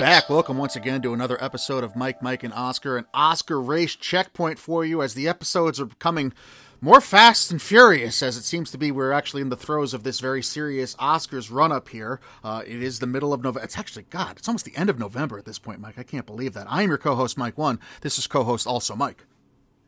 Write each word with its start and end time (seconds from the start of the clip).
Back. 0.00 0.30
Welcome 0.30 0.56
once 0.56 0.76
again 0.76 1.02
to 1.02 1.12
another 1.12 1.36
episode 1.44 1.84
of 1.84 1.94
Mike, 1.94 2.22
Mike, 2.22 2.42
and 2.42 2.54
Oscar, 2.54 2.96
an 2.96 3.04
Oscar 3.12 3.60
race 3.60 3.94
checkpoint 3.94 4.58
for 4.58 4.82
you 4.82 5.02
as 5.02 5.12
the 5.12 5.28
episodes 5.28 5.78
are 5.78 5.84
becoming 5.84 6.32
more 6.80 7.02
fast 7.02 7.50
and 7.50 7.60
furious 7.60 8.22
as 8.22 8.38
it 8.38 8.44
seems 8.44 8.70
to 8.70 8.78
be. 8.78 8.90
We're 8.90 9.12
actually 9.12 9.42
in 9.42 9.50
the 9.50 9.58
throes 9.58 9.92
of 9.92 10.02
this 10.02 10.18
very 10.18 10.42
serious 10.42 10.94
Oscars 10.94 11.52
run 11.52 11.70
up 11.70 11.90
here. 11.90 12.18
Uh, 12.42 12.62
it 12.66 12.82
is 12.82 13.00
the 13.00 13.06
middle 13.06 13.34
of 13.34 13.42
November. 13.42 13.62
It's 13.62 13.76
actually, 13.76 14.04
God, 14.04 14.38
it's 14.38 14.48
almost 14.48 14.64
the 14.64 14.74
end 14.74 14.88
of 14.88 14.98
November 14.98 15.38
at 15.38 15.44
this 15.44 15.58
point, 15.58 15.80
Mike. 15.80 15.98
I 15.98 16.02
can't 16.02 16.24
believe 16.24 16.54
that. 16.54 16.66
I'm 16.70 16.88
your 16.88 16.96
co 16.96 17.14
host, 17.14 17.36
Mike 17.36 17.58
One. 17.58 17.78
This 18.00 18.18
is 18.18 18.26
co 18.26 18.42
host 18.42 18.66
also 18.66 18.96
Mike. 18.96 19.26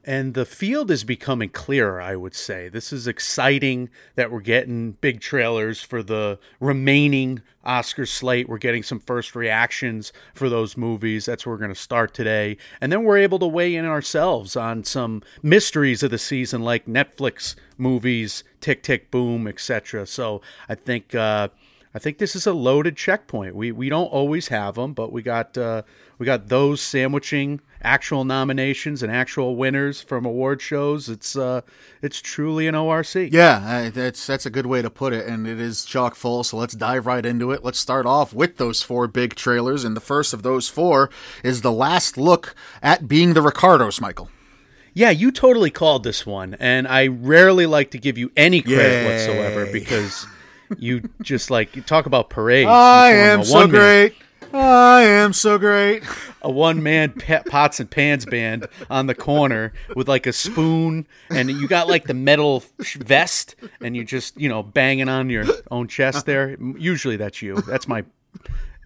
And 0.05 0.35
the 0.35 0.45
field 0.45 0.91
is 0.91 1.05
becoming 1.05 1.49
clearer, 1.49 2.01
I 2.01 2.17
would 2.17 2.35
say. 2.35 2.69
This 2.69 2.93
is 2.93 3.07
exciting 3.07 3.89
that 4.17 4.33
we're 4.33 4.41
getting 4.41 4.93
big 4.93 5.21
trailers 5.21 5.81
for 5.81 6.03
the 6.03 6.41
remaining 6.59 7.41
Oscar 7.65 8.05
slate. 8.05 8.49
We're 8.49 8.59
getting 8.59 8.83
some 8.83 8.99
first 8.99 9.37
reactions 9.37 10.13
for 10.35 10.49
those 10.49 10.77
movies. 10.77 11.27
That's 11.27 11.47
where 11.47 11.55
we're 11.55 11.61
going 11.61 11.75
to 11.75 11.81
start 11.81 12.15
today. 12.15 12.57
And 12.81 12.91
then 12.91 13.05
we're 13.05 13.19
able 13.19 13.39
to 13.41 13.47
weigh 13.47 13.77
in 13.77 13.85
ourselves 13.85 14.57
on 14.57 14.83
some 14.83 15.23
mysteries 15.41 16.03
of 16.03 16.11
the 16.11 16.19
season, 16.19 16.63
like 16.63 16.87
Netflix 16.87 17.55
movies, 17.79 18.43
Tick 18.61 18.83
Tick 18.83 19.11
Boom, 19.13 19.47
etc. 19.47 20.07
So 20.07 20.41
I 20.69 20.75
think. 20.75 21.15
Uh, 21.15 21.49
I 21.95 21.99
think 21.99 22.17
this 22.17 22.35
is 22.35 22.47
a 22.47 22.55
loaded 22.55 22.97
checkpoint. 22.97 23.55
We 23.55 23.71
we 23.71 23.91
don't 23.91 24.07
always 24.07 24.49
have 24.49 24.77
them, 24.77 24.95
but 24.95 25.13
we 25.13 25.21
got 25.21 25.59
uh, 25.59 25.83
we 26.19 26.25
got 26.25 26.49
those 26.49 26.81
sandwiching 26.81 27.61
actual 27.85 28.25
nominations 28.25 29.03
and 29.03 29.13
actual 29.13 29.57
winners 29.57 30.01
from 30.01 30.25
award 30.25 30.61
shows. 30.63 31.09
It's 31.09 31.37
uh, 31.37 31.63
it's 32.01 32.21
truly 32.21 32.67
an 32.67 32.75
ORC. 32.75 33.15
Yeah, 33.15 33.63
I- 33.65 33.91
that's 33.91 34.27
that's 34.27 34.47
a 34.47 34.51
good 34.51 34.67
way 34.67 34.83
to 34.83 34.91
put 34.91 35.13
it, 35.13 35.27
and 35.27 35.47
it 35.47 35.61
is 35.61 35.85
chock 35.85 36.15
full. 36.15 36.45
So 36.45 36.57
let's 36.57 36.75
dive 36.75 37.07
right 37.07 37.25
into 37.25 37.51
it. 37.53 37.65
Let's 37.65 37.79
start 37.79 38.07
off 38.07 38.33
with 38.33 38.57
those 38.57 38.83
four 38.83 39.07
big 39.07 39.35
trailers, 39.35 39.85
and 39.85 39.97
the 39.97 40.01
first 40.01 40.33
of 40.33 40.43
those 40.43 40.69
four 40.69 41.11
is 41.43 41.63
the 41.63 41.73
last 41.73 42.17
look 42.17 42.55
at 42.83 43.09
being 43.09 43.35
the 43.35 43.43
Ricardos, 43.43 44.01
Michael. 44.01 44.31
Yeah, 44.95 45.11
you 45.11 45.33
totally 45.33 45.71
called 45.71 46.05
this 46.05 46.27
one, 46.27 46.55
and 46.61 46.87
I 46.87 47.07
rarely 47.07 47.65
like 47.67 47.91
to 47.93 47.99
give 47.99 48.19
you 48.19 48.31
any 48.37 48.61
credit 48.61 49.05
Yay. 49.05 49.05
whatsoever 49.07 49.67
because 49.73 50.27
you 50.79 51.09
just 51.23 51.51
like 51.51 51.75
you 51.77 51.81
talk 51.83 52.05
about 52.07 52.29
parades. 52.29 52.69
I 52.69 53.11
am 53.13 53.43
so 53.45 53.67
great. 53.67 54.15
I 54.53 55.03
am 55.03 55.33
so 55.33 55.59
great. 55.59 56.03
a 56.43 56.51
one 56.51 56.83
man 56.83 57.15
pots 57.47 57.81
and 57.81 57.91
pans 57.91 58.27
band 58.27 58.67
on 58.91 59.07
the 59.07 59.15
corner 59.15 59.73
with 59.95 60.09
like 60.09 60.27
a 60.27 60.33
spoon, 60.33 61.07
and 61.31 61.51
you 61.51 61.69
got 61.69 61.89
like 61.89 62.05
the 62.05 62.15
metal 62.15 62.63
vest, 62.97 63.55
and 63.81 63.97
you 63.97 64.05
just 64.05 64.39
you 64.39 64.49
know 64.49 64.63
banging 64.63 65.09
on 65.09 65.31
your 65.31 65.47
own 65.71 65.89
chest 65.89 66.27
there. 66.27 66.57
Usually 66.79 67.17
that's 67.17 67.41
you. 67.43 67.57
That's 67.63 67.89
my 67.89 68.05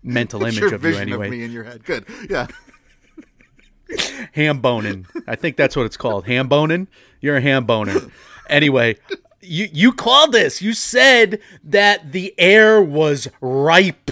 mental 0.03 0.45
image 0.45 0.73
of 0.73 0.85
you 0.85 0.97
anyway. 0.97 1.27
of 1.27 1.33
me 1.33 1.43
in 1.45 1.53
your 1.53 1.65
head. 1.65 1.85
Good. 1.85 2.07
Yeah. 2.31 2.47
ham 4.33 4.61
boning. 4.61 5.07
I 5.27 5.37
think 5.37 5.57
that's 5.57 5.77
what 5.77 5.87
it's 5.87 5.97
called. 5.97 6.27
Ham 6.27 6.49
boning. 6.49 6.89
You're 7.21 7.37
a 7.37 7.41
ham 7.41 7.65
boner. 7.65 8.01
Anyway, 8.49 8.97
you 9.41 9.69
you 9.73 9.93
called 9.93 10.33
this. 10.33 10.63
You 10.63 10.73
said 10.73 11.41
that 11.65 12.13
the 12.13 12.35
air 12.39 12.81
was 12.81 13.29
ripe 13.41 14.11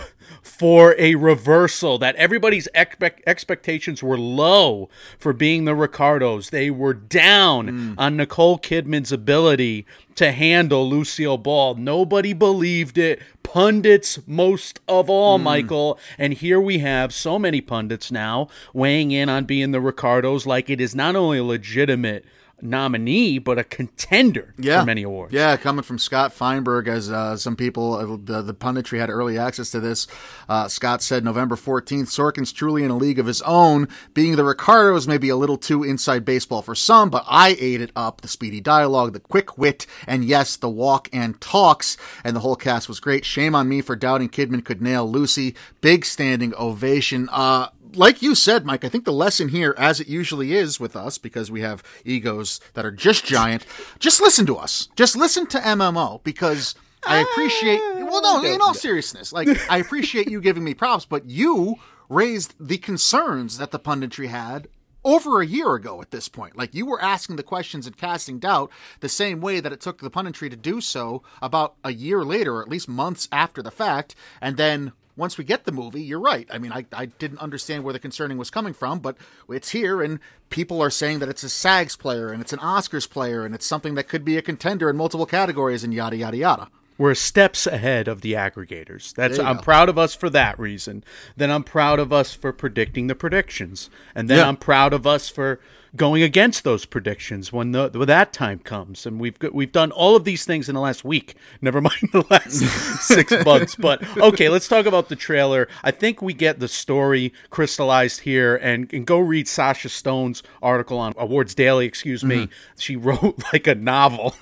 for 0.59 0.95
a 0.99 1.17
reversal. 1.17 1.99
That 1.99 2.15
everybody's 2.17 2.69
expect, 2.75 3.23
expectations 3.27 4.03
were 4.03 4.19
low 4.19 4.89
for 5.19 5.33
being 5.33 5.65
the 5.65 5.75
Ricardos. 5.75 6.51
They 6.51 6.71
were 6.71 6.95
down 6.95 7.69
mm. 7.69 7.95
on 7.99 8.17
Nicole 8.17 8.59
Kidman's 8.59 9.11
ability 9.11 9.85
to 10.15 10.31
handle 10.31 10.89
Lucille 10.89 11.39
Ball. 11.39 11.75
Nobody 11.75 12.33
believed 12.33 12.99
it. 12.99 13.21
Pundits, 13.43 14.21
most 14.27 14.79
of 14.87 15.11
all, 15.11 15.39
mm. 15.39 15.43
Michael. 15.43 15.99
And 16.19 16.35
here 16.35 16.61
we 16.61 16.79
have 16.79 17.13
so 17.13 17.39
many 17.39 17.61
pundits 17.61 18.13
now 18.13 18.49
weighing 18.73 19.11
in 19.11 19.29
on 19.29 19.45
being 19.45 19.73
the 19.73 19.81
Ricardos 19.81 20.47
like 20.47 20.71
it 20.71 20.81
is 20.81 20.95
not 20.95 21.17
only 21.17 21.41
legitimate 21.41 22.25
nominee, 22.65 23.39
but 23.39 23.59
a 23.59 23.65
contender 23.65 24.55
Yeah. 24.59 24.81
for 24.81 24.87
many 24.87 25.03
awards. 25.03 25.33
Yeah, 25.33 25.57
coming 25.57 25.83
from 25.83 25.99
Scott 25.99 26.33
Feinberg, 26.33 26.89
as 26.89 27.11
uh, 27.11 27.37
some 27.37 27.57
people, 27.57 27.95
uh, 27.95 28.17
the, 28.23 28.43
the 28.43 28.55
punditry 28.55 28.99
had 28.99 29.11
early 29.11 29.39
access 29.39 29.71
to 29.73 29.81
this. 29.81 30.07
Uh, 30.49 30.67
Scott 30.69 31.03
said 31.03 31.25
November 31.25 31.57
14th, 31.57 32.07
Sorkin's 32.07 32.53
truly 32.53 32.83
in 32.83 32.91
a 32.91 32.97
league 32.97 33.19
of 33.19 33.27
his 33.27 33.43
own. 33.43 33.89
Being 34.15 34.37
the 34.37 34.45
Ricardos 34.45 35.07
may 35.07 35.19
be 35.19 35.29
a 35.29 35.37
little 35.37 35.59
too 35.59 35.85
inside 35.85 36.25
baseball 36.25 36.63
for 36.63 36.75
some, 36.75 37.11
but 37.11 37.25
I 37.29 37.57
ate 37.61 37.81
it 37.81 37.93
up. 37.95 38.23
The 38.23 38.29
speedy 38.29 38.61
dialogue, 38.61 39.13
the 39.13 39.21
quick 39.21 39.59
wit, 39.59 39.87
and 40.07 40.25
yes, 40.25 40.57
the 40.57 40.69
walk 40.69 41.09
and 41.13 41.41
talks, 41.41 41.97
and 42.25 42.35
the 42.35 42.41
whole 42.41 42.57
cast 42.57 42.89
was 42.89 43.01
great. 43.01 43.25
Shame 43.25 43.55
on 43.55 43.69
me 43.69 43.81
for 43.83 43.95
doubting 43.97 44.29
Kidman 44.29 44.65
could 44.65 44.81
nail 44.81 45.11
Lucy. 45.11 45.55
Big 45.81 46.05
standing 46.05 46.55
ovation. 46.57 47.29
Uh, 47.31 47.69
like 47.97 48.23
you 48.23 48.35
said, 48.35 48.65
Mike, 48.65 48.85
I 48.85 48.89
think 48.89 49.05
the 49.05 49.13
lesson 49.13 49.49
here, 49.49 49.75
as 49.79 50.01
it 50.01 50.09
usually 50.09 50.55
is 50.55 50.79
with 50.81 50.97
us, 50.97 51.19
because 51.19 51.51
we 51.51 51.61
have 51.63 51.83
egos 52.05 52.61
that 52.75 52.85
are 52.85 52.91
just 52.91 53.25
giant, 53.25 53.67
just 53.99 54.21
listen 54.21 54.47
to 54.47 54.57
us. 54.57 54.89
Just 54.97 55.17
listen 55.17 55.47
to 55.49 55.59
MMO 55.59 56.23
because 56.25 56.75
I 57.07 57.21
appreciate. 57.21 57.81
Ah. 57.83 58.05
Well, 58.05 58.23
no, 58.23 58.45
in 58.45 58.61
all 58.61 58.75
seriousness, 58.75 59.33
like 59.33 59.49
I 59.71 59.79
appreciate 59.79 60.31
you 60.31 60.41
giving 60.41 60.65
me 60.65 60.75
props, 60.75 61.05
but 61.05 61.29
you 61.29 61.77
raised 62.09 62.55
the 62.61 62.79
concerns 62.79 63.59
that 63.59 63.71
the 63.71 63.79
punditry 63.79 64.29
had 64.29 64.69
over 65.05 65.41
a 65.41 65.47
year 65.47 65.75
ago 65.75 66.01
at 66.01 66.11
this 66.11 66.29
point. 66.29 66.57
Like 66.57 66.75
you 66.75 66.87
were 66.87 67.01
asking 67.01 67.37
the 67.37 67.43
questions 67.43 67.87
and 67.87 67.97
casting 67.97 68.39
doubt 68.39 68.71
the 69.01 69.09
same 69.09 69.41
way 69.41 69.61
that 69.61 69.73
it 69.73 69.81
took 69.81 70.01
the 70.01 70.11
punditry 70.11 70.49
to 70.51 70.57
do 70.57 70.81
so 70.81 71.23
about 71.43 71.75
a 71.85 71.93
year 71.93 72.25
later, 72.25 72.57
or 72.57 72.63
at 72.63 72.69
least 72.69 72.89
months 72.89 73.29
after 73.31 73.63
the 73.63 73.71
fact, 73.71 74.15
and 74.41 74.57
then 74.57 74.93
once 75.17 75.39
we 75.39 75.45
get 75.45 75.65
the 75.65 75.73
movie, 75.73 76.03
you're 76.03 76.21
right. 76.21 76.47
I 76.51 76.59
mean, 76.59 76.73
I, 76.73 76.87
I 76.93 77.07
didn't 77.07 77.39
understand 77.39 77.85
where 77.85 77.93
the 77.93 77.99
concerning 77.99 78.37
was 78.39 78.51
coming 78.51 78.73
from, 78.75 78.99
but 78.99 79.17
it's 79.49 79.71
here, 79.71 80.03
and 80.03 80.19
people 80.51 80.83
are 80.83 80.91
saying 80.91 81.21
that 81.21 81.29
it's 81.29 81.45
a 81.45 81.49
SAGs 81.49 81.97
player, 81.97 82.31
and 82.31 82.41
it's 82.41 82.53
an 82.53 82.59
Oscars 82.59 83.09
player, 83.09 83.45
and 83.45 83.55
it's 83.55 83.67
something 83.67 83.95
that 83.95 84.09
could 84.09 84.25
be 84.25 84.37
a 84.37 84.43
contender 84.43 84.91
in 84.91 84.97
multiple 84.97 85.27
categories, 85.27 85.85
and 85.85 85.95
yada, 85.95 86.17
yada, 86.17 86.37
yada. 86.37 86.69
We're 86.97 87.15
steps 87.15 87.67
ahead 87.67 88.07
of 88.07 88.21
the 88.21 88.35
aggregators. 88.35 89.13
That's 89.15 89.39
I'm 89.41 89.57
go. 89.57 89.63
proud 89.63 89.89
of 89.89 89.99
us 89.99 90.15
for 90.15 90.31
that 90.31 90.57
reason. 90.61 91.03
Then 91.37 91.51
I'm 91.51 91.65
proud 91.65 91.99
of 91.99 92.13
us 92.13 92.35
for 92.35 92.53
predicting 92.53 93.09
the 93.09 93.17
predictions, 93.17 93.91
and 94.15 94.31
then 94.31 94.39
Yeah. 94.39 94.49
I'm 94.49 94.57
proud 94.57 94.93
of 94.93 95.05
us 95.07 95.29
for 95.29 95.59
going 95.97 96.23
against 96.23 96.65
those 96.65 96.85
predictions 96.85 97.53
when 97.53 97.73
the 97.73 97.91
when 97.93 98.09
that 98.09 98.33
time 98.33 98.59
comes. 98.59 99.07
And 99.07 99.21
we've 99.21 99.37
we've 99.53 99.73
done 99.73 99.93
all 99.93 100.17
of 100.17 100.25
these 100.25 100.45
things 100.45 100.69
in 100.69 100.75
the 100.75 100.81
last 100.81 101.05
week. 101.05 101.35
Never 101.61 101.81
mind 101.81 102.11
the 102.13 102.25
last 102.31 102.61
six 103.01 103.33
months. 103.45 103.75
But 103.75 104.05
okay, 104.17 104.49
let's 104.49 104.69
talk 104.69 104.87
about 104.87 105.09
the 105.09 105.17
trailer. 105.17 105.69
I 105.83 105.91
think 105.91 106.21
we 106.21 106.35
get 106.35 106.61
the 106.61 106.69
story 106.69 107.33
crystallized 107.51 108.21
here, 108.21 108.57
and, 108.57 108.93
and 108.93 109.07
go 109.07 109.19
read 109.19 109.49
Sasha 109.49 109.89
Stone's 109.89 110.43
article 110.63 110.99
on 110.99 111.15
Awards 111.17 111.55
Daily. 111.55 111.87
Excuse 111.87 112.25
me. 112.25 112.37
Mm-hmm. 112.37 112.79
She 112.79 112.97
wrote 113.05 113.43
like 113.53 113.67
a 113.67 113.75
novel 113.75 114.35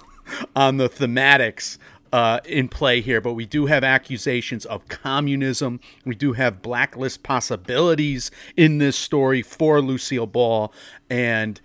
on 0.56 0.76
the 0.76 0.88
thematics 0.88 1.78
uh, 2.12 2.40
in 2.44 2.68
play 2.68 3.00
here, 3.00 3.20
but 3.20 3.32
we 3.32 3.46
do 3.46 3.66
have 3.66 3.82
accusations 3.82 4.66
of 4.66 4.86
communism. 4.88 5.80
We 6.04 6.14
do 6.14 6.34
have 6.34 6.62
blacklist 6.62 7.22
possibilities 7.22 8.30
in 8.56 8.78
this 8.78 8.96
story 8.96 9.42
for 9.42 9.80
Lucille 9.80 10.26
Ball, 10.26 10.72
and 11.08 11.60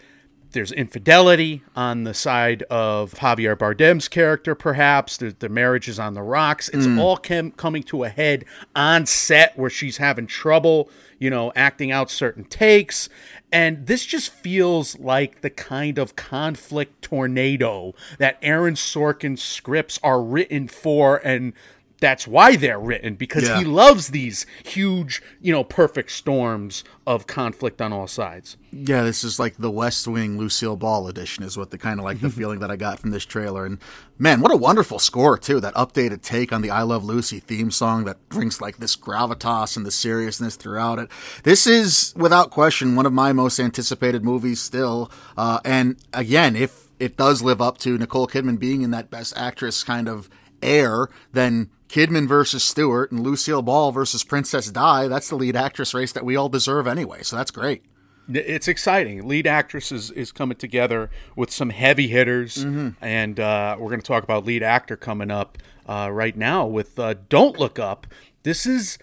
there's 0.52 0.72
infidelity 0.72 1.62
on 1.76 2.04
the 2.04 2.14
side 2.14 2.64
of 2.64 3.12
Javier 3.16 3.58
Bardem's 3.58 4.08
character, 4.08 4.56
perhaps. 4.56 5.18
The, 5.18 5.36
the 5.38 5.50
marriage 5.50 5.90
is 5.90 6.00
on 6.00 6.14
the 6.14 6.22
rocks. 6.24 6.70
It's 6.70 6.88
all 6.98 7.18
cam- 7.18 7.52
coming 7.52 7.84
to 7.84 8.06
a 8.06 8.10
head 8.10 8.46
on 8.76 9.06
set 9.06 9.58
where 9.58 9.70
she's 9.70 9.98
having 9.98 10.26
trouble, 10.26 10.90
you 11.20 11.30
know, 11.30 11.52
acting 11.56 11.92
out 11.92 12.10
certain 12.10 12.46
takes. 12.46 13.10
And 13.52 13.88
this 13.88 14.06
just 14.06 14.32
feels 14.34 15.00
like 15.00 15.42
the 15.42 15.50
kind 15.50 15.98
of 15.98 16.16
conflict 16.16 17.02
tornado 17.02 17.94
that 18.20 18.38
Aaron 18.42 18.74
Sorkin's 18.74 19.42
scripts 19.42 20.00
are 20.04 20.22
written 20.22 20.68
for 20.68 21.18
and 21.18 21.54
that's 22.00 22.28
why 22.28 22.56
they're 22.56 22.80
written 22.80 23.16
because 23.16 23.44
Yeah. 23.44 23.60
he 23.60 23.66
loves 23.66 24.10
these 24.10 24.46
huge, 24.64 25.22
you 25.42 25.52
know, 25.52 25.64
perfect 25.64 26.12
storms 26.12 26.84
of 27.08 27.26
conflict 27.28 27.82
on 27.82 27.92
all 27.92 28.08
sides. 28.08 28.58
Yeah, 28.72 29.04
this 29.04 29.24
is 29.24 29.40
like 29.40 29.58
the 29.58 29.72
West 29.72 30.08
Wing 30.08 30.38
Lucille 30.38 30.76
Ball 30.76 31.08
edition, 31.08 31.44
is 31.44 31.58
what 31.58 31.72
the 31.72 31.78
kind 31.78 32.00
of 32.00 32.04
like 32.06 32.22
the 32.22 32.30
feeling 32.40 32.60
that 32.60 32.70
I 32.70 32.76
got 32.76 33.00
from 33.00 33.10
this 33.12 33.26
trailer. 33.26 33.66
And 33.66 33.80
man, 34.20 34.42
what 34.42 34.52
a 34.52 34.58
wonderful 34.58 35.00
score 35.00 35.38
too! 35.38 35.60
That 35.60 35.74
updated 35.74 36.22
take 36.22 36.54
on 36.54 36.62
the 36.62 36.70
"I 36.70 36.84
Love 36.84 37.04
Lucy" 37.04 37.40
theme 37.40 37.72
song 37.72 38.06
that 38.06 38.30
brings 38.30 38.62
like 38.62 38.78
this 38.78 38.96
gravitas 38.96 39.76
and 39.76 39.86
the 39.86 39.92
seriousness 39.92 40.56
throughout 40.56 41.00
it. 41.00 41.10
This 41.44 41.66
is 41.66 42.14
without 42.16 42.52
question 42.52 42.96
one 42.96 43.06
of 43.06 43.14
my 43.14 43.34
most 43.34 43.60
anticipated 43.60 44.24
movies 44.24 44.60
still. 44.62 45.10
Uh, 45.38 45.60
and 45.66 45.96
again, 46.14 46.56
if 46.56 46.88
it 47.00 47.18
does 47.18 47.42
live 47.42 47.62
up 47.62 47.78
to 47.80 47.98
Nicole 47.98 48.28
Kidman 48.28 48.60
being 48.60 48.82
in 48.82 48.92
that 48.92 49.10
Best 49.10 49.34
Actress 49.38 49.84
kind 49.84 50.08
of 50.10 50.30
air, 50.62 51.08
then 51.34 51.70
Kidman 51.90 52.28
versus 52.28 52.64
Stewart 52.64 53.12
and 53.12 53.22
Lucille 53.22 53.62
Ball 53.62 53.92
versus 53.92 54.24
Princess 54.24 54.70
Di, 54.72 55.08
that's 55.08 55.30
the 55.30 55.36
lead 55.36 55.56
actress 55.56 55.94
race 55.94 56.12
that 56.12 56.26
we 56.26 56.36
all 56.36 56.50
deserve 56.50 56.88
anyway. 56.88 57.24
So 57.24 57.36
that's 57.36 57.52
great. 57.52 57.84
It's 58.30 58.68
exciting. 58.68 59.26
Lead 59.26 59.48
actress 59.48 59.90
is, 59.92 60.12
is 60.12 60.34
coming 60.34 60.58
together 60.58 61.10
with 61.38 61.50
some 61.50 61.70
heavy 61.70 62.10
hitters, 62.10 62.58
and 63.02 63.40
uh, 63.40 63.78
we're 63.80 63.88
going 63.88 64.02
to 64.02 64.06
talk 64.06 64.24
about 64.24 64.46
lead 64.46 64.64
actor 64.64 64.98
coming 64.98 65.32
up 65.32 65.58
uh, 65.88 66.10
right 66.12 66.36
now 66.36 66.66
with 66.66 67.00
uh, 67.00 67.16
"Don't 67.30 67.58
Look 67.58 67.80
Up." 67.80 68.06
This 68.44 68.66
is 68.66 68.98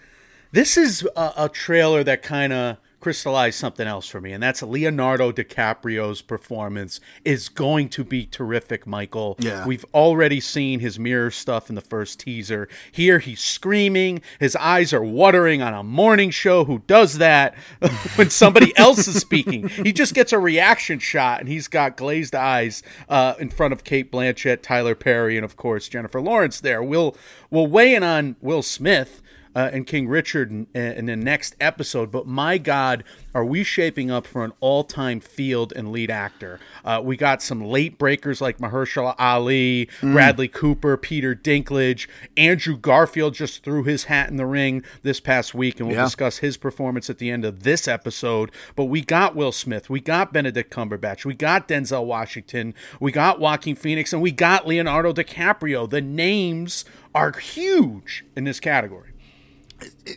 this 0.51 0.77
is 0.77 1.07
a, 1.15 1.33
a 1.37 1.49
trailer 1.49 2.03
that 2.03 2.21
kind 2.21 2.53
of 2.53 2.77
crystallized 3.05 3.59
something 3.59 3.85
else 3.87 4.07
for 4.07 4.19
me, 4.19 4.31
and 4.33 4.41
that's 4.41 4.63
Leonardo 4.63 5.31
DiCaprio's 5.31 6.23
performance 6.23 6.99
is 7.23 7.49
going 7.49 7.87
to 7.87 8.03
be 8.03 8.25
terrific. 8.25 8.87
Michael, 8.87 9.35
Yeah. 9.37 9.63
we've 9.63 9.85
already 9.93 10.39
seen 10.39 10.79
his 10.79 10.97
mirror 10.97 11.29
stuff 11.29 11.69
in 11.69 11.75
the 11.75 11.81
first 11.81 12.19
teaser. 12.21 12.67
Here 12.91 13.19
he's 13.19 13.41
screaming, 13.41 14.23
his 14.39 14.55
eyes 14.55 14.91
are 14.91 15.03
watering 15.03 15.61
on 15.61 15.71
a 15.71 15.83
morning 15.83 16.31
show. 16.31 16.65
Who 16.65 16.79
does 16.87 17.19
that 17.19 17.53
when 18.15 18.31
somebody 18.31 18.75
else 18.75 19.07
is 19.07 19.17
speaking? 19.21 19.67
He 19.69 19.93
just 19.93 20.15
gets 20.15 20.33
a 20.33 20.39
reaction 20.39 20.97
shot, 20.97 21.41
and 21.41 21.47
he's 21.47 21.67
got 21.67 21.97
glazed 21.97 22.33
eyes 22.33 22.81
uh, 23.07 23.35
in 23.39 23.51
front 23.51 23.71
of 23.71 23.83
Cate 23.83 24.11
Blanchett, 24.11 24.63
Tyler 24.63 24.95
Perry, 24.95 25.37
and 25.37 25.45
of 25.45 25.55
course 25.55 25.87
Jennifer 25.87 26.19
Lawrence. 26.19 26.59
There, 26.59 26.81
we'll 26.81 27.15
we'll 27.51 27.67
weigh 27.67 27.93
in 27.93 28.01
on 28.01 28.35
Will 28.41 28.63
Smith 28.63 29.21
uh, 29.55 29.69
and 29.71 29.87
King 29.87 30.07
Richard 30.07 30.51
in, 30.51 30.67
in 30.73 31.05
the 31.05 31.15
next 31.15 31.55
episode. 31.61 32.11
But 32.11 32.27
my 32.27 32.57
God, 32.57 33.03
are 33.33 33.45
we 33.45 33.63
shaping 33.63 34.11
up 34.11 34.27
for 34.27 34.43
an 34.43 34.51
all-time 34.59 35.19
field 35.19 35.71
and 35.75 35.91
lead 35.91 36.11
actor? 36.11 36.59
Uh, 36.83 37.01
we 37.03 37.15
got 37.17 37.41
some 37.41 37.61
late 37.63 37.97
breakers 37.97 38.41
like 38.41 38.57
Mahershala 38.59 39.15
Ali, 39.17 39.89
Bradley 40.01 40.47
Cooper, 40.47 40.97
Peter 40.97 41.33
Dinklage, 41.35 42.07
Andrew 42.37 42.77
Garfield 42.77 43.33
just 43.33 43.63
threw 43.63 43.83
his 43.83 44.05
hat 44.05 44.29
in 44.29 44.37
the 44.37 44.45
ring 44.45 44.83
this 45.03 45.19
past 45.19 45.53
week, 45.55 45.79
and 45.79 45.87
we'll 45.87 45.97
Yeah. 45.97 46.03
discuss 46.03 46.39
his 46.39 46.57
performance 46.57 47.09
at 47.09 47.17
the 47.17 47.29
end 47.29 47.45
of 47.45 47.63
this 47.63 47.87
episode. 47.87 48.51
But 48.75 48.85
we 48.85 49.01
got 49.01 49.35
Will 49.35 49.51
Smith, 49.51 49.89
we 49.89 49.99
got 49.99 50.33
Benedict 50.33 50.71
Cumberbatch, 50.73 51.25
we 51.25 51.33
got 51.33 51.67
Denzel 51.67 52.05
Washington, 52.05 52.73
we 52.99 53.11
got 53.11 53.39
Joaquin 53.39 53.75
Phoenix, 53.75 54.11
and 54.13 54.21
we 54.21 54.31
got 54.31 54.67
Leonardo 54.67 55.13
DiCaprio. 55.13 55.89
The 55.89 56.01
names 56.01 56.85
are 57.13 57.31
huge 57.31 58.25
in 58.35 58.43
this 58.43 58.59
category. 58.59 59.11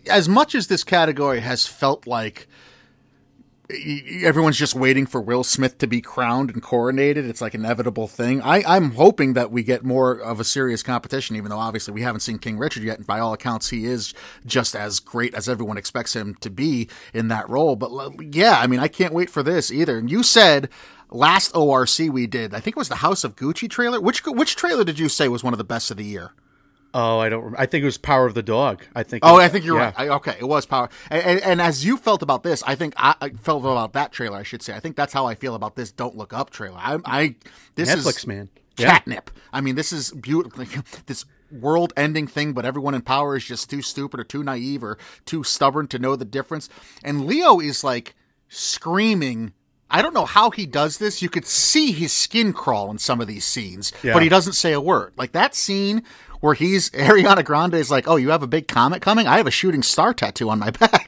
As 0.09 0.29
much 0.29 0.55
as 0.55 0.67
this 0.67 0.85
category 0.85 1.41
has 1.41 1.67
felt 1.67 2.07
like 2.07 2.49
everyone's 3.71 4.57
just 4.57 4.75
waiting 4.75 5.05
for 5.05 5.21
Will 5.21 5.45
Smith 5.45 5.77
to 5.79 5.87
be 5.87 6.01
crowned 6.01 6.51
and 6.51 6.63
coronated, 6.63 7.29
it's 7.29 7.41
like 7.41 7.55
an 7.55 7.65
inevitable 7.65 8.09
thing. 8.09 8.41
I, 8.41 8.63
I'm 8.67 8.93
hoping 8.93 9.35
that 9.35 9.51
we 9.51 9.63
get 9.63 9.85
more 9.85 10.13
of 10.13 10.41
a 10.41 10.45
serious 10.45 10.83
competition, 10.83 11.37
even 11.37 11.51
though 11.51 11.59
obviously 11.59 11.93
we 11.93 12.03
haven't 12.03 12.21
seen 12.21 12.39
King 12.39 12.57
Richard 12.59 12.83
yet. 12.83 12.99
And 12.99 13.07
by 13.07 13.21
all 13.21 13.35
accounts, 13.35 13.69
he 13.69 13.85
is 13.85 14.15
just 14.47 14.75
as 14.75 15.01
great 15.01 15.35
as 15.35 15.49
everyone 15.49 15.77
expects 15.77 16.17
him 16.17 16.35
to 16.41 16.51
be 16.51 16.89
in 17.13 17.29
that 17.29 17.49
role. 17.49 17.77
But 17.77 17.91
yeah, 18.35 18.59
I 18.59 18.67
mean, 18.67 18.81
I 18.81 18.89
can't 18.89 19.15
wait 19.15 19.29
for 19.29 19.43
this 19.43 19.71
either. 19.71 19.99
And 19.99 20.11
you 20.11 20.23
said 20.23 20.71
last 21.11 21.55
ORC 21.55 21.99
we 22.11 22.27
did, 22.27 22.55
I 22.55 22.61
think 22.61 22.77
it 22.77 22.81
was 22.81 22.89
the 22.89 22.97
House 22.97 23.23
of 23.23 23.37
Gucci 23.37 23.69
trailer. 23.69 24.01
Which 24.01 24.25
which 24.25 24.57
trailer 24.57 24.85
did 24.85 24.99
you 24.99 25.11
say 25.11 25.29
was 25.29 25.45
one 25.45 25.53
of 25.53 25.59
the 25.59 25.65
best 25.65 25.91
of 25.91 25.99
the 25.99 26.05
year? 26.05 26.33
Oh, 26.94 27.19
I 27.19 27.29
don't. 27.29 27.44
rem- 27.44 27.55
I 27.58 27.67
think 27.67 27.82
it 27.82 27.85
was 27.85 27.99
Power 27.99 28.26
of 28.26 28.35
the 28.35 28.43
Dog. 28.43 28.85
I 28.94 29.02
think. 29.02 29.25
Oh, 29.25 29.38
it- 29.38 29.44
I 29.44 29.49
think 29.49 29.64
you're 29.64 29.76
yeah. 29.79 29.85
right. 29.87 29.94
I, 29.96 30.08
okay, 30.17 30.37
it 30.38 30.49
was 30.49 30.64
power. 30.67 30.88
And, 31.11 31.23
and, 31.23 31.40
and 31.43 31.61
as 31.61 31.85
you 31.85 31.96
felt 31.96 32.23
about 32.23 32.43
this, 32.43 32.62
I 32.67 32.75
think 32.75 32.94
I, 32.96 33.14
I 33.20 33.29
felt 33.31 33.62
about 33.64 33.93
that 33.93 34.12
trailer. 34.12 34.38
I 34.38 34.43
should 34.43 34.62
say. 34.62 34.75
I 34.75 34.81
think 34.81 34.96
that's 34.96 35.12
how 35.12 35.26
I 35.26 35.35
feel 35.35 35.55
about 35.55 35.76
this. 35.76 35.93
Don't 35.93 36.17
look 36.17 36.32
up 36.32 36.50
trailer. 36.50 36.79
I, 36.79 36.99
I 37.05 37.35
this 37.75 37.90
Netflix, 37.94 38.19
is 38.19 38.26
man. 38.26 38.49
Yeah. 38.79 38.90
catnip. 38.93 39.31
I 39.52 39.61
mean, 39.61 39.75
this 39.75 39.93
is 39.93 40.12
beautiful. 40.12 40.64
This 41.06 41.25
world-ending 41.50 42.26
thing, 42.26 42.52
but 42.52 42.67
everyone 42.67 42.94
in 42.94 43.00
power 43.00 43.35
is 43.35 43.44
just 43.44 43.70
too 43.70 43.81
stupid 43.81 44.20
or 44.20 44.25
too 44.25 44.44
naive 44.44 44.85
or 44.85 44.99
too 45.25 45.43
stubborn 45.43 45.87
to 45.88 45.99
know 45.99 46.14
the 46.14 46.25
difference. 46.26 46.69
And 47.02 47.25
Leo 47.26 47.58
is 47.58 47.82
like 47.82 48.14
screaming. 48.49 49.52
I 49.90 50.02
don't 50.02 50.12
know 50.12 50.26
how 50.26 50.50
he 50.50 50.67
does 50.67 50.99
this. 50.99 51.23
You 51.23 51.31
could 51.31 51.46
see 51.46 51.93
his 51.93 52.12
skin 52.12 52.52
crawl 52.52 52.90
in 52.90 52.99
some 52.99 53.20
of 53.23 53.26
these 53.26 53.46
scenes, 53.46 53.93
Yeah. 54.02 54.12
but 54.12 54.23
he 54.23 54.29
doesn't 54.29 54.52
say 54.52 54.73
a 54.75 54.81
word. 54.81 55.14
Like 55.17 55.32
that 55.32 55.55
scene 55.55 56.02
where 56.40 56.55
he's 56.55 56.90
Ariana 57.08 57.44
Grande 57.44 57.75
is 57.75 57.90
like, 57.90 58.08
"Oh, 58.08 58.17
you 58.17 58.31
have 58.31 58.43
a 58.43 58.46
big 58.46 58.69
comet 58.69 59.02
coming? 59.02 59.26
I 59.26 59.37
have 59.38 59.46
a 59.46 59.52
shooting 59.52 59.82
star 59.82 60.12
tattoo 60.14 60.50
on 60.50 60.58
my 60.58 60.70
back." 60.70 61.08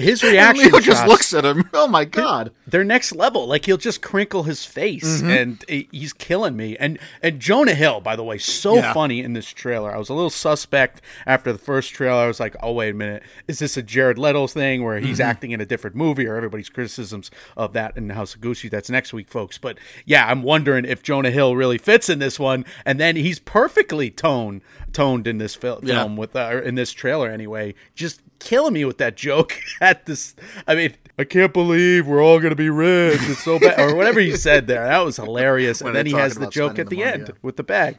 His 0.00 0.22
reaction 0.24 0.70
Leo 0.72 0.80
just 0.80 0.98
shots- 1.00 1.08
looks 1.08 1.34
at 1.34 1.44
him. 1.44 1.68
Oh 1.74 1.86
my 1.88 2.04
god! 2.04 2.52
they're 2.66 2.84
next 2.84 3.12
level. 3.14 3.46
Like 3.46 3.64
he'll 3.66 3.76
just 3.76 4.02
crinkle 4.02 4.42
his 4.44 4.64
face, 4.64 5.20
Mm-hmm. 5.22 5.30
and 5.30 5.64
he's 5.92 6.12
killing 6.12 6.56
me. 6.56 6.76
And 6.78 6.98
and 7.22 7.40
Jonah 7.40 7.74
Hill, 7.74 8.00
by 8.00 8.16
the 8.16 8.24
way, 8.24 8.38
so 8.38 8.76
Yeah. 8.76 8.92
funny 8.92 9.20
in 9.20 9.32
this 9.32 9.46
trailer. 9.46 9.94
I 9.94 9.98
was 9.98 10.08
a 10.08 10.14
little 10.14 10.30
suspect 10.30 11.00
after 11.26 11.52
the 11.52 11.58
first 11.58 11.92
trailer. 11.94 12.22
I 12.22 12.26
was 12.26 12.40
like, 12.40 12.56
oh 12.62 12.72
wait 12.72 12.90
a 12.90 12.94
minute, 12.94 13.22
is 13.48 13.58
this 13.60 13.76
a 13.76 13.82
Jared 13.82 14.18
Leto 14.18 14.46
thing 14.46 14.82
where 14.84 14.98
he's 15.00 15.18
Mm-hmm. 15.18 15.30
acting 15.30 15.50
in 15.52 15.60
a 15.60 15.66
different 15.66 15.96
movie, 15.96 16.26
or 16.26 16.36
everybody's 16.36 16.68
criticisms 16.68 17.30
of 17.56 17.72
that 17.74 17.96
in 17.96 18.10
House 18.10 18.34
of 18.34 18.40
Gucci? 18.40 18.68
That's 18.70 18.90
next 18.90 19.12
week, 19.12 19.28
folks. 19.28 19.58
But 19.58 19.78
yeah, 20.04 20.26
I'm 20.26 20.42
wondering 20.42 20.84
if 20.84 21.02
Jonah 21.02 21.30
Hill 21.30 21.56
really 21.56 21.78
fits 21.78 22.08
in 22.08 22.18
this 22.18 22.38
one, 22.38 22.64
and 22.84 22.98
then 23.00 23.16
he's 23.16 23.38
perfectly 23.38 24.10
toned 24.10 24.60
toned 24.92 25.26
in 25.26 25.38
this 25.38 25.54
fil- 25.54 25.80
Yeah. 25.82 26.00
film 26.02 26.16
with 26.16 26.34
uh, 26.34 26.60
in 26.64 26.74
this 26.74 26.92
trailer 26.92 27.28
anyway. 27.30 27.74
Just 27.94 28.20
killing 28.40 28.72
me 28.72 28.84
with 28.84 28.98
that 28.98 29.16
joke 29.16 29.54
at 29.80 30.06
this. 30.06 30.34
I 30.66 30.74
mean, 30.74 30.94
I 31.18 31.24
can't 31.24 31.52
believe 31.52 32.06
we're 32.06 32.22
all 32.22 32.38
going 32.38 32.50
to 32.50 32.56
be 32.56 32.70
rich. 32.70 33.20
It's 33.22 33.44
so 33.44 33.58
bad, 33.58 33.78
or 33.78 33.94
whatever 33.94 34.20
he 34.20 34.36
said 34.36 34.66
there. 34.66 34.84
That 34.84 34.98
was 34.98 35.16
hilarious. 35.16 35.80
And 35.80 35.94
then 35.94 36.06
he 36.06 36.12
has 36.12 36.34
the 36.34 36.48
joke 36.48 36.78
at 36.78 36.88
the, 36.88 36.96
the 36.96 37.02
money, 37.04 37.12
end 37.12 37.28
yeah. 37.28 37.34
with 37.42 37.56
the 37.56 37.62
bag. 37.62 37.96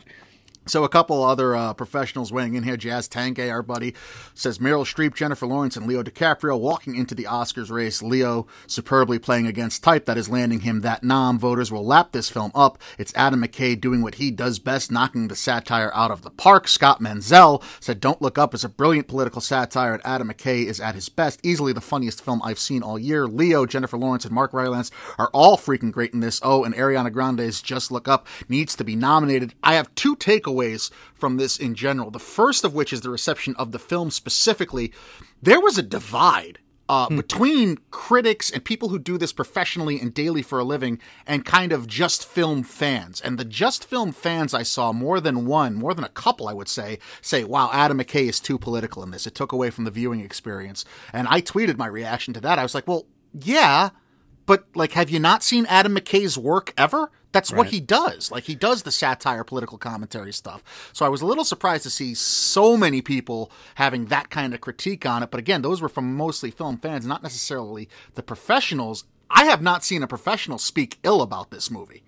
So 0.67 0.83
a 0.83 0.89
couple 0.89 1.23
other 1.23 1.55
uh, 1.55 1.73
professionals 1.73 2.31
weighing 2.31 2.53
in 2.53 2.61
here. 2.61 2.77
Jazz 2.77 3.09
Tangcay, 3.09 3.51
our 3.51 3.63
buddy, 3.63 3.95
says 4.35 4.59
Meryl 4.59 4.85
Streep, 4.85 5.15
Jennifer 5.15 5.47
Lawrence, 5.47 5.75
and 5.75 5.87
Leo 5.87 6.03
DiCaprio 6.03 6.59
walking 6.59 6.95
into 6.95 7.15
the 7.15 7.23
Oscars 7.23 7.71
race. 7.71 8.03
Leo 8.03 8.45
superbly 8.67 9.17
playing 9.17 9.47
against 9.47 9.83
type 9.83 10.05
that 10.05 10.19
is 10.19 10.29
landing 10.29 10.59
him 10.59 10.81
that 10.81 11.03
nom. 11.03 11.39
Voters 11.39 11.71
will 11.71 11.83
lap 11.83 12.11
this 12.11 12.29
film 12.29 12.51
up. 12.53 12.77
It's 12.99 13.11
Adam 13.15 13.41
McKay 13.41 13.79
doing 13.79 14.03
what 14.03 14.15
he 14.15 14.29
does 14.29 14.59
best, 14.59 14.91
knocking 14.91 15.29
the 15.29 15.35
satire 15.35 15.91
out 15.95 16.11
of 16.11 16.21
the 16.21 16.29
park. 16.29 16.67
Scott 16.67 17.01
Menzel 17.01 17.63
said 17.79 17.99
Don't 17.99 18.21
Look 18.21 18.37
Up 18.37 18.53
is 18.53 18.63
a 18.63 18.69
brilliant 18.69 19.07
political 19.07 19.41
satire, 19.41 19.95
and 19.95 20.05
Adam 20.05 20.29
McKay 20.29 20.65
is 20.65 20.79
at 20.79 20.93
his 20.93 21.09
best. 21.09 21.39
Easily 21.43 21.73
the 21.73 21.81
funniest 21.81 22.23
film 22.23 22.39
I've 22.43 22.59
seen 22.59 22.83
all 22.83 22.99
year. 22.99 23.25
Leo, 23.25 23.65
Jennifer 23.65 23.97
Lawrence, 23.97 24.25
and 24.25 24.33
Mark 24.33 24.53
Rylance 24.53 24.91
are 25.17 25.31
all 25.33 25.57
freaking 25.57 25.91
great 25.91 26.13
in 26.13 26.19
this. 26.19 26.39
Oh, 26.43 26.63
and 26.63 26.75
Ariana 26.75 27.11
Grande's 27.11 27.63
Just 27.63 27.91
Look 27.91 28.07
Up 28.07 28.27
needs 28.47 28.75
to 28.75 28.83
be 28.83 28.95
nominated. 28.95 29.55
I 29.63 29.73
have 29.73 29.93
two 29.95 30.15
takeaways 30.15 30.51
from 31.13 31.37
this 31.37 31.57
in 31.57 31.75
general. 31.75 32.11
The 32.11 32.19
first 32.19 32.63
of 32.63 32.73
which 32.73 32.93
is 32.93 33.01
the 33.01 33.09
reception 33.09 33.55
of 33.57 33.71
the 33.71 33.79
film 33.79 34.11
specifically. 34.11 34.91
There 35.41 35.59
was 35.59 35.77
a 35.77 35.83
divide 35.83 36.59
uh, 36.91 37.07
between 37.07 37.77
critics 37.89 38.51
and 38.51 38.65
people 38.65 38.89
who 38.89 38.99
do 38.99 39.17
this 39.17 39.31
professionally 39.31 39.97
and 39.97 40.13
daily 40.13 40.41
for 40.41 40.59
a 40.59 40.63
living 40.65 40.99
and 41.25 41.45
kind 41.45 41.71
of 41.71 41.87
just 41.87 42.25
film 42.25 42.63
fans. 42.63 43.21
And 43.21 43.37
the 43.37 43.45
just 43.45 43.85
film 43.85 44.11
fans 44.11 44.53
I 44.53 44.63
saw, 44.63 44.91
more 44.91 45.21
than 45.21 45.45
one, 45.45 45.75
more 45.75 45.93
than 45.93 46.03
a 46.03 46.09
couple, 46.09 46.49
I 46.49 46.53
would 46.53 46.67
say, 46.67 46.99
say, 47.21 47.45
wow, 47.45 47.69
Adam 47.71 47.97
McKay 47.97 48.27
is 48.27 48.41
too 48.41 48.57
political 48.57 49.03
in 49.03 49.11
this. 49.11 49.25
It 49.25 49.35
took 49.35 49.53
away 49.53 49.69
from 49.69 49.85
the 49.85 49.91
viewing 49.91 50.19
experience. 50.19 50.83
And 51.13 51.29
I 51.29 51.41
tweeted 51.41 51.77
my 51.77 51.87
reaction 51.87 52.33
to 52.33 52.41
that. 52.41 52.59
I 52.59 52.63
was 52.63 52.75
like, 52.75 52.87
well, 52.89 53.05
yeah, 53.33 53.91
but 54.45 54.65
like, 54.75 54.93
have 54.93 55.09
you 55.09 55.19
not 55.19 55.43
seen 55.43 55.65
Adam 55.67 55.95
McKay's 55.95 56.37
work 56.37 56.73
ever? 56.77 57.11
That's 57.31 57.53
what 57.53 57.67
he 57.67 57.79
does. 57.79 58.29
Like 58.29 58.43
he 58.43 58.55
does 58.55 58.83
the 58.83 58.91
satire, 58.91 59.45
political 59.45 59.77
commentary 59.77 60.33
stuff. 60.33 60.89
So 60.91 61.05
I 61.05 61.09
was 61.09 61.21
a 61.21 61.25
little 61.25 61.45
surprised 61.45 61.83
to 61.83 61.89
see 61.89 62.13
so 62.13 62.75
many 62.75 63.01
people 63.01 63.49
having 63.75 64.07
that 64.07 64.29
kind 64.29 64.53
of 64.53 64.59
critique 64.59 65.05
on 65.05 65.23
it. 65.23 65.31
But 65.31 65.39
again, 65.39 65.61
those 65.61 65.81
were 65.81 65.87
from 65.87 66.17
mostly 66.17 66.51
film 66.51 66.77
fans, 66.77 67.05
not 67.05 67.23
necessarily 67.23 67.87
the 68.15 68.23
professionals. 68.23 69.05
I 69.29 69.45
have 69.45 69.61
not 69.61 69.85
seen 69.85 70.03
a 70.03 70.07
professional 70.07 70.57
speak 70.57 70.97
ill 71.03 71.21
about 71.21 71.51
this 71.51 71.71
movie. 71.71 72.03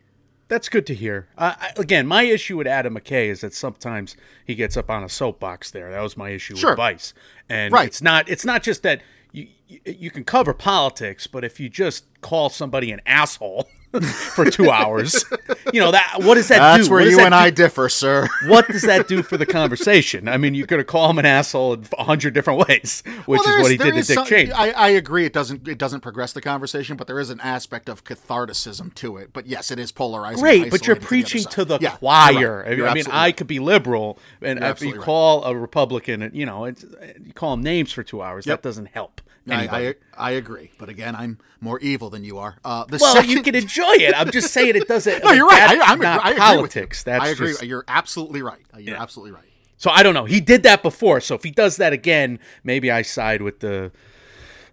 That's 0.49 0.67
good 0.67 0.85
to 0.87 0.93
hear. 0.93 1.29
Uh, 1.37 1.53
again, 1.77 2.05
my 2.05 2.23
issue 2.23 2.57
with 2.57 2.67
Adam 2.67 2.95
McKay 2.95 3.27
is 3.29 3.39
that 3.41 3.53
sometimes 3.53 4.17
he 4.45 4.55
gets 4.55 4.75
up 4.75 4.89
on 4.89 5.05
a 5.05 5.09
soapbox. 5.09 5.71
There, 5.71 5.89
that 5.89 6.01
was 6.01 6.17
my 6.17 6.31
issue 6.31 6.57
Sure. 6.57 6.71
with 6.71 6.77
Vice, 6.77 7.13
and 7.47 7.71
Right. 7.71 7.87
it's 7.87 8.01
not. 8.01 8.27
It's 8.27 8.43
not 8.43 8.61
just 8.61 8.83
that. 8.83 9.01
You, 9.33 9.47
you 9.85 10.11
can 10.11 10.23
cover 10.23 10.53
politics, 10.53 11.25
but 11.25 11.43
if 11.43 11.59
you 11.59 11.67
just 11.67 12.05
call 12.21 12.49
somebody 12.49 12.91
an 12.91 13.01
asshole 13.07 13.67
for 14.35 14.45
two 14.49 14.69
hours, 14.69 15.25
you 15.73 15.79
know 15.79 15.91
that 15.91 16.17
what 16.21 16.35
does 16.35 16.47
that 16.49 16.59
That's 16.59 16.87
do? 16.87 16.93
where 16.93 17.01
you 17.01 17.19
and 17.19 17.29
do- 17.31 17.35
I 17.35 17.49
differ, 17.49 17.89
sir. 17.89 18.27
what 18.45 18.67
does 18.67 18.83
that 18.83 19.07
do 19.07 19.23
for 19.23 19.37
the 19.37 19.45
conversation? 19.47 20.27
I 20.27 20.37
mean, 20.37 20.53
you're 20.53 20.67
going 20.67 20.79
to 20.79 20.83
call 20.85 21.09
him 21.09 21.17
an 21.17 21.25
asshole 21.25 21.73
in 21.73 21.85
a 21.97 22.03
hundred 22.03 22.33
different 22.35 22.67
ways, 22.67 23.01
which 23.25 23.41
Well, 23.43 23.57
is 23.57 23.61
what 23.63 23.71
he 23.71 23.77
did 23.77 23.93
to 23.95 24.01
Dick 24.03 24.05
some- 24.05 24.25
Cheney. 24.27 24.51
I, 24.51 24.69
I 24.69 24.89
agree. 24.89 25.25
It 25.25 25.33
doesn't 25.33 25.67
it 25.67 25.77
doesn't 25.79 26.01
progress 26.01 26.33
the 26.33 26.41
conversation, 26.41 26.95
but 26.95 27.07
there 27.07 27.19
is 27.19 27.29
an 27.31 27.39
aspect 27.41 27.89
of 27.89 28.03
catharticism 28.03 28.93
to 28.95 29.17
it. 29.17 29.31
But 29.33 29.47
yes, 29.47 29.71
it 29.71 29.79
is 29.79 29.91
polarizing. 29.91 30.43
Great, 30.43 30.69
but 30.69 30.85
you're 30.85 30.95
preaching 30.95 31.43
to 31.45 31.65
the, 31.65 31.77
to 31.77 31.79
the. 31.79 31.79
Yeah, 31.81 31.95
choir. 31.97 32.63
right. 32.67 32.73
I 32.73 32.75
mean, 32.75 32.85
I, 32.85 32.93
mean, 32.93 33.05
I 33.09 33.31
could 33.31 33.47
be 33.47 33.59
liberal, 33.59 34.19
and 34.41 34.63
if 34.63 34.81
you 34.81 34.93
right. 34.95 35.01
call 35.01 35.43
a 35.43 35.55
Republican, 35.55 36.29
you 36.33 36.45
know, 36.45 36.65
it's, 36.65 36.83
you 37.23 37.33
call 37.33 37.51
them 37.55 37.63
names 37.63 37.91
for 37.91 38.03
two 38.03 38.21
hours, 38.21 38.45
Yep. 38.45 38.61
that 38.61 38.67
doesn't 38.67 38.87
help 38.87 39.21
anybody. 39.49 39.87
I, 39.87 39.93
I 40.17 40.31
agree, 40.31 40.71
but 40.77 40.89
again, 40.89 41.15
I'm 41.15 41.39
more 41.59 41.79
evil 41.79 42.09
than 42.09 42.23
you 42.23 42.37
are. 42.37 42.55
Uh, 42.63 42.85
the 42.85 42.97
well, 43.01 43.13
second, 43.15 43.29
you 43.31 43.41
can 43.41 43.55
enjoy 43.55 43.93
it. 43.93 44.13
I'm 44.15 44.31
just 44.31 44.53
saying 44.53 44.75
it 44.75 44.87
doesn't. 44.87 45.23
No, 45.23 45.31
you're 45.31 45.47
right. 45.47 45.79
I, 45.79 45.91
I'm, 45.91 45.99
not 45.99 46.25
agree 46.25 46.39
politics. 46.39 47.03
That's 47.03 47.23
I 47.23 47.29
agree. 47.29 47.49
just- 47.49 47.63
You're 47.63 47.85
absolutely 47.87 48.41
right. 48.41 48.61
Uh, 48.73 48.79
You're 48.79 48.97
absolutely 48.97 49.31
right. 49.31 49.45
so 49.77 49.89
I 49.89 50.03
don't 50.03 50.13
know. 50.13 50.25
He 50.25 50.39
did 50.41 50.63
that 50.63 50.81
before, 50.83 51.21
so 51.21 51.35
if 51.35 51.43
he 51.43 51.51
does 51.51 51.77
that 51.77 51.93
again, 51.93 52.39
maybe 52.63 52.91
I 52.91 53.01
side 53.01 53.41
with 53.41 53.59
the. 53.59 53.91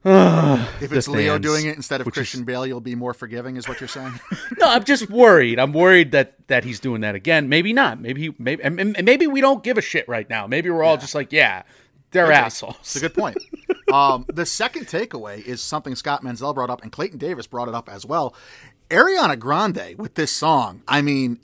If 0.03 0.93
it's 0.93 1.09
Leo 1.09 1.35
fans, 1.35 1.43
doing 1.43 1.67
it 1.67 1.77
instead 1.77 2.01
of 2.01 2.07
which 2.07 2.15
is- 2.15 2.21
Christian 2.21 2.45
Bale, 2.45 2.67
you'll 2.67 2.81
be 2.81 2.95
more 2.95 3.13
forgiving, 3.13 3.57
is 3.57 3.69
what 3.69 3.81
you're 3.81 3.89
saying. 3.89 4.19
No, 4.59 4.69
I'm 4.69 4.85
just 4.85 5.09
worried. 5.11 5.59
I'm 5.59 5.73
worried 5.73 6.13
that 6.13 6.35
that 6.49 6.65
he's 6.65 6.81
doing 6.81 7.01
that 7.03 7.15
again. 7.15 7.49
Maybe 7.49 7.73
not. 7.73 8.01
Maybe 8.01 8.21
he, 8.23 8.35
maybe 8.39 8.63
and, 8.63 8.79
and 8.79 9.05
maybe 9.05 9.27
we 9.27 9.41
don't 9.41 9.63
give 9.63 9.79
a 9.79 9.83
shit 9.83 10.07
right 10.09 10.29
now. 10.29 10.47
Maybe 10.47 10.69
we're 10.71 10.83
all 10.83 10.97
just 10.99 11.15
like, 11.15 11.33
yeah, 11.33 11.63
they're 12.11 12.31
assholes. 12.33 12.77
It's 12.81 12.97
a 12.97 13.01
good 13.01 13.15
point. 13.15 13.39
um, 13.93 14.27
the 14.29 14.47
second 14.47 14.87
takeaway 14.87 15.45
is 15.45 15.61
something 15.61 15.95
Scott 15.95 16.23
Menzel 16.23 16.55
brought 16.55 16.71
up, 16.71 16.83
and 16.83 16.93
Clayton 16.93 17.19
Davis 17.19 17.47
brought 17.47 17.69
it 17.69 17.75
up 17.75 17.89
as 17.89 18.05
well. 18.07 18.35
Ariana 18.89 19.39
Grande 19.39 19.95
with 19.99 20.15
this 20.15 20.33
song. 20.33 20.83
I 20.89 21.01
mean, 21.03 21.39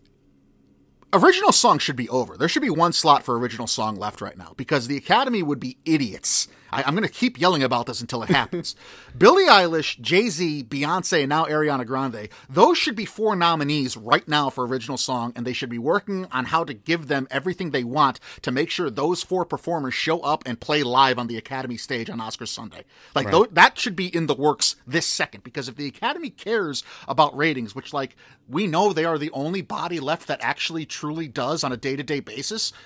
original 1.13 1.53
song 1.53 1.79
should 1.79 1.97
be 1.97 2.09
over. 2.09 2.37
There 2.37 2.49
should 2.49 2.63
be 2.63 2.71
one 2.71 2.93
slot 2.93 3.23
for 3.23 3.39
original 3.39 3.67
song 3.67 3.97
left 3.97 4.21
right 4.21 4.37
now 4.37 4.53
because 4.57 4.89
the 4.89 4.97
Academy 4.97 5.43
would 5.43 5.61
be 5.61 5.79
idiots. 5.85 6.49
I, 6.77 6.83
I'm 6.87 6.95
going 6.95 7.09
to 7.09 7.13
keep 7.13 7.41
yelling 7.41 7.63
about 7.63 7.87
this 7.87 8.03
until 8.03 8.23
it 8.23 8.29
happens. 8.29 8.77
Billie 9.19 9.47
Eilish, 9.47 9.99
Jay 10.01 10.29
Z, 10.29 10.65
Beyonce, 10.65 11.21
and 11.21 11.31
now 11.31 11.47
Ariana 11.47 11.87
Grande. 11.87 12.29
Those 12.51 12.77
should 12.77 12.95
be 12.95 13.07
four 13.07 13.35
nominees 13.35 13.97
right 13.97 14.27
now 14.29 14.51
for 14.51 14.67
original 14.67 14.99
song, 14.99 15.33
and 15.35 15.47
they 15.47 15.55
should 15.55 15.71
be 15.71 15.79
working 15.79 16.27
on 16.31 16.45
how 16.47 16.65
to 16.65 16.75
give 16.75 17.09
them 17.09 17.27
everything 17.31 17.71
they 17.71 17.83
want 17.85 18.21
to 18.43 18.53
make 18.53 18.69
sure 18.69 18.91
those 18.91 19.23
four 19.23 19.47
performers 19.47 19.95
show 19.95 20.21
up 20.21 20.43
and 20.47 20.61
play 20.61 20.83
live 20.83 21.19
on 21.19 21.29
the 21.29 21.39
Academy 21.39 21.79
stage 21.79 22.11
on 22.11 22.21
Oscar 22.21 22.45
Sunday. 22.47 22.85
Like 23.15 23.31
tho- 23.31 23.49
that 23.53 23.79
should 23.79 23.97
be 23.97 24.15
in 24.15 24.27
the 24.27 24.35
works 24.35 24.77
this 24.87 25.07
second 25.07 25.45
because 25.45 25.69
if 25.69 25.77
the 25.77 25.87
Academy 25.87 26.29
cares 26.29 26.85
about 27.09 27.35
ratings, 27.35 27.75
which 27.75 27.95
like 27.95 28.17
we 28.49 28.67
know 28.67 28.93
they 28.93 29.07
are 29.07 29.17
the 29.19 29.31
only 29.31 29.63
body 29.63 29.99
left 29.99 30.29
that 30.29 30.41
actually 30.43 30.85
truly 30.85 31.27
does 31.27 31.65
on 31.65 31.73
a 31.73 31.77
day 31.77 31.97
to 31.97 32.03
day 32.03 32.21
basis, 32.21 32.71
th- 32.71 32.77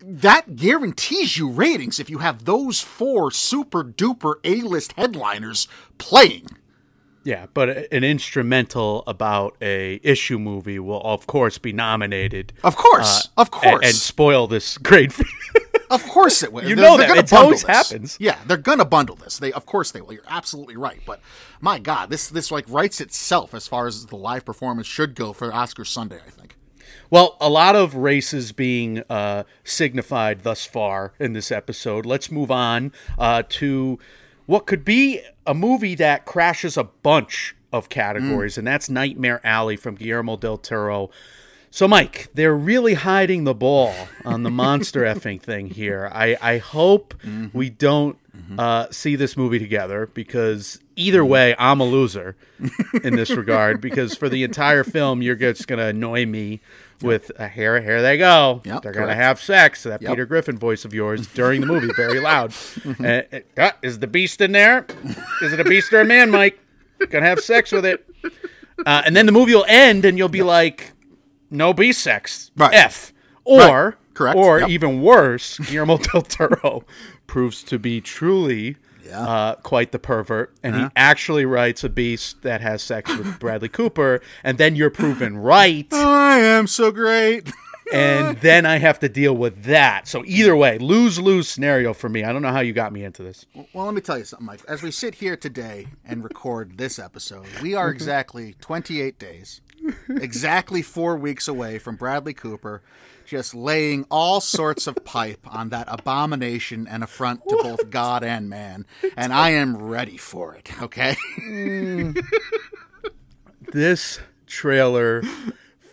that 0.00 0.56
guarantees 0.56 1.36
you 1.36 1.50
ratings 1.50 1.98
if 1.98 2.08
you 2.08 2.18
have 2.18 2.44
those 2.44 2.80
four 2.80 3.30
super 3.30 3.82
duper 3.82 4.34
A 4.44 4.56
list 4.62 4.92
headliners 4.92 5.66
playing. 5.98 6.46
Yeah, 7.24 7.46
but 7.54 7.68
an 7.92 8.02
instrumental 8.02 9.04
about 9.06 9.56
a 9.62 10.00
issue 10.02 10.38
movie 10.40 10.78
will 10.80 11.00
of 11.02 11.26
course 11.28 11.56
be 11.58 11.72
nominated. 11.72 12.52
Of 12.64 12.74
course, 12.76 13.26
uh, 13.36 13.40
of 13.42 13.50
course, 13.52 13.84
and, 13.86 13.94
spoil 13.94 14.48
this 14.48 14.76
great. 14.76 15.12
of 15.90 16.02
course 16.08 16.42
it 16.42 16.52
will. 16.52 16.64
You 16.68 16.74
They're- 16.74 16.84
know 16.84 16.96
they're 16.96 17.14
that. 17.14 17.30
bundle 17.30 17.44
always 17.44 17.62
this. 17.62 17.90
happens. 17.90 18.16
Yeah, 18.18 18.38
they're 18.46 18.56
gonna 18.56 18.84
bundle 18.84 19.14
this. 19.14 19.38
They, 19.38 19.52
of 19.52 19.66
course, 19.66 19.92
they 19.92 20.00
will. 20.00 20.14
You're 20.14 20.22
absolutely 20.28 20.76
right. 20.76 21.00
But 21.06 21.20
my 21.60 21.78
God, 21.78 22.10
this 22.10 22.28
this 22.28 22.50
like 22.50 22.64
writes 22.68 23.00
itself 23.00 23.54
as 23.54 23.68
far 23.68 23.86
as 23.86 24.06
the 24.06 24.16
live 24.16 24.44
performance 24.44 24.88
should 24.88 25.14
go 25.14 25.32
for 25.32 25.52
Oscar 25.54 25.84
Sunday. 25.84 26.18
I 26.26 26.30
think. 26.30 26.56
Well, 27.12 27.36
a 27.42 27.50
lot 27.50 27.76
of 27.76 27.94
races 27.94 28.52
being 28.52 29.02
uh, 29.10 29.42
signified 29.64 30.44
thus 30.44 30.64
far 30.64 31.12
in 31.20 31.34
this 31.34 31.52
episode. 31.52 32.06
Let's 32.06 32.30
move 32.30 32.50
on 32.50 32.90
uh, 33.18 33.42
to 33.50 33.98
what 34.46 34.66
could 34.66 34.82
be 34.82 35.20
a 35.46 35.52
movie 35.52 35.94
that 35.96 36.24
crashes 36.24 36.78
a 36.78 36.84
bunch 36.84 37.54
of 37.70 37.90
categories, 37.90 38.56
and 38.56 38.66
that's 38.66 38.88
Nightmare 38.88 39.42
Alley 39.44 39.76
from 39.76 39.94
Guillermo 39.94 40.38
del 40.38 40.56
Toro. 40.56 41.10
So, 41.70 41.86
Mike, 41.86 42.30
they're 42.32 42.56
really 42.56 42.94
hiding 42.94 43.44
the 43.44 43.54
ball 43.54 43.94
on 44.24 44.42
the 44.42 44.50
monster 44.50 45.00
effing 45.02 45.38
thing 45.38 45.66
here. 45.66 46.10
I, 46.14 46.38
I 46.40 46.58
hope 46.58 47.12
we 47.52 47.68
don't 47.68 48.16
uh, 48.58 48.86
see 48.90 49.16
this 49.16 49.36
movie 49.36 49.58
together 49.58 50.06
because 50.14 50.80
either 50.96 51.24
way, 51.24 51.54
I'm 51.58 51.80
a 51.80 51.84
loser 51.84 52.36
in 53.02 53.16
this 53.16 53.30
regard. 53.36 53.80
Because 53.80 54.14
for 54.14 54.28
the 54.28 54.44
entire 54.44 54.84
film, 54.84 55.22
you're 55.22 55.34
just 55.34 55.66
going 55.66 55.78
to 55.78 55.86
annoy 55.86 56.26
me 56.26 56.60
with 57.02 57.30
a 57.38 57.48
hair, 57.48 57.80
here 57.80 58.00
they 58.02 58.16
go. 58.18 58.62
Yep, 58.64 58.82
They're 58.82 58.92
going 58.92 59.08
to 59.08 59.14
have 59.14 59.40
sex. 59.40 59.82
That 59.82 60.00
Yep. 60.02 60.10
Peter 60.10 60.26
Griffin 60.26 60.58
voice 60.58 60.84
of 60.84 60.94
yours 60.94 61.26
during 61.34 61.60
the 61.60 61.66
movie, 61.66 61.90
very 61.96 62.20
loud. 62.20 62.52
Uh, 63.00 63.22
uh, 63.56 63.70
is 63.82 63.98
the 63.98 64.06
beast 64.06 64.40
in 64.40 64.52
there? 64.52 64.86
Is 65.42 65.52
it 65.52 65.60
a 65.60 65.64
beast 65.64 65.92
or 65.92 66.00
a 66.00 66.04
man, 66.04 66.30
Mike? 66.30 66.58
Gonna 67.10 67.26
have 67.26 67.40
sex 67.40 67.72
with 67.72 67.84
it. 67.84 68.06
Uh, 68.86 69.02
and 69.04 69.14
then 69.16 69.26
the 69.26 69.32
movie 69.32 69.54
will 69.54 69.64
end, 69.68 70.04
and 70.04 70.16
you'll 70.16 70.28
be 70.28 70.42
like, 70.42 70.92
"No 71.50 71.72
beast 71.72 72.00
sex, 72.02 72.50
Right. 72.56 72.72
F." 72.74 73.12
Or, 73.44 73.58
Right. 73.58 73.94
Correct. 74.14 74.36
or 74.36 74.60
Yep. 74.60 74.68
even 74.70 75.02
worse, 75.02 75.58
Guillermo 75.58 75.98
del 75.98 76.22
Toro 76.22 76.84
proves 77.32 77.62
to 77.62 77.78
be 77.78 77.98
truly 77.98 78.76
Yeah. 79.06 79.18
Uh-huh. 79.22 79.32
uh, 79.32 79.54
quite 79.62 79.90
the 79.90 79.98
pervert, 79.98 80.54
and 80.62 80.76
he 80.76 80.86
actually 80.94 81.46
writes 81.46 81.82
a 81.82 81.88
beast 81.88 82.42
that 82.42 82.60
has 82.60 82.82
sex 82.82 83.10
with 83.16 83.38
Bradley 83.40 83.70
Cooper, 83.70 84.20
and 84.44 84.58
then 84.58 84.76
you're 84.76 84.90
proven 84.90 85.38
right, 85.38 85.90
I 85.92 86.38
am 86.38 86.66
so 86.66 86.90
great. 86.92 87.50
and 87.92 88.36
then 88.38 88.64
I 88.66 88.76
have 88.76 88.98
to 89.00 89.08
deal 89.08 89.34
with 89.34 89.64
that. 89.64 90.06
So 90.06 90.22
either 90.26 90.54
way, 90.54 90.76
lose 90.78 91.18
lose 91.18 91.48
scenario 91.48 91.94
for 91.94 92.08
me. 92.10 92.22
I 92.22 92.32
don't 92.34 92.42
know 92.42 92.52
how 92.52 92.60
you 92.60 92.74
got 92.74 92.92
me 92.92 93.02
into 93.02 93.22
this. 93.22 93.46
Well, 93.72 93.86
let 93.86 93.94
me 93.94 94.02
tell 94.02 94.18
you 94.18 94.24
something, 94.24 94.46
Mike. 94.46 94.60
As 94.68 94.82
we 94.82 94.90
sit 94.90 95.14
here 95.16 95.36
today 95.36 95.88
and 96.04 96.22
record 96.22 96.76
this 96.76 96.98
episode, 96.98 97.46
we 97.62 97.74
are 97.74 97.90
exactly 97.90 98.56
28 98.60 99.18
days, 99.18 99.62
exactly 100.08 100.82
four 100.82 101.16
weeks 101.16 101.48
away 101.48 101.78
from 101.78 101.96
Bradley 101.96 102.34
Cooper 102.34 102.82
just 103.26 103.54
laying 103.54 104.04
all 104.10 104.40
sorts 104.40 104.86
of 104.86 104.96
pipe 105.04 105.40
on 105.46 105.70
that 105.70 105.86
abomination 105.88 106.86
and 106.86 107.02
affront 107.02 107.46
to 107.48 107.58
both 107.62 107.90
God 107.90 108.24
and 108.24 108.48
man. 108.48 108.86
And 109.16 109.32
I 109.32 109.50
am 109.50 109.76
ready 109.76 110.16
for 110.16 110.54
it, 110.54 110.70
okay? 110.82 111.16
Mm. 111.38 112.22
this 113.72 114.20
trailer 114.46 115.22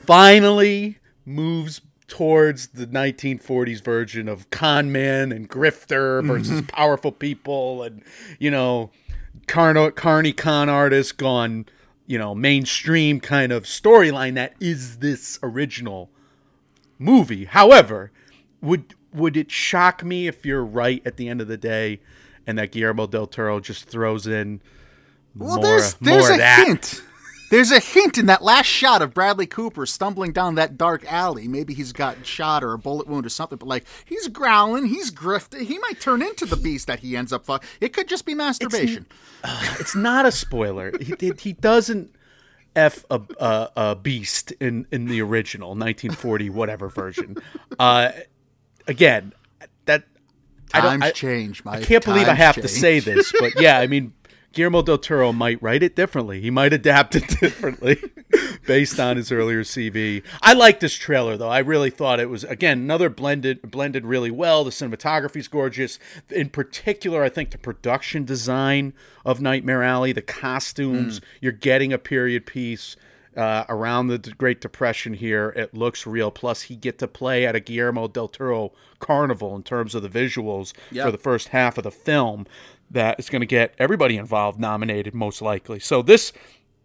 finally 0.05 0.97
moves 1.25 1.81
towards 2.07 2.67
the 2.69 2.87
1940s 2.87 3.83
version 3.83 4.27
of 4.27 4.49
con 4.49 4.91
man 4.91 5.31
and 5.31 5.49
grifter 5.49 6.19
mm-hmm. 6.19 6.27
versus 6.27 6.61
powerful 6.67 7.11
people 7.11 7.83
and 7.83 8.03
you 8.39 8.49
know 8.49 8.89
carno, 9.47 9.93
carny 9.93 10.33
con 10.33 10.67
artist 10.67 11.17
gone 11.17 11.65
you 12.07 12.17
know 12.17 12.33
mainstream 12.33 13.19
kind 13.19 13.51
of 13.51 13.63
storyline 13.63 14.33
that 14.33 14.55
is 14.59 14.97
this 14.97 15.37
original 15.43 16.09
movie 16.99 17.45
however 17.45 18.11
would 18.61 18.93
would 19.13 19.35
it 19.35 19.49
shock 19.49 20.03
me 20.03 20.27
if 20.27 20.45
you're 20.45 20.63
right 20.63 21.01
at 21.05 21.17
the 21.17 21.27
end 21.27 21.41
of 21.41 21.47
the 21.47 21.57
day 21.57 21.99
and 22.45 22.57
that 22.57 22.71
Guillermo 22.71 23.07
del 23.07 23.27
Toro 23.27 23.59
just 23.59 23.85
throws 23.85 24.27
in 24.27 24.61
Well, 25.35 25.55
more, 25.55 25.63
there's 25.63 25.99
more 26.01 26.11
there's 26.11 26.29
of 26.29 26.35
a 26.35 26.37
that. 26.39 26.67
hint. 26.67 27.03
There's 27.51 27.71
a 27.71 27.79
hint 27.79 28.19
in 28.19 28.27
that 28.27 28.43
last 28.43 28.67
shot 28.67 29.01
of 29.01 29.13
Bradley 29.13 29.47
Cooper 29.47 29.87
stumbling 29.87 30.33
down 30.33 30.53
that 30.55 30.77
dark 30.77 31.03
alley. 31.11 31.47
Maybe 31.47 31.73
he's 31.73 31.91
got 31.93 32.23
shot 32.23 32.63
or 32.63 32.73
a 32.73 32.77
bullet 32.77 33.07
wound 33.07 33.25
or 33.25 33.29
something, 33.29 33.57
but 33.57 33.67
like 33.67 33.85
he's 34.05 34.27
growling, 34.27 34.85
he's 34.85 35.09
grifting. 35.09 35.61
He 35.61 35.79
might 35.79 35.99
turn 35.99 36.21
into 36.21 36.45
the 36.45 36.55
beast 36.55 36.85
that 36.87 36.99
he 36.99 37.17
ends 37.17 37.33
up 37.33 37.45
fuck. 37.45 37.65
It 37.81 37.91
could 37.93 38.07
just 38.07 38.25
be 38.25 38.35
masturbation. 38.35 39.07
it's 39.79 39.95
not 39.95 40.27
a 40.27 40.31
spoiler. 40.31 40.91
He. 40.99 41.15
He 41.39 41.53
doesn't 41.53 42.13
f 42.75 43.05
a, 43.09 43.21
a, 43.39 43.69
a 43.75 43.95
beast 43.95 44.51
in 44.53 44.85
in 44.91 45.05
the 45.05 45.21
original 45.21 45.69
1940 45.69 46.49
whatever 46.49 46.89
version. 46.89 47.37
Uh, 47.77 48.11
again, 48.87 49.33
that 49.85 50.03
I 50.73 50.81
don't. 50.81 50.99
Times 50.99 51.03
I, 51.03 51.11
change. 51.11 51.61
I 51.65 51.81
can't 51.81 52.03
believe 52.03 52.23
I 52.23 52.35
Times 52.35 52.37
have 52.39 52.55
to 52.55 52.67
say 52.67 52.99
this, 52.99 53.31
but 53.39 53.59
yeah, 53.61 53.79
I 53.79 53.87
mean. 53.87 54.13
Guillermo 54.51 54.81
del 54.81 54.97
Toro 54.97 55.31
might 55.31 55.61
write 55.61 55.83
it 55.83 55.95
differently. 55.95 56.41
He 56.41 56.49
might 56.49 56.73
adapt 56.73 57.15
it 57.15 57.27
differently 57.39 58.01
based 58.65 58.99
on 58.99 59.17
his 59.17 59.31
earlier 59.31 59.63
CV. 59.63 60.23
I 60.41 60.53
like 60.53 60.79
this 60.79 60.95
trailer 60.95 61.37
though. 61.37 61.49
I 61.49 61.59
really 61.59 61.89
thought 61.89 62.19
it 62.19 62.29
was 62.29 62.43
again 62.43 62.79
another 62.79 63.09
blended 63.09 63.69
blended 63.69 64.05
really 64.05 64.31
well. 64.31 64.63
The 64.63 64.71
cinematography's 64.71 65.47
gorgeous. 65.47 65.99
In 66.29 66.49
particular, 66.49 67.23
I 67.23 67.29
think 67.29 67.51
the 67.51 67.57
production 67.57 68.25
design 68.25 68.93
of 69.25 69.41
Nightmare 69.41 69.83
Alley, 69.83 70.11
the 70.13 70.21
costumes, 70.21 71.21
you're 71.41 71.51
getting 71.51 71.93
a 71.93 71.97
period 71.99 72.45
piece 72.45 72.95
uh, 73.37 73.63
around 73.69 74.07
the 74.07 74.17
Great 74.37 74.59
Depression 74.59 75.13
here. 75.13 75.53
It 75.55 75.73
looks 75.73 76.05
real. 76.05 76.31
Plus, 76.31 76.63
he 76.63 76.75
get 76.75 76.97
to 76.99 77.07
play 77.07 77.45
at 77.45 77.55
a 77.55 77.59
Guillermo 77.59 78.07
del 78.07 78.27
Toro 78.27 78.71
carnival 78.99 79.55
in 79.55 79.63
terms 79.63 79.95
of 79.95 80.01
the 80.01 80.09
visuals 80.09 80.73
for 81.05 81.11
the 81.11 81.17
first 81.17 81.49
half 81.49 81.77
of 81.77 81.83
the 81.83 81.91
film. 81.91 82.45
That 82.91 83.19
is 83.19 83.29
going 83.29 83.41
to 83.41 83.45
get 83.45 83.73
everybody 83.77 84.17
involved 84.17 84.59
nominated, 84.59 85.13
most 85.13 85.41
likely. 85.41 85.79
So 85.79 86.01
this 86.01 86.33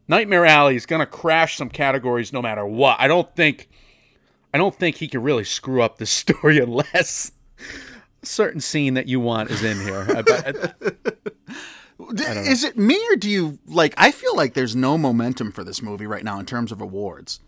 Nightmare 0.09 0.45
Alley 0.45 0.77
is 0.77 0.87
going 0.87 1.01
to 1.01 1.07
crash 1.07 1.57
some 1.57 1.71
categories 1.71 2.33
no 2.33 2.43
matter 2.43 2.67
what. 2.67 3.01
I 3.01 3.09
don't 3.09 3.35
think, 3.35 3.69
I 4.53 4.59
don't 4.59 4.75
think 4.75 4.97
he 4.97 5.09
can 5.09 5.23
really 5.23 5.45
screw 5.45 5.83
up 5.83 5.99
the 5.99 6.07
story 6.21 6.59
unless 6.59 7.33
a 8.23 8.27
certain 8.27 8.61
scene 8.61 8.95
that 8.95 9.07
you 9.09 9.21
want 9.21 9.51
is 9.51 9.63
in 9.65 9.81
here. 9.81 10.07
I 10.15 10.23
bet- 10.23 10.75
D- 12.15 12.25
Is 12.25 12.65
it 12.65 12.77
me 12.77 13.01
or 13.11 13.17
do 13.17 13.31
you 13.31 13.59
like? 13.67 13.95
I 13.97 14.11
feel 14.11 14.37
like 14.37 14.55
there's 14.55 14.75
no 14.75 14.99
momentum 14.99 15.53
for 15.53 15.63
this 15.63 15.81
movie 15.81 16.07
right 16.09 16.25
now 16.25 16.39
in 16.41 16.45
terms 16.45 16.73
of 16.73 16.81
awards. 16.81 17.39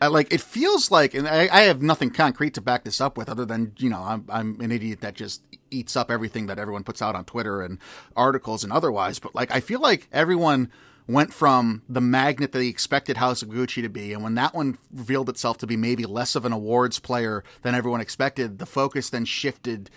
I, 0.00 0.06
like 0.06 0.32
it 0.32 0.40
feels 0.40 0.90
like, 0.90 1.14
and 1.14 1.26
I, 1.26 1.48
I 1.50 1.62
have 1.62 1.82
nothing 1.82 2.10
concrete 2.10 2.54
to 2.54 2.60
back 2.60 2.84
this 2.84 3.00
up 3.00 3.16
with, 3.16 3.28
other 3.28 3.44
than 3.44 3.72
you 3.78 3.90
know 3.90 4.02
I'm 4.02 4.24
I'm 4.28 4.60
an 4.60 4.70
idiot 4.70 5.00
that 5.00 5.14
just 5.14 5.42
eats 5.70 5.96
up 5.96 6.10
everything 6.10 6.46
that 6.46 6.58
everyone 6.58 6.84
puts 6.84 7.02
out 7.02 7.14
on 7.14 7.24
Twitter 7.24 7.62
and 7.62 7.78
articles 8.16 8.64
and 8.64 8.72
otherwise. 8.72 9.18
But 9.18 9.34
like 9.34 9.50
I 9.50 9.60
feel 9.60 9.80
like 9.80 10.08
everyone 10.12 10.70
went 11.06 11.32
from 11.32 11.82
the 11.88 12.00
magnet 12.00 12.52
that 12.52 12.58
they 12.58 12.68
expected 12.68 13.16
House 13.16 13.42
of 13.42 13.48
Gucci 13.48 13.82
to 13.82 13.88
be, 13.88 14.12
and 14.12 14.22
when 14.22 14.34
that 14.36 14.54
one 14.54 14.78
revealed 14.92 15.28
itself 15.28 15.58
to 15.58 15.66
be 15.66 15.76
maybe 15.76 16.04
less 16.04 16.36
of 16.36 16.44
an 16.44 16.52
awards 16.52 16.98
player 16.98 17.42
than 17.62 17.74
everyone 17.74 18.00
expected, 18.00 18.58
the 18.58 18.66
focus 18.66 19.10
then 19.10 19.24
shifted 19.24 19.90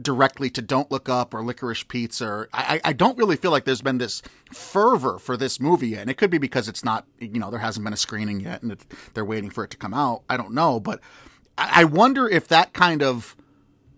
directly 0.00 0.50
to 0.50 0.62
Don't 0.62 0.90
Look 0.90 1.08
Up 1.08 1.34
or 1.34 1.42
Licorice 1.42 1.86
Pizza. 1.86 2.26
Or, 2.26 2.48
I, 2.52 2.80
I 2.84 2.92
don't 2.92 3.18
really 3.18 3.36
feel 3.36 3.50
like 3.50 3.64
there's 3.64 3.82
been 3.82 3.98
this 3.98 4.22
fervor 4.52 5.18
for 5.18 5.36
this 5.36 5.60
movie 5.60 5.88
yet. 5.88 6.02
And 6.02 6.10
it 6.10 6.16
could 6.16 6.30
be 6.30 6.38
because 6.38 6.68
it's 6.68 6.84
not, 6.84 7.06
you 7.18 7.38
know, 7.38 7.50
there 7.50 7.60
hasn't 7.60 7.84
been 7.84 7.92
a 7.92 7.98
screening 7.98 8.40
yet 8.40 8.62
and 8.62 8.76
they're 9.14 9.24
waiting 9.24 9.50
for 9.50 9.64
it 9.64 9.70
to 9.70 9.76
come 9.76 9.94
out. 9.94 10.22
I 10.28 10.36
don't 10.36 10.52
know. 10.52 10.80
But 10.80 11.00
I, 11.58 11.82
I 11.82 11.84
wonder 11.84 12.28
if 12.28 12.48
that 12.48 12.72
kind 12.72 13.02
of 13.02 13.36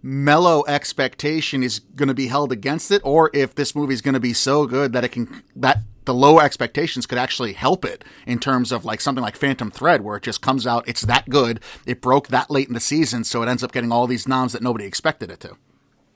mellow 0.03 0.65
expectation 0.69 1.63
is 1.63 1.79
going 1.79 2.09
to 2.09 2.15
be 2.15 2.27
held 2.27 2.53
against 2.53 2.91
it 2.91 3.01
or 3.05 3.31
if 3.33 3.55
this 3.55 3.75
movie 3.75 3.95
is 3.95 4.03
going 4.03 4.13
to 4.13 4.21
be 4.21 4.35
so 4.35 4.67
good 4.67 4.93
that 4.93 5.03
it 5.03 5.09
can, 5.09 5.43
that 5.57 5.79
the 6.05 6.15
low 6.15 6.39
expectations 6.39 7.07
could 7.07 7.19
actually 7.19 7.55
help 7.55 7.85
it 7.85 8.05
in 8.27 8.39
terms 8.39 8.73
of 8.73 8.85
like 8.85 9.01
something 9.01 9.23
like 9.23 9.37
Phantom 9.37 9.71
Thread, 9.71 10.03
where 10.03 10.17
it 10.17 10.23
just 10.23 10.43
comes 10.43 10.67
out, 10.67 10.87
it's 10.87 11.03
that 11.03 11.29
good, 11.29 11.61
it 11.87 12.01
broke 12.01 12.29
that 12.29 12.51
late 12.51 12.69
in 12.69 12.75
the 12.75 12.81
season, 12.81 13.25
so 13.25 13.43
it 13.43 13.49
ends 13.49 13.63
up 13.63 13.73
getting 13.73 13.93
all 13.93 14.07
these 14.07 14.29
noms 14.29 14.53
that 14.53 14.63
nobody 14.63 14.85
expected 14.85 15.31
it 15.31 15.41
to. 15.41 15.57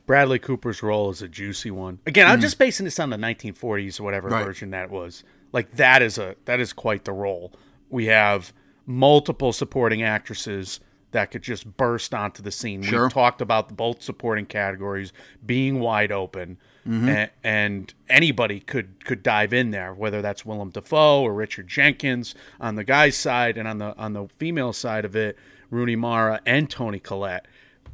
Bradley 0.08 0.38
Cooper's 0.38 0.82
role 0.82 1.10
is 1.10 1.20
a 1.20 1.28
juicy 1.28 1.70
one. 1.70 1.98
Again, 2.06 2.26
I'm 2.26 2.38
mm. 2.38 2.42
just 2.42 2.58
basing 2.58 2.84
this 2.84 2.98
on 2.98 3.10
the 3.10 3.18
1940s 3.18 4.00
or 4.00 4.04
whatever 4.04 4.28
Right. 4.28 4.44
version 4.44 4.70
that 4.70 4.90
was. 4.90 5.22
Like 5.52 5.70
that 5.76 6.00
is 6.02 6.16
a 6.16 6.34
that 6.46 6.60
is 6.60 6.72
quite 6.72 7.04
the 7.04 7.12
role. 7.12 7.52
We 7.90 8.06
have 8.06 8.52
multiple 8.86 9.52
supporting 9.52 10.02
actresses 10.02 10.80
that 11.10 11.30
could 11.30 11.42
just 11.42 11.76
burst 11.76 12.14
onto 12.14 12.42
the 12.42 12.50
scene. 12.50 12.82
Sure. 12.82 13.04
We've 13.04 13.12
talked 13.12 13.42
about 13.42 13.76
both 13.76 14.02
supporting 14.02 14.46
categories 14.46 15.12
being 15.44 15.78
wide 15.78 16.10
open, 16.10 16.58
mm-hmm. 16.86 17.08
and, 17.08 17.30
and 17.44 17.94
anybody 18.08 18.60
could 18.60 19.04
could 19.04 19.22
dive 19.22 19.52
in 19.52 19.72
there, 19.72 19.92
whether 19.92 20.22
that's 20.22 20.44
Willem 20.44 20.70
Dafoe 20.70 21.20
or 21.20 21.34
Richard 21.34 21.68
Jenkins 21.68 22.34
on 22.60 22.76
the 22.76 22.84
guy's 22.84 23.16
side, 23.16 23.58
and 23.58 23.68
on 23.68 23.76
the 23.76 23.94
on 23.98 24.14
the 24.14 24.26
female 24.38 24.72
side 24.72 25.04
of 25.04 25.14
it, 25.14 25.36
Rooney 25.70 25.96
Mara 25.96 26.40
and 26.46 26.70
Toni 26.70 26.98
Collette. 26.98 27.46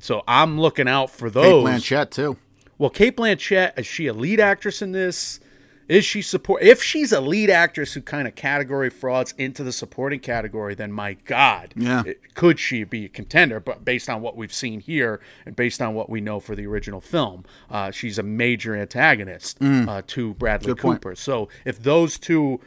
So 0.05 0.23
I'm 0.29 0.61
looking 0.61 0.87
out 0.87 1.09
for 1.09 1.29
Cate 1.31 1.35
those. 1.35 1.65
Blanchett 1.65 2.11
too. 2.11 2.37
Well, 2.77 2.91
Cate 2.91 3.17
Blanchett 3.17 3.79
is 3.79 3.87
she 3.87 4.07
a 4.07 4.13
lead 4.13 4.39
actress 4.39 4.83
in 4.83 4.93
this? 4.93 5.41
Is 5.89 6.05
she 6.05 6.21
support? 6.21 6.63
If 6.63 6.83
she's 6.83 7.11
a 7.11 7.23
lead 7.23 7.49
actress 7.49 7.95
who 7.95 8.03
kind 8.03 8.29
of 8.29 8.35
category 8.35 8.91
frauds 8.91 9.33
into 9.39 9.65
the 9.65 9.73
supporting 9.73 10.21
category, 10.21 10.75
then 10.75 10.93
my 10.93 11.15
God, 11.25 11.73
Yeah. 11.75 12.03
it- 12.05 12.35
could 12.35 12.59
she 12.59 12.85
be 12.85 13.07
a 13.07 13.09
contender? 13.09 13.61
But 13.61 13.83
based 13.83 14.11
on 14.11 14.21
what 14.21 14.37
we've 14.37 14.53
seen 14.53 14.81
here 14.81 15.21
and 15.47 15.57
based 15.57 15.81
on 15.81 15.95
what 15.95 16.11
we 16.11 16.21
know 16.21 16.39
for 16.39 16.55
the 16.55 16.67
original 16.67 17.01
film, 17.01 17.45
uh, 17.71 17.91
she's 17.91 18.19
a 18.19 18.23
major 18.23 18.77
antagonist 18.77 19.57
uh, 19.63 20.03
to 20.09 20.35
Bradley 20.35 20.73
Mm. 20.73 20.77
Good 20.77 20.83
point. 20.83 21.01
Cooper. 21.01 21.15
So 21.15 21.49
if 21.65 21.83
those 21.83 22.19
two 22.19 22.61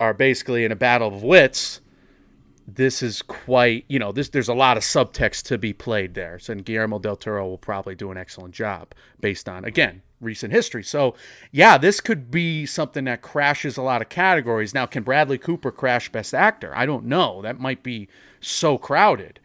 are 0.00 0.12
basically 0.12 0.64
in 0.64 0.72
a 0.72 0.76
battle 0.76 1.06
of 1.14 1.22
wits, 1.22 1.80
this 2.78 3.02
is 3.02 3.22
quite 3.22 3.84
you 3.88 3.98
know 3.98 4.12
this 4.12 4.28
there's 4.30 4.48
a 4.48 4.54
lot 4.54 4.76
of 4.76 4.82
subtext 4.84 5.42
to 5.42 5.58
be 5.58 5.72
played 5.72 6.14
there. 6.14 6.38
So 6.38 6.52
and 6.52 6.64
guillermo 6.64 6.98
del 7.00 7.16
toro 7.16 7.46
will 7.46 7.58
probably 7.58 7.94
do 7.94 8.10
an 8.10 8.16
excellent 8.16 8.54
job 8.54 8.94
based 9.20 9.48
on 9.48 9.64
again 9.64 10.00
recent 10.20 10.52
history. 10.52 10.82
So 10.84 11.14
yeah 11.52 11.76
this 11.76 12.00
could 12.00 12.30
be 12.30 12.64
something 12.66 13.04
that 13.04 13.20
crashes 13.20 13.76
a 13.76 13.82
lot 13.82 14.00
of 14.00 14.08
categories. 14.08 14.72
Now 14.74 14.86
can 14.86 15.02
bradley 15.02 15.38
cooper 15.38 15.70
crash 15.72 16.08
best 16.10 16.32
actor? 16.34 16.72
I 16.74 16.86
don't 16.86 17.04
know. 17.04 17.42
That 17.42 17.58
might 17.60 17.82
be 17.82 18.08
so 18.40 18.78
crowded. 18.78 19.40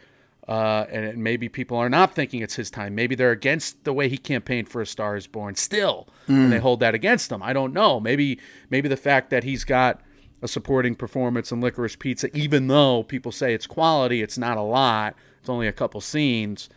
Uh, 0.47 0.85
and 0.91 1.05
it- 1.05 1.17
maybe 1.17 1.47
people 1.49 1.77
are 1.77 1.89
not 1.89 2.13
thinking 2.13 2.41
it's 2.41 2.55
his 2.55 2.69
time. 2.69 2.93
Maybe 2.93 3.15
they're 3.15 3.31
against 3.31 3.83
the 3.85 3.93
way 3.93 4.09
he 4.09 4.17
campaigned 4.17 4.67
for 4.69 4.81
A 4.81 4.85
Star 4.85 5.15
Is 5.15 5.25
Born 5.25 5.55
still, 5.55 6.07
and 6.27 6.51
they 6.51 6.59
hold 6.59 6.81
that 6.81 6.93
against 6.93 7.31
him. 7.31 7.41
I 7.41 7.53
don't 7.53 7.71
know. 7.73 7.99
Maybe 8.01 8.39
maybe 8.69 8.89
the 8.89 8.97
fact 8.97 9.29
that 9.29 9.43
he's 9.45 9.63
got 9.63 10.01
a 10.43 10.47
supporting 10.47 10.93
performance 10.93 11.51
in 11.51 11.61
Licorice 11.61 11.95
Pizza, 11.97 12.35
even 12.37 12.67
though 12.67 13.01
people 13.03 13.31
say 13.31 13.53
it's 13.53 13.65
quality, 13.65 14.21
it's 14.21 14.37
not 14.37 14.57
a 14.57 14.61
lot. 14.61 15.15
It's 15.39 15.49
only 15.49 15.67
a 15.67 15.73
couple 15.73 16.01
scenes, 16.01 16.69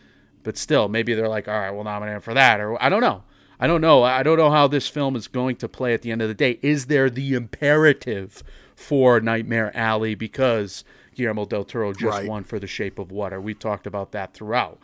but 0.45 0.57
still, 0.57 0.88
maybe 0.88 1.12
they're 1.14 1.29
like, 1.29 1.49
all 1.49 1.59
right, 1.59 1.71
we'll 1.73 1.85
nominate 1.85 2.14
him 2.14 2.21
for 2.23 2.33
that, 2.35 2.61
or 2.61 2.81
I 2.83 2.88
don't 2.88 3.01
know. 3.03 3.25
I 3.59 3.67
don't 3.67 3.81
know. 3.81 4.03
I 4.03 4.23
don't 4.23 4.37
know 4.38 4.51
how 4.51 4.69
this 4.69 4.87
film 4.87 5.17
is 5.17 5.29
going 5.29 5.57
to 5.57 5.69
play 5.69 5.95
at 5.95 6.03
the 6.03 6.12
end 6.12 6.23
of 6.23 6.29
the 6.29 6.35
day. 6.35 6.59
Is 6.62 6.87
there 6.87 7.11
the 7.11 7.35
imperative 7.35 8.43
for 8.75 9.19
Nightmare 9.21 9.75
Alley 9.77 10.14
because 10.14 10.85
Guillermo 11.14 11.47
del 11.47 11.64
Toro 11.64 11.93
just 11.93 12.05
Right. 12.05 12.29
won 12.29 12.45
for 12.45 12.59
The 12.59 12.67
Shape 12.67 12.99
of 12.99 13.11
Water? 13.11 13.40
We've 13.40 13.59
talked 13.59 13.87
about 13.87 14.12
that 14.12 14.35
throughout. 14.35 14.79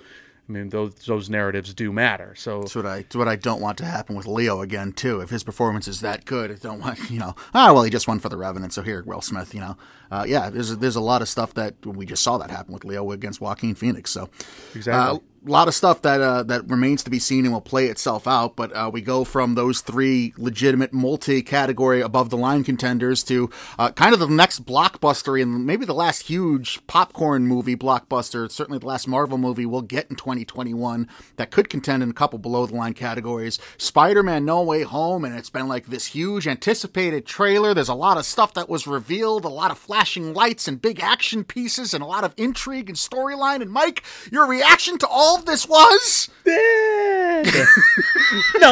I 0.48 0.52
mean, 0.52 0.70
those 0.70 0.94
those 1.06 1.30
narratives 1.30 1.72
do 1.72 1.92
matter. 1.92 2.34
So 2.34 2.60
That's 2.60 2.74
what 2.74 2.86
I. 2.86 2.96
It's 2.98 3.14
what 3.14 3.28
I 3.28 3.36
don't 3.36 3.60
want 3.60 3.78
to 3.78 3.84
happen 3.84 4.16
with 4.16 4.26
Leo 4.26 4.60
again 4.60 4.92
too. 4.92 5.20
If 5.20 5.30
his 5.30 5.44
performance 5.44 5.86
is 5.86 6.00
that 6.00 6.24
good, 6.24 6.50
I 6.50 6.54
don't 6.54 6.80
want 6.80 7.10
you 7.10 7.20
know. 7.20 7.34
Ah, 7.54 7.72
well, 7.72 7.84
he 7.84 7.90
just 7.90 8.08
won 8.08 8.18
for 8.18 8.28
the 8.28 8.36
Revenant, 8.36 8.72
so 8.72 8.82
here, 8.82 9.02
Will 9.04 9.20
Smith. 9.20 9.54
You 9.54 9.60
know, 9.60 9.76
uh, 10.12 10.24
yeah. 10.28 10.50
There's 10.50 10.76
there's 10.76 10.96
a 10.96 11.00
lot 11.00 11.22
of 11.22 11.28
stuff 11.28 11.54
that 11.54 11.74
we 11.86 12.04
just 12.04 12.22
saw 12.22 12.36
that 12.36 12.50
happen 12.50 12.74
with 12.74 12.84
Leo 12.84 13.10
against 13.12 13.40
Joaquin 13.40 13.74
Phoenix. 13.74 14.10
So 14.10 14.28
Exactly. 14.74 15.18
Uh, 15.18 15.20
a 15.44 15.50
lot 15.50 15.66
of 15.66 15.74
stuff 15.74 16.02
that 16.02 16.20
uh, 16.20 16.42
that 16.44 16.68
remains 16.68 17.02
to 17.02 17.10
be 17.10 17.18
seen 17.18 17.44
and 17.44 17.52
will 17.52 17.60
play 17.60 17.86
itself 17.86 18.28
out. 18.28 18.54
But 18.54 18.74
uh, 18.74 18.90
we 18.92 19.00
go 19.00 19.24
from 19.24 19.54
those 19.54 19.80
three 19.80 20.32
legitimate 20.36 20.92
multi-category 20.92 22.00
above 22.00 22.30
the 22.30 22.36
line 22.36 22.62
contenders 22.62 23.24
to 23.24 23.50
uh, 23.78 23.90
kind 23.90 24.14
of 24.14 24.20
the 24.20 24.28
next 24.28 24.64
blockbuster 24.64 25.40
and 25.40 25.66
maybe 25.66 25.84
the 25.84 25.94
last 25.94 26.28
huge 26.28 26.84
popcorn 26.86 27.46
movie 27.46 27.76
blockbuster. 27.76 28.50
Certainly 28.50 28.78
the 28.78 28.86
last 28.86 29.08
Marvel 29.08 29.38
movie 29.38 29.66
we'll 29.66 29.82
get 29.82 30.08
in 30.10 30.16
2021 30.16 31.08
that 31.36 31.50
could 31.50 31.68
contend 31.68 32.02
in 32.02 32.10
a 32.10 32.14
couple 32.14 32.38
below 32.38 32.66
the 32.66 32.76
line 32.76 32.94
categories. 32.94 33.58
Spider-Man: 33.78 34.44
No 34.44 34.62
Way 34.62 34.82
Home, 34.82 35.24
and 35.24 35.34
it's 35.34 35.50
been 35.50 35.68
like 35.68 35.86
this 35.86 36.06
huge 36.06 36.46
anticipated 36.46 37.26
trailer. 37.26 37.74
There's 37.74 37.88
a 37.88 37.94
lot 37.94 38.16
of 38.16 38.26
stuff 38.26 38.54
that 38.54 38.68
was 38.68 38.86
revealed, 38.86 39.44
a 39.44 39.48
lot 39.48 39.70
of 39.70 39.78
flashing 40.02 40.34
lights 40.34 40.66
and 40.66 40.82
big 40.82 40.98
action 40.98 41.44
pieces, 41.44 41.94
and 41.94 42.02
a 42.02 42.06
lot 42.06 42.24
of 42.24 42.34
intrigue 42.36 42.88
and 42.88 42.98
storyline. 42.98 43.62
And 43.62 43.70
Mike, 43.70 44.02
your 44.32 44.48
reaction 44.48 44.98
to 44.98 45.06
all 45.06 45.38
of 45.38 45.46
this 45.46 45.68
was? 45.68 46.28
no, 46.44 46.54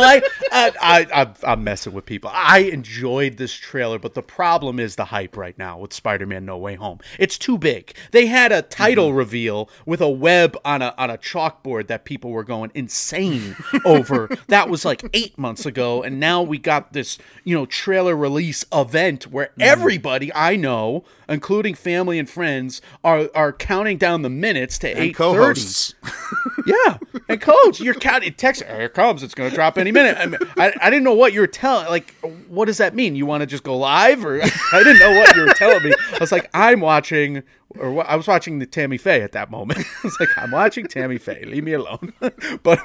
I, 0.03 0.21
I, 0.51 0.73
I, 0.83 1.07
I'm- 1.13 1.35
I'm 1.45 1.63
messing 1.63 1.93
with 1.93 2.05
people. 2.05 2.33
I 2.35 2.59
enjoyed 2.61 3.37
this 3.37 3.53
trailer, 3.55 4.01
but 4.01 4.15
the 4.15 4.23
problem 4.23 4.81
is 4.81 4.97
the 4.97 5.05
hype 5.05 5.37
right 5.37 5.57
now 5.57 5.79
with 5.79 5.93
Spider-Man: 5.93 6.45
No 6.45 6.59
Way 6.59 6.75
Home. 6.75 6.99
It's 7.17 7.39
too 7.39 7.57
big. 7.57 7.95
They 8.11 8.27
had 8.27 8.51
a 8.51 8.63
title 8.63 9.11
mm-hmm. 9.11 9.19
reveal 9.19 9.71
with 9.87 10.01
a 10.01 10.09
web 10.09 10.59
on 10.65 10.83
a 10.83 10.97
on 10.99 11.11
a 11.11 11.19
chalkboard 11.19 11.87
that 11.87 12.05
people 12.05 12.33
were 12.33 12.43
going 12.43 12.73
insane 12.75 13.55
over. 13.85 14.29
that 14.49 14.69
was 14.69 14.85
like 14.85 15.05
eight 15.13 15.39
months 15.39 15.65
ago, 15.65 16.03
and 16.03 16.19
now 16.19 16.43
we 16.43 16.59
got 16.59 16.93
this, 16.93 17.19
you 17.45 17.55
know, 17.55 17.67
trailer 17.67 18.17
release 18.17 18.65
event 18.73 19.29
where 19.29 19.47
mm-hmm. 19.47 19.63
everybody 19.63 20.33
I 20.35 20.57
know, 20.57 21.05
including 21.31 21.75
family 21.75 22.19
and 22.19 22.29
friends, 22.29 22.83
are 23.03 23.31
are 23.35 23.53
counting 23.53 23.97
down 23.97 24.23
the 24.23 24.29
minutes 24.31 24.79
to 24.81 24.89
eight 25.01 25.17
thirty. 25.17 25.61
Yeah, 26.67 26.99
and 27.31 27.41
coach, 27.41 27.81
you're 27.81 27.95
counting. 27.95 28.35
Text, 28.35 28.63
here 28.63 28.83
it 28.83 28.95
comes. 28.95 29.23
It's 29.23 29.35
going 29.35 29.51
to 29.51 29.55
drop 29.55 29.79
any 29.79 29.93
minute. 29.93 30.17
I, 30.19 30.27
mean, 30.27 30.39
I, 30.57 30.73
I 30.81 30.91
didn't 30.91 31.05
know 31.05 31.15
what 31.15 31.33
you 31.33 31.41
were 31.41 31.47
telling. 31.47 31.89
Like, 31.89 32.13
what 32.49 32.67
does 32.67 32.79
that 32.79 32.95
mean? 32.95 33.17
You 33.17 33.27
want 33.27 33.43
to 33.43 33.47
just 33.47 33.63
go 33.63 33.77
live, 33.77 34.25
or 34.25 34.43
I 34.73 34.83
didn't 34.83 34.99
know 34.99 35.13
what 35.13 35.37
you 35.37 35.43
were 35.43 35.55
telling 35.55 35.83
me. 35.85 35.93
I 36.13 36.19
was 36.19 36.33
like, 36.33 36.51
I'm 36.55 36.81
watching, 36.81 37.43
or 37.71 38.07
I 38.07 38.17
was 38.17 38.27
watching 38.27 38.59
the 38.59 38.67
Tammy 38.67 38.99
Faye 38.99 39.23
at 39.23 39.33
that 39.33 39.51
moment. 39.51 39.81
I 39.81 40.01
was 40.03 40.17
like, 40.19 40.37
I'm 40.37 40.51
watching 40.51 40.87
Tammy 40.87 41.19
Faye. 41.19 41.45
Leave 41.45 41.65
me 41.65 41.73
alone. 41.73 42.13
but 42.63 42.81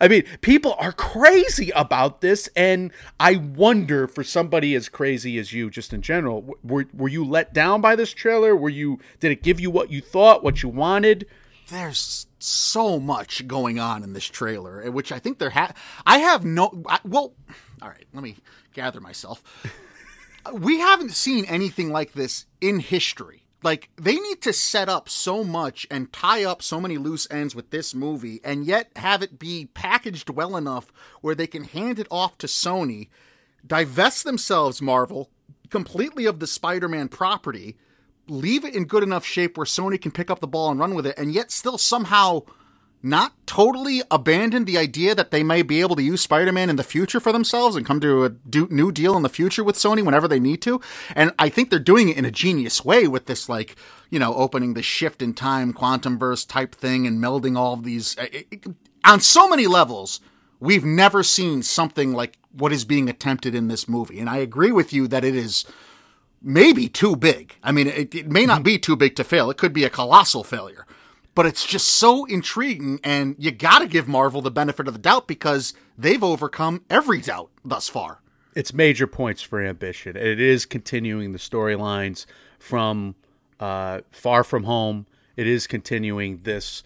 I 0.00 0.08
mean, 0.08 0.24
people 0.40 0.74
are 0.78 0.92
crazy 0.92 1.70
about 1.70 2.20
this, 2.20 2.48
and 2.56 2.92
I 3.20 3.36
wonder 3.36 4.06
for 4.06 4.24
somebody 4.24 4.74
as 4.74 4.88
crazy 4.88 5.38
as 5.38 5.52
you, 5.52 5.70
just 5.70 5.92
in 5.92 6.02
general, 6.02 6.56
were 6.62 6.86
were 6.92 7.08
you 7.08 7.24
let 7.24 7.54
down 7.54 7.80
by 7.80 7.96
this 7.96 8.12
trailer? 8.12 8.56
Were 8.56 8.68
you? 8.68 8.98
Did 9.20 9.32
it 9.32 9.42
give 9.42 9.60
you 9.60 9.70
what 9.70 9.90
you 9.90 10.00
thought, 10.00 10.42
what 10.42 10.62
you 10.62 10.68
wanted? 10.68 11.26
There's 11.68 12.26
so 12.38 12.98
much 12.98 13.46
going 13.46 13.78
on 13.78 14.02
in 14.02 14.12
this 14.12 14.26
trailer, 14.26 14.82
eh, 14.82 14.88
which 14.88 15.12
I 15.12 15.18
think 15.18 15.38
there 15.38 15.50
ha 15.50 15.72
I 16.06 16.18
have 16.18 16.44
no. 16.44 16.82
I, 16.88 17.00
well, 17.04 17.34
all 17.82 17.88
right, 17.88 18.06
let 18.12 18.22
me 18.22 18.36
gather 18.72 19.00
myself. 19.00 19.42
we 20.52 20.78
haven't 20.78 21.12
seen 21.12 21.44
anything 21.46 21.90
like 21.90 22.12
this 22.12 22.46
in 22.60 22.80
history. 22.80 23.44
Like 23.62 23.88
they 23.96 24.16
need 24.16 24.42
to 24.42 24.52
set 24.52 24.90
up 24.90 25.08
so 25.08 25.42
much 25.42 25.86
and 25.90 26.12
tie 26.12 26.44
up 26.44 26.62
so 26.62 26.80
many 26.80 26.98
loose 26.98 27.26
ends 27.30 27.54
with 27.54 27.70
this 27.70 27.94
movie 27.94 28.40
and 28.44 28.66
yet 28.66 28.90
have 28.96 29.22
it 29.22 29.38
be 29.38 29.70
packaged 29.72 30.28
well 30.28 30.56
enough 30.56 30.92
where 31.22 31.34
they 31.34 31.46
can 31.46 31.64
hand 31.64 31.98
it 31.98 32.06
off 32.10 32.36
to 32.38 32.46
Sony, 32.46 33.08
divest 33.66 34.24
themselves 34.24 34.82
Marvel 34.82 35.30
completely 35.70 36.26
of 36.26 36.40
the 36.40 36.46
Spider-Man 36.46 37.08
property, 37.08 37.78
leave 38.28 38.64
it 38.64 38.74
in 38.74 38.84
good 38.84 39.02
enough 39.02 39.24
shape 39.24 39.56
where 39.56 39.66
Sony 39.66 40.00
can 40.00 40.12
pick 40.12 40.30
up 40.30 40.40
the 40.40 40.46
ball 40.46 40.70
and 40.70 40.80
run 40.80 40.94
with 40.94 41.06
it 41.06 41.18
and 41.18 41.32
yet 41.32 41.50
still 41.50 41.78
somehow 41.78 42.42
not 43.02 43.34
totally 43.46 44.00
abandon 44.10 44.64
the 44.64 44.78
idea 44.78 45.14
that 45.14 45.30
they 45.30 45.42
may 45.42 45.60
be 45.60 45.82
able 45.82 45.94
to 45.94 46.02
use 46.02 46.22
Spider-Man 46.22 46.70
in 46.70 46.76
the 46.76 46.82
future 46.82 47.20
for 47.20 47.32
themselves 47.32 47.76
and 47.76 47.84
come 47.84 48.00
to 48.00 48.24
a 48.24 48.30
do- 48.30 48.66
new 48.70 48.90
deal 48.90 49.14
in 49.14 49.22
the 49.22 49.28
future 49.28 49.62
with 49.62 49.76
Sony 49.76 50.02
whenever 50.02 50.26
they 50.26 50.40
need 50.40 50.62
to. 50.62 50.80
And 51.14 51.30
I 51.38 51.50
think 51.50 51.68
they're 51.68 51.78
doing 51.78 52.08
it 52.08 52.16
in 52.16 52.24
a 52.24 52.30
genius 52.30 52.82
way 52.82 53.06
with 53.06 53.26
this, 53.26 53.46
like, 53.46 53.76
you 54.08 54.18
know, 54.18 54.32
opening 54.34 54.72
the 54.72 54.82
shift 54.82 55.20
in 55.20 55.34
time 55.34 55.74
quantum 55.74 56.18
verse 56.18 56.46
type 56.46 56.74
thing 56.74 57.06
and 57.06 57.22
melding 57.22 57.58
all 57.58 57.74
of 57.74 57.84
these 57.84 58.16
it- 58.16 58.46
it- 58.50 58.66
on 59.04 59.20
so 59.20 59.50
many 59.50 59.66
levels. 59.66 60.20
We've 60.58 60.84
never 60.84 61.22
seen 61.22 61.62
something 61.62 62.14
like 62.14 62.38
what 62.52 62.72
is 62.72 62.86
being 62.86 63.10
attempted 63.10 63.54
in 63.54 63.68
this 63.68 63.86
movie. 63.86 64.18
And 64.18 64.30
I 64.30 64.38
agree 64.38 64.72
with 64.72 64.94
you 64.94 65.08
that 65.08 65.24
it 65.26 65.34
is 65.34 65.66
maybe 66.44 66.88
too 66.88 67.16
big. 67.16 67.56
I 67.62 67.72
mean, 67.72 67.88
it, 67.88 68.14
it 68.14 68.30
may 68.30 68.46
not 68.46 68.62
be 68.62 68.78
too 68.78 68.94
big 68.96 69.16
to 69.16 69.24
fail. 69.24 69.50
It 69.50 69.56
could 69.56 69.72
be 69.72 69.84
a 69.84 69.90
colossal 69.90 70.44
failure. 70.44 70.86
But 71.34 71.46
it's 71.46 71.66
just 71.66 71.88
so 71.88 72.26
intriguing, 72.26 73.00
and 73.02 73.34
you 73.38 73.50
got 73.50 73.80
to 73.80 73.88
give 73.88 74.06
Marvel 74.06 74.40
the 74.40 74.52
benefit 74.52 74.86
of 74.86 74.94
the 74.94 75.00
doubt 75.00 75.26
because 75.26 75.74
they've 75.98 76.22
overcome 76.22 76.84
every 76.88 77.20
doubt 77.20 77.50
thus 77.64 77.88
far. 77.88 78.20
it's 78.54 78.72
major 78.72 79.06
points 79.08 79.42
for 79.42 79.60
ambition. 79.60 80.16
It 80.16 80.40
is 80.40 80.64
continuing 80.64 81.32
the 81.32 81.38
storylines 81.38 82.26
from 82.58 83.16
uh, 83.58 84.02
Far 84.12 84.44
From 84.44 84.64
Home. 84.64 85.06
It 85.36 85.46
is 85.46 85.66
continuing 85.66 86.38
this, 86.44 86.84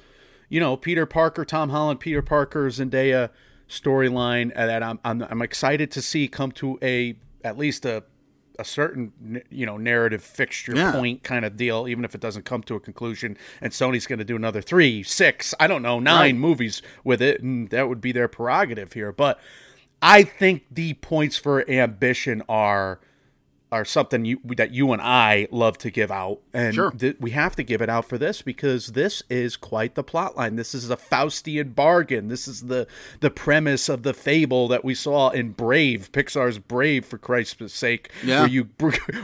you 0.48 0.60
know, 0.60 0.76
Peter 0.76 1.04
Parker, 1.04 1.44
Tom 1.44 1.68
Holland, 1.70 2.00
Peter 2.00 2.22
Parker, 2.22 2.68
Zendaya 2.68 3.30
storyline 3.68 4.50
uh, 4.56 4.64
that 4.66 4.82
I'm, 4.82 4.98
I'm 5.04 5.22
I'm 5.22 5.42
excited 5.42 5.90
to 5.90 6.00
see 6.00 6.26
come 6.26 6.52
to 6.52 6.78
a 6.82 7.16
at 7.44 7.58
least 7.58 7.84
a 7.84 8.04
a 8.58 8.64
certain 8.64 9.42
you 9.50 9.64
know 9.64 9.76
narrative 9.76 10.22
fixture 10.22 10.74
Yeah. 10.74 10.92
point 10.92 11.22
kind 11.22 11.44
of 11.44 11.56
deal, 11.56 11.86
even 11.88 12.04
if 12.04 12.14
it 12.14 12.20
doesn't 12.20 12.44
come 12.44 12.62
to 12.64 12.74
a 12.74 12.80
conclusion. 12.80 13.36
And 13.60 13.72
Sony's 13.72 14.06
going 14.06 14.18
to 14.18 14.24
do 14.24 14.36
another 14.36 14.60
three, 14.60 15.02
six, 15.02 15.54
I 15.60 15.66
don't 15.66 15.82
know, 15.82 16.00
nine 16.00 16.18
Right. 16.18 16.34
movies 16.34 16.82
with 17.04 17.22
it, 17.22 17.40
and 17.42 17.70
that 17.70 17.88
would 17.88 18.00
be 18.00 18.12
their 18.12 18.28
prerogative 18.28 18.92
here. 18.94 19.12
But 19.12 19.38
I 20.02 20.22
think 20.22 20.64
the 20.70 20.94
points 20.94 21.36
for 21.36 21.68
ambition 21.70 22.42
are 22.48 23.00
are 23.70 23.84
something 23.84 24.24
you, 24.24 24.40
that 24.44 24.70
you 24.72 24.92
and 24.92 25.02
I 25.02 25.46
love 25.50 25.76
to 25.78 25.90
give 25.90 26.10
out, 26.10 26.40
and 26.54 26.74
Sure. 26.74 26.90
th- 26.90 27.16
we 27.20 27.32
have 27.32 27.54
to 27.56 27.62
give 27.62 27.82
it 27.82 27.90
out 27.90 28.06
for 28.08 28.16
this 28.16 28.40
because 28.40 28.88
this 28.88 29.22
is 29.28 29.56
quite 29.56 29.94
the 29.94 30.02
plot 30.02 30.36
line. 30.36 30.56
This 30.56 30.74
is 30.74 30.88
a 30.90 30.96
Faustian 30.96 31.74
bargain. 31.74 32.28
This 32.28 32.48
is 32.48 32.62
the 32.62 32.86
the 33.20 33.30
premise 33.30 33.88
of 33.88 34.02
the 34.04 34.14
fable 34.14 34.68
that 34.68 34.84
we 34.84 34.94
saw 34.94 35.28
in 35.30 35.50
Brave, 35.50 36.10
Pixar's 36.12 36.58
Brave, 36.58 37.04
for 37.04 37.18
Christ's 37.18 37.74
sake, 37.74 38.10
Yeah. 38.24 38.40
where 38.40 38.48
you 38.48 38.64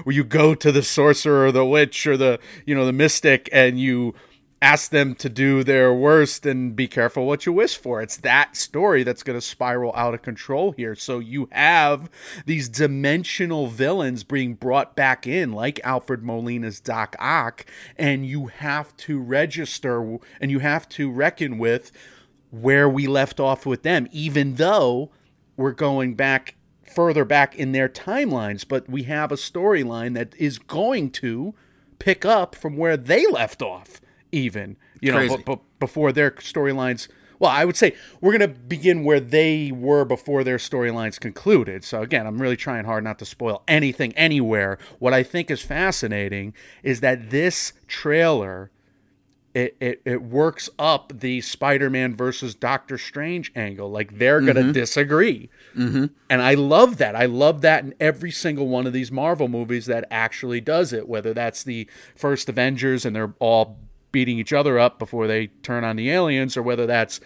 where 0.04 0.14
you 0.14 0.24
go 0.24 0.54
to 0.54 0.70
the 0.70 0.82
sorcerer 0.82 1.46
or 1.46 1.52
the 1.52 1.64
witch 1.64 2.06
or 2.06 2.16
the 2.16 2.38
you 2.66 2.74
know 2.74 2.84
the 2.84 2.92
mystic 2.92 3.48
and 3.52 3.80
you 3.80 4.14
ask 4.62 4.90
them 4.90 5.14
to 5.16 5.28
do 5.28 5.62
their 5.62 5.92
worst 5.92 6.46
and 6.46 6.74
be 6.74 6.88
careful 6.88 7.26
what 7.26 7.44
you 7.44 7.52
wish 7.52 7.76
for. 7.76 8.00
It's 8.00 8.16
that 8.18 8.56
story 8.56 9.02
that's 9.02 9.22
going 9.22 9.36
to 9.38 9.44
spiral 9.44 9.92
out 9.94 10.14
of 10.14 10.22
control 10.22 10.72
here. 10.72 10.94
So 10.94 11.18
you 11.18 11.48
have 11.52 12.10
these 12.46 12.68
dimensional 12.68 13.66
villains 13.66 14.24
being 14.24 14.54
brought 14.54 14.96
back 14.96 15.26
in, 15.26 15.52
like 15.52 15.80
Alfred 15.84 16.22
Molina's 16.22 16.80
Doc 16.80 17.14
Ock, 17.18 17.66
and 17.96 18.24
you 18.26 18.46
have 18.46 18.96
to 18.98 19.20
register 19.20 20.18
and 20.40 20.50
you 20.50 20.60
have 20.60 20.88
to 20.90 21.10
reckon 21.10 21.58
with 21.58 21.92
where 22.50 22.88
we 22.88 23.06
left 23.06 23.40
off 23.40 23.66
with 23.66 23.82
them, 23.82 24.08
even 24.12 24.54
though 24.54 25.10
we're 25.56 25.72
going 25.72 26.14
back 26.14 26.54
further 26.94 27.24
back 27.24 27.56
in 27.56 27.72
their 27.72 27.88
timelines, 27.88 28.66
but 28.66 28.88
we 28.88 29.02
have 29.04 29.32
a 29.32 29.36
storyline 29.36 30.14
that 30.14 30.34
is 30.36 30.58
going 30.58 31.10
to 31.10 31.54
pick 31.98 32.24
up 32.24 32.54
from 32.54 32.76
where 32.76 32.96
they 32.96 33.26
left 33.26 33.62
off, 33.62 34.00
even 34.34 34.76
you 35.04 35.12
know, 35.12 35.18
Crazy. 35.18 35.36
b- 35.36 35.42
b- 35.46 35.60
before 35.78 36.12
their 36.12 36.30
storylines. 36.32 37.08
Well, 37.38 37.50
I 37.50 37.64
would 37.64 37.76
say 37.76 37.94
we're 38.20 38.36
going 38.36 38.52
to 38.52 38.58
begin 38.58 39.04
where 39.04 39.20
they 39.20 39.70
were 39.70 40.04
before 40.04 40.44
their 40.44 40.56
storylines 40.56 41.20
concluded. 41.20 41.84
So 41.84 42.00
again, 42.00 42.26
I'm 42.26 42.40
really 42.40 42.56
trying 42.56 42.84
hard 42.84 43.04
not 43.04 43.18
to 43.18 43.26
spoil 43.26 43.62
anything 43.68 44.12
anywhere. 44.14 44.78
What 44.98 45.12
I 45.12 45.22
think 45.22 45.50
is 45.50 45.60
fascinating 45.60 46.54
is 46.82 47.00
that 47.00 47.30
this 47.30 47.74
trailer 47.86 48.70
it, 49.52 49.76
it, 49.78 50.02
it 50.04 50.22
works 50.22 50.68
up 50.80 51.20
the 51.20 51.40
Spider-Man 51.40 52.16
versus 52.16 52.56
Doctor 52.56 52.98
Strange 52.98 53.52
angle. 53.54 53.88
Like 53.88 54.18
they're 54.18 54.40
gonna 54.40 54.72
disagree, 54.72 55.48
mm-hmm. 55.76 56.06
and 56.28 56.42
I 56.42 56.54
love 56.54 56.96
that. 56.96 57.14
I 57.14 57.26
love 57.26 57.60
that 57.60 57.84
in 57.84 57.94
every 58.00 58.32
single 58.32 58.66
one 58.66 58.84
of 58.84 58.92
these 58.92 59.12
Marvel 59.12 59.46
movies 59.46 59.86
that 59.86 60.08
actually 60.10 60.60
does 60.60 60.92
it. 60.92 61.08
Whether 61.08 61.32
that's 61.32 61.62
the 61.62 61.88
first 62.16 62.48
Avengers 62.48 63.06
and 63.06 63.14
they're 63.14 63.34
all 63.38 63.78
beating 64.14 64.38
each 64.38 64.52
other 64.54 64.78
up 64.78 64.98
before 64.98 65.26
they 65.26 65.48
turn 65.62 65.84
on 65.84 65.96
the 65.96 66.08
aliens, 66.10 66.56
or 66.56 66.62
whether 66.62 66.86
that's 66.86 67.20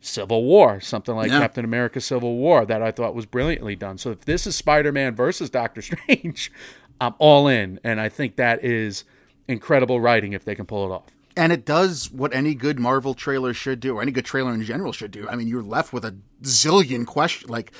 Civil 0.00 0.42
War, 0.44 0.80
something 0.80 1.14
like 1.14 1.30
Yeah. 1.30 1.38
Captain 1.38 1.64
America: 1.64 2.00
Civil 2.00 2.36
War, 2.36 2.66
that 2.66 2.82
I 2.82 2.90
thought 2.90 3.14
was 3.14 3.24
brilliantly 3.24 3.76
done. 3.76 3.96
So 3.96 4.10
if 4.10 4.24
this 4.26 4.46
is 4.46 4.56
Spider-Man 4.56 5.14
versus 5.14 5.48
Doctor 5.48 5.80
Strange, 5.88 6.52
I'm 7.00 7.14
all 7.18 7.46
in, 7.48 7.78
and 7.84 8.00
I 8.00 8.08
think 8.08 8.36
that 8.36 8.62
is 8.64 9.04
incredible 9.48 10.00
writing 10.00 10.32
if 10.32 10.44
they 10.44 10.54
can 10.54 10.66
pull 10.66 10.84
it 10.90 10.94
off. 10.94 11.04
And 11.36 11.50
it 11.52 11.64
does 11.64 12.10
what 12.10 12.34
any 12.34 12.54
good 12.54 12.78
Marvel 12.78 13.14
trailer 13.14 13.54
should 13.54 13.80
do, 13.80 13.96
or 13.96 14.02
any 14.02 14.12
good 14.12 14.24
trailer 14.26 14.52
in 14.52 14.62
general 14.64 14.92
should 14.92 15.12
do. 15.12 15.26
I 15.28 15.36
mean, 15.36 15.46
you're 15.48 15.62
left 15.62 15.92
with 15.92 16.04
a 16.04 16.14
zillion 16.42 17.06
questions. 17.06 17.48
Like, 17.50 17.72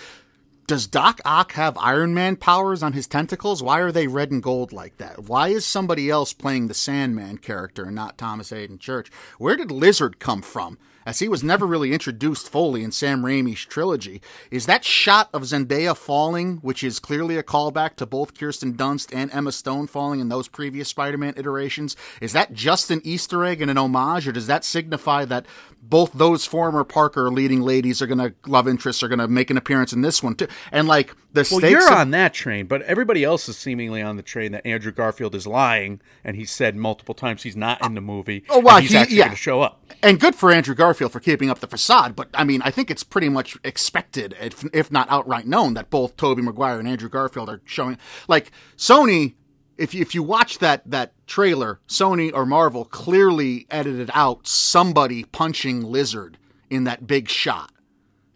does 0.72 0.86
Doc 0.86 1.20
Ock 1.26 1.52
have 1.52 1.76
Iron 1.76 2.14
Man 2.14 2.34
powers 2.34 2.82
on 2.82 2.94
his 2.94 3.06
tentacles? 3.06 3.62
Why 3.62 3.80
are 3.80 3.92
they 3.92 4.06
red 4.06 4.30
and 4.30 4.42
gold 4.42 4.72
like 4.72 4.96
that? 4.96 5.24
Why 5.24 5.48
is 5.48 5.66
somebody 5.66 6.08
else 6.08 6.32
playing 6.32 6.68
the 6.68 6.72
Sandman 6.72 7.36
character 7.36 7.84
and 7.84 7.94
not 7.94 8.16
Thomas 8.16 8.48
Haden 8.48 8.78
Church? 8.78 9.10
Where 9.36 9.54
did 9.54 9.70
Lizard 9.70 10.18
come 10.18 10.40
from? 10.40 10.78
As 11.04 11.18
he 11.18 11.28
was 11.28 11.42
never 11.42 11.66
really 11.66 11.92
introduced 11.92 12.48
fully 12.48 12.82
in 12.84 12.92
Sam 12.92 13.22
Raimi's 13.22 13.64
trilogy. 13.64 14.20
Is 14.50 14.66
that 14.66 14.84
shot 14.84 15.28
of 15.32 15.42
Zendaya 15.42 15.96
falling, 15.96 16.58
which 16.58 16.84
is 16.84 16.98
clearly 16.98 17.36
a 17.36 17.42
callback 17.42 17.96
to 17.96 18.06
both 18.06 18.38
Kirsten 18.38 18.74
Dunst 18.74 19.10
and 19.12 19.32
Emma 19.32 19.52
Stone 19.52 19.88
falling 19.88 20.20
in 20.20 20.28
those 20.28 20.48
previous 20.48 20.88
Spider 20.88 21.18
Man 21.18 21.34
iterations, 21.36 21.96
is 22.20 22.32
that 22.32 22.52
just 22.52 22.90
an 22.90 23.00
Easter 23.04 23.44
egg 23.44 23.60
and 23.60 23.70
an 23.70 23.78
homage, 23.78 24.28
or 24.28 24.32
does 24.32 24.46
that 24.46 24.64
signify 24.64 25.24
that 25.24 25.46
both 25.82 26.12
those 26.12 26.46
former 26.46 26.84
Parker 26.84 27.30
leading 27.30 27.60
ladies 27.60 28.00
are 28.00 28.06
going 28.06 28.18
to, 28.18 28.32
love 28.46 28.68
interests, 28.68 29.02
are 29.02 29.08
going 29.08 29.18
to 29.18 29.26
make 29.26 29.50
an 29.50 29.56
appearance 29.56 29.92
in 29.92 30.02
this 30.02 30.22
one 30.22 30.36
too? 30.36 30.46
And 30.70 30.86
like, 30.86 31.16
the 31.32 31.48
Well, 31.50 31.68
you're 31.68 31.86
of- 31.90 31.98
on 31.98 32.10
that 32.12 32.32
train, 32.34 32.66
but 32.66 32.82
everybody 32.82 33.24
else 33.24 33.48
is 33.48 33.56
seemingly 33.56 34.00
on 34.02 34.16
the 34.16 34.22
train 34.22 34.52
that 34.52 34.64
Andrew 34.66 34.92
Garfield 34.92 35.34
is 35.34 35.46
lying, 35.46 36.00
and 36.22 36.36
he 36.36 36.44
said 36.44 36.76
multiple 36.76 37.14
times 37.14 37.42
he's 37.42 37.56
not 37.56 37.84
in 37.84 37.94
the 37.94 38.00
movie. 38.00 38.44
Oh, 38.48 38.60
well, 38.60 38.78
he's 38.78 38.90
he- 38.90 38.96
actually 38.96 39.16
yeah. 39.16 39.24
going 39.24 39.36
to 39.36 39.42
show 39.42 39.62
up. 39.62 39.80
And 40.02 40.20
good 40.20 40.34
for 40.34 40.52
Andrew 40.52 40.74
Garfield 40.74 40.91
for 40.94 41.20
keeping 41.20 41.50
up 41.50 41.60
the 41.60 41.66
facade, 41.66 42.14
but 42.16 42.28
I 42.34 42.44
mean, 42.44 42.62
I 42.62 42.70
think 42.70 42.90
it's 42.90 43.04
pretty 43.04 43.28
much 43.28 43.56
expected, 43.64 44.34
if, 44.40 44.64
if 44.72 44.90
not 44.90 45.10
outright 45.10 45.46
known, 45.46 45.74
that 45.74 45.90
both 45.90 46.16
Tobey 46.16 46.42
Maguire 46.42 46.78
and 46.78 46.88
Andrew 46.88 47.08
Garfield 47.08 47.48
are 47.48 47.60
showing. 47.64 47.98
Like 48.28 48.52
Sony, 48.76 49.34
if 49.76 49.94
you, 49.94 50.02
if 50.02 50.14
you 50.14 50.22
watch 50.22 50.58
that 50.58 50.88
that 50.90 51.12
trailer, 51.26 51.80
Sony 51.88 52.32
or 52.32 52.46
Marvel 52.46 52.84
clearly 52.84 53.66
edited 53.70 54.10
out 54.14 54.46
somebody 54.46 55.24
punching 55.24 55.82
Lizard 55.82 56.38
in 56.70 56.84
that 56.84 57.06
big 57.06 57.28
shot. 57.28 57.70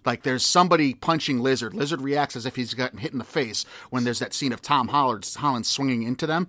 Like 0.04 0.22
there's 0.22 0.46
somebody 0.46 0.94
punching 0.94 1.40
Lizard. 1.40 1.74
Lizard 1.74 2.00
reacts 2.00 2.36
as 2.36 2.46
if 2.46 2.56
he's 2.56 2.74
gotten 2.74 2.98
hit 2.98 3.12
in 3.12 3.18
the 3.18 3.24
face 3.24 3.64
when 3.90 4.04
there's 4.04 4.20
that 4.20 4.34
scene 4.34 4.52
of 4.52 4.62
Tom 4.62 4.88
Holland, 4.88 5.28
Holland 5.36 5.66
swinging 5.66 6.02
into 6.04 6.26
them. 6.26 6.46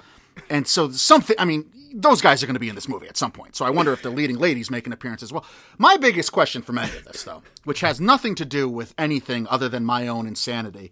And 0.50 0.67
so 0.67 0.89
something, 0.91 1.36
I 1.39 1.45
mean, 1.45 1.69
those 1.93 2.21
guys 2.21 2.43
are 2.43 2.45
going 2.47 2.54
to 2.56 2.60
be 2.60 2.69
in 2.69 2.76
this 2.76 2.88
movie 2.88 3.08
at 3.08 3.17
some 3.17 3.32
point. 3.32 3.56
So 3.56 3.65
I 3.65 3.69
wonder 3.69 3.91
if 3.93 4.02
the 4.02 4.10
leading 4.10 4.38
ladies 4.38 4.69
make 4.69 4.86
an 4.88 4.93
appearance 4.93 5.23
as 5.23 5.32
well. 5.34 5.45
My 5.78 5.97
biggest 5.97 6.32
question 6.32 6.62
from 6.62 6.78
any 6.78 6.95
of 6.95 7.06
this, 7.06 7.23
though, 7.23 7.41
which 7.63 7.80
has 7.82 8.00
nothing 8.02 8.36
to 8.36 8.45
do 8.45 8.67
with 8.69 8.93
anything 8.97 9.47
other 9.50 9.67
than 9.69 9.84
my 9.86 10.08
own 10.08 10.28
insanity. 10.28 10.91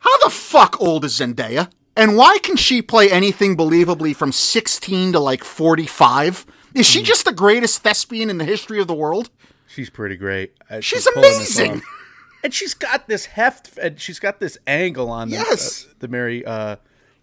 How 0.00 0.16
the 0.18 0.30
fuck 0.30 0.80
old 0.80 1.04
is 1.04 1.18
Zendaya? 1.18 1.70
And 1.96 2.16
why 2.16 2.38
can 2.42 2.56
she 2.56 2.82
play 2.82 3.10
anything 3.10 3.56
believably 3.56 4.14
from 4.14 4.30
16 4.32 5.12
to 5.12 5.18
like 5.20 5.42
45? 5.42 6.46
Is 6.74 6.86
she 6.86 7.02
just 7.02 7.24
the 7.24 7.32
greatest 7.32 7.82
thespian 7.82 8.28
in 8.28 8.36
the 8.38 8.44
history 8.44 8.78
of 8.80 8.86
the 8.86 8.94
world? 8.94 9.30
She's 9.66 9.88
pretty 9.90 10.16
great. 10.16 10.52
Uh, 10.70 10.80
She's 10.80 11.06
amazing. 11.06 11.82
and 12.44 12.52
she's 12.54 12.74
got 12.74 13.08
this 13.08 13.24
heft, 13.26 13.76
and 13.78 13.98
she's 14.00 14.18
got 14.20 14.40
this 14.40 14.58
angle 14.66 15.10
on 15.10 15.30
the, 15.30 15.36
Yes. 15.36 15.86
uh, 15.88 15.94
the 16.00 16.08
Mary. 16.08 16.44
Uh, 16.44 16.76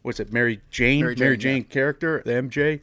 what's 0.03 0.19
it, 0.19 0.31
Mary 0.31 0.61
Jane? 0.69 1.01
Mary 1.01 1.15
Mary 1.17 1.37
Jane, 1.37 1.63
Jane, 1.63 1.63
character, 1.63 2.21
the 2.25 2.31
MJ. 2.31 2.81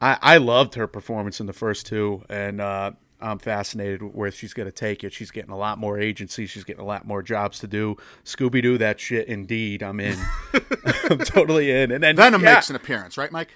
I, 0.00 0.18
I 0.20 0.36
loved 0.38 0.74
her 0.74 0.86
performance 0.86 1.38
in 1.38 1.46
the 1.46 1.52
first 1.52 1.86
two, 1.86 2.24
and 2.28 2.60
uh, 2.60 2.92
I'm 3.20 3.38
fascinated 3.38 4.02
where 4.02 4.30
she's 4.32 4.52
going 4.52 4.66
to 4.66 4.72
take 4.72 5.04
it. 5.04 5.12
She's 5.12 5.30
getting 5.30 5.52
a 5.52 5.56
lot 5.56 5.78
more 5.78 5.98
agency. 5.98 6.46
She's 6.46 6.64
getting 6.64 6.82
a 6.82 6.86
lot 6.86 7.06
more 7.06 7.22
jobs 7.22 7.60
to 7.60 7.68
do. 7.68 7.96
Scooby 8.24 8.62
Doo, 8.62 8.78
that 8.78 8.98
shit. 8.98 9.28
Indeed, 9.28 9.82
I'm 9.82 10.00
in. 10.00 10.18
I'm 11.10 11.18
totally 11.18 11.70
in. 11.70 11.92
And 11.92 12.02
then 12.02 12.16
Venom 12.16 12.42
yeah, 12.42 12.54
makes 12.54 12.70
an 12.70 12.76
appearance, 12.76 13.16
right, 13.16 13.30
Mike? 13.30 13.50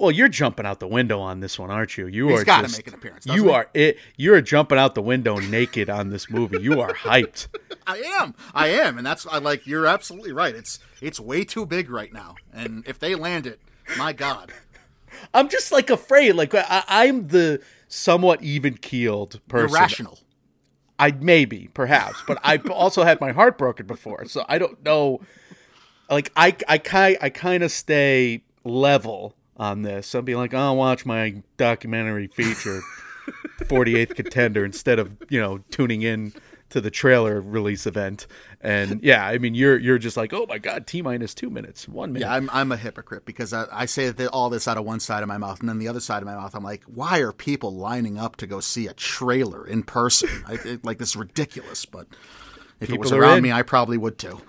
Well, 0.00 0.10
you're 0.10 0.28
jumping 0.28 0.64
out 0.64 0.80
the 0.80 0.88
window 0.88 1.20
on 1.20 1.40
this 1.40 1.58
one, 1.58 1.70
aren't 1.70 1.98
you? 1.98 2.06
You 2.06 2.28
He's 2.28 2.40
are 2.40 2.44
gotta 2.44 2.72
make 2.72 2.86
an 2.86 2.94
appearance, 2.94 3.26
You 3.26 3.44
he? 3.44 3.50
are 3.50 3.68
it. 3.74 3.98
You're 4.16 4.40
jumping 4.40 4.78
out 4.78 4.94
the 4.94 5.02
window 5.02 5.36
naked 5.38 5.90
on 5.90 6.08
this 6.08 6.30
movie. 6.30 6.58
You 6.58 6.80
are 6.80 6.94
hyped. 6.94 7.48
I 7.86 7.98
am. 7.98 8.34
I 8.54 8.68
am, 8.68 8.96
and 8.96 9.06
that's 9.06 9.26
I 9.26 9.36
like. 9.36 9.66
You're 9.66 9.86
absolutely 9.86 10.32
right. 10.32 10.54
It's 10.54 10.78
it's 11.02 11.20
way 11.20 11.44
too 11.44 11.66
big 11.66 11.90
right 11.90 12.14
now, 12.14 12.36
and 12.50 12.82
if 12.86 12.98
they 12.98 13.14
land 13.14 13.46
it, 13.46 13.60
my 13.98 14.14
God. 14.14 14.54
I'm 15.34 15.50
just 15.50 15.70
like 15.70 15.90
afraid. 15.90 16.32
Like 16.32 16.54
I, 16.54 16.82
I'm 16.88 17.28
the 17.28 17.60
somewhat 17.86 18.42
even 18.42 18.78
keeled 18.78 19.46
person. 19.48 19.76
Irrational. 19.76 20.18
I 20.98 21.10
maybe, 21.10 21.68
perhaps, 21.74 22.22
but 22.26 22.38
I've 22.42 22.70
also 22.70 23.04
had 23.04 23.20
my 23.20 23.32
heart 23.32 23.58
broken 23.58 23.86
before, 23.86 24.24
so 24.24 24.46
I 24.48 24.56
don't 24.56 24.82
know. 24.82 25.20
Like 26.08 26.32
I, 26.36 26.56
I 26.66 26.78
kind, 26.78 27.18
I 27.20 27.28
kind 27.28 27.62
of 27.62 27.70
stay 27.70 28.44
level 28.64 29.34
on 29.60 29.82
this. 29.82 30.14
I'll 30.14 30.22
be 30.22 30.34
like, 30.34 30.54
I'll 30.54 30.74
watch 30.74 31.04
my 31.04 31.42
documentary 31.58 32.28
feature, 32.28 32.80
48th 33.60 34.16
Contender, 34.16 34.64
instead 34.64 34.98
of 34.98 35.16
you 35.28 35.38
know 35.38 35.58
tuning 35.70 36.02
in 36.02 36.32
to 36.70 36.80
the 36.80 36.90
trailer 36.90 37.40
release 37.40 37.86
event. 37.86 38.26
And 38.60 39.02
yeah, 39.02 39.26
I 39.26 39.36
mean, 39.38 39.54
you're 39.54 39.78
you're 39.78 39.98
just 39.98 40.16
like, 40.16 40.32
oh 40.32 40.46
my 40.48 40.58
god, 40.58 40.86
t 40.86 41.02
minus 41.02 41.34
two 41.34 41.50
minutes, 41.50 41.86
one 41.86 42.12
minute. 42.12 42.26
Yeah, 42.26 42.34
I'm 42.34 42.48
I'm 42.52 42.72
a 42.72 42.76
hypocrite 42.76 43.26
because 43.26 43.52
I, 43.52 43.66
I 43.70 43.84
say 43.84 44.08
that 44.08 44.28
all 44.30 44.48
this 44.48 44.66
out 44.66 44.78
of 44.78 44.84
one 44.84 44.98
side 44.98 45.22
of 45.22 45.28
my 45.28 45.38
mouth, 45.38 45.60
and 45.60 45.68
then 45.68 45.78
the 45.78 45.88
other 45.88 46.00
side 46.00 46.22
of 46.22 46.26
my 46.26 46.34
mouth, 46.34 46.54
I'm 46.54 46.64
like, 46.64 46.82
why 46.84 47.18
are 47.18 47.32
people 47.32 47.74
lining 47.74 48.18
up 48.18 48.36
to 48.36 48.46
go 48.46 48.60
see 48.60 48.86
a 48.86 48.94
trailer 48.94 49.66
in 49.66 49.82
person? 49.82 50.30
I, 50.46 50.54
it, 50.64 50.84
like 50.84 50.96
this 50.96 51.10
is 51.10 51.16
ridiculous, 51.16 51.84
but 51.84 52.06
if 52.80 52.90
it 52.90 52.98
was 52.98 53.12
around 53.12 53.38
in. 53.38 53.42
me, 53.42 53.52
I 53.52 53.60
probably 53.60 53.98
would 53.98 54.16
too. 54.16 54.40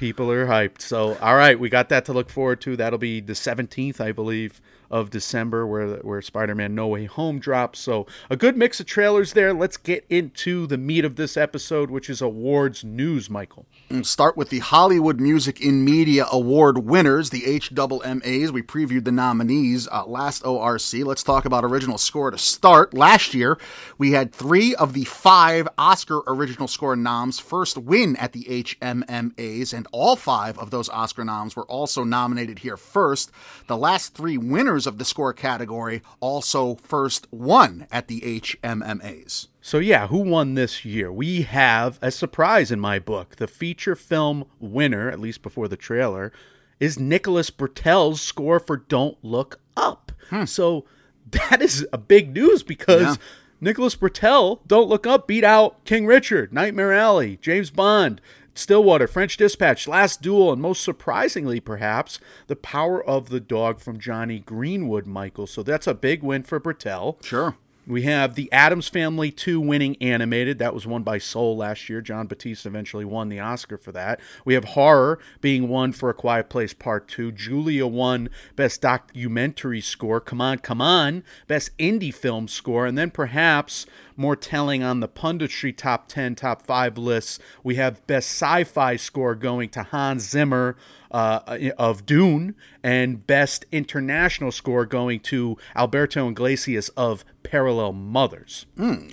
People 0.00 0.30
are 0.30 0.46
hyped. 0.46 0.80
So, 0.80 1.18
all 1.18 1.36
right, 1.36 1.60
we 1.60 1.68
got 1.68 1.90
that 1.90 2.06
to 2.06 2.14
look 2.14 2.30
forward 2.30 2.62
to. 2.62 2.74
That'll 2.74 2.98
be 2.98 3.20
the 3.20 3.34
17th, 3.34 4.00
I 4.00 4.12
believe, 4.12 4.62
of 4.90 5.10
December, 5.10 5.66
where 5.66 5.96
where 5.98 6.20
Spider-Man: 6.20 6.74
No 6.74 6.88
Way 6.88 7.06
Home 7.06 7.38
drops. 7.38 7.78
So, 7.78 8.06
a 8.28 8.36
good 8.36 8.56
mix 8.56 8.80
of 8.80 8.86
trailers 8.86 9.32
there. 9.32 9.54
Let's 9.54 9.76
get 9.76 10.04
into 10.08 10.66
the 10.66 10.78
meat 10.78 11.04
of 11.04 11.16
this 11.16 11.36
episode, 11.36 11.90
which 11.90 12.10
is 12.10 12.20
awards 12.20 12.84
news. 12.84 13.30
Michael. 13.30 13.66
And 13.88 14.06
start 14.06 14.36
with 14.36 14.50
the 14.50 14.60
Hollywood 14.60 15.20
Music 15.20 15.60
in 15.60 15.84
Media 15.84 16.26
Award 16.30 16.78
winners, 16.78 17.30
the 17.30 17.42
HMMAs. 17.42 18.50
We 18.50 18.62
previewed 18.62 19.04
the 19.04 19.12
nominees 19.12 19.88
uh, 19.88 20.04
last 20.06 20.44
ORC. 20.44 20.92
Let's 21.04 21.22
talk 21.22 21.44
about 21.44 21.64
original 21.64 21.98
score 21.98 22.30
to 22.30 22.38
start. 22.38 22.94
Last 22.94 23.34
year, 23.34 23.58
we 23.98 24.12
had 24.12 24.32
three 24.32 24.74
of 24.74 24.92
the 24.92 25.04
five 25.04 25.68
Oscar 25.76 26.22
original 26.26 26.68
score 26.68 26.96
noms 26.96 27.38
first 27.38 27.78
win 27.78 28.16
at 28.16 28.32
the 28.32 28.44
HMMAs, 28.44 29.72
and 29.72 29.86
all 29.92 30.16
five 30.16 30.58
of 30.58 30.70
those 30.70 30.88
Oscar 30.88 31.24
noms 31.24 31.56
were 31.56 31.66
also 31.66 32.04
nominated 32.04 32.60
here 32.60 32.76
first. 32.76 33.30
The 33.66 33.76
last 33.76 34.14
three 34.14 34.38
winners 34.38 34.79
of 34.86 34.98
the 34.98 35.04
score 35.04 35.32
category 35.32 36.02
also 36.20 36.76
first 36.76 37.26
won 37.30 37.86
at 37.90 38.08
the 38.08 38.20
HMMAs. 38.20 39.48
So, 39.60 39.78
yeah, 39.78 40.06
who 40.08 40.18
won 40.18 40.54
this 40.54 40.84
year? 40.84 41.12
We 41.12 41.42
have 41.42 41.98
a 42.00 42.10
surprise 42.10 42.70
in 42.70 42.80
my 42.80 42.98
book. 42.98 43.36
The 43.36 43.46
feature 43.46 43.94
film 43.96 44.44
winner, 44.58 45.10
at 45.10 45.20
least 45.20 45.42
before 45.42 45.68
the 45.68 45.76
trailer, 45.76 46.32
is 46.78 46.98
Nicholas 46.98 47.50
Britell's 47.50 48.20
score 48.22 48.58
for 48.58 48.76
Don't 48.78 49.18
Look 49.22 49.60
Up. 49.76 50.12
Hmm. 50.30 50.44
So, 50.44 50.84
that 51.30 51.60
is 51.62 51.86
a 51.92 51.98
big 51.98 52.34
news 52.34 52.62
because 52.62 53.02
Yeah. 53.02 53.14
Nicholas 53.60 53.94
Bertel, 53.94 54.60
Don't 54.66 54.88
Look 54.88 55.06
Up, 55.06 55.28
beat 55.28 55.44
out 55.44 55.84
King 55.84 56.06
Richard, 56.06 56.52
Nightmare 56.52 56.94
Alley, 56.94 57.36
James 57.42 57.70
Bond, 57.70 58.20
Stillwater, 58.60 59.06
French 59.06 59.36
Dispatch, 59.36 59.88
Last 59.88 60.22
Duel, 60.22 60.52
and 60.52 60.62
most 60.62 60.82
surprisingly, 60.82 61.60
perhaps, 61.60 62.20
The 62.46 62.56
Power 62.56 63.02
of 63.02 63.30
the 63.30 63.40
Dog 63.40 63.80
from 63.80 63.98
Jonny 63.98 64.38
Greenwood, 64.38 65.06
Michael. 65.06 65.46
So, 65.46 65.62
that's 65.62 65.86
a 65.86 65.94
big 65.94 66.22
win 66.22 66.42
for 66.42 66.60
Britell. 66.60 67.24
Sure. 67.24 67.56
We 67.86 68.02
have 68.02 68.34
the 68.36 68.52
Addams 68.52 68.88
Family 68.88 69.32
2 69.32 69.60
winning 69.60 69.96
animated. 70.00 70.58
That 70.58 70.74
was 70.74 70.86
won 70.86 71.02
by 71.02 71.18
Soul 71.18 71.56
last 71.56 71.88
year. 71.88 72.00
Jon 72.00 72.26
Batiste 72.26 72.66
eventually 72.66 73.04
won 73.04 73.28
the 73.28 73.40
Oscar 73.40 73.78
for 73.78 73.90
that. 73.90 74.20
We 74.44 74.54
have 74.54 74.64
Horror 74.64 75.18
being 75.40 75.68
won 75.68 75.92
for 75.92 76.10
A 76.10 76.14
Quiet 76.14 76.48
Place 76.48 76.72
Part 76.72 77.08
2. 77.08 77.32
Julia 77.32 77.86
won 77.86 78.28
Best 78.54 78.82
Documentary 78.82 79.80
Score. 79.80 80.20
Come 80.20 80.40
on, 80.40 80.58
come 80.58 80.80
on. 80.80 81.24
Best 81.48 81.76
Indie 81.78 82.14
Film 82.14 82.46
Score. 82.46 82.86
And 82.86 82.96
then 82.96 83.10
perhaps 83.10 83.86
more 84.16 84.36
telling 84.36 84.82
on 84.82 85.00
the 85.00 85.08
punditry 85.08 85.76
top 85.76 86.08
10, 86.08 86.34
top 86.34 86.62
5 86.62 86.98
lists, 86.98 87.38
we 87.62 87.76
have 87.76 88.06
Best 88.06 88.30
Sci 88.30 88.64
Fi 88.64 88.96
Score 88.96 89.34
going 89.34 89.68
to 89.70 89.82
Hans 89.84 90.28
Zimmer 90.28 90.76
uh, 91.10 91.58
of 91.76 92.06
Dune, 92.06 92.54
and 92.82 93.26
Best 93.26 93.64
International 93.72 94.52
Score 94.52 94.86
going 94.86 95.20
to 95.20 95.56
Alberto 95.74 96.28
Iglesias 96.28 96.88
of 96.90 97.24
Parallel 97.42 97.94
Mothers. 97.94 98.66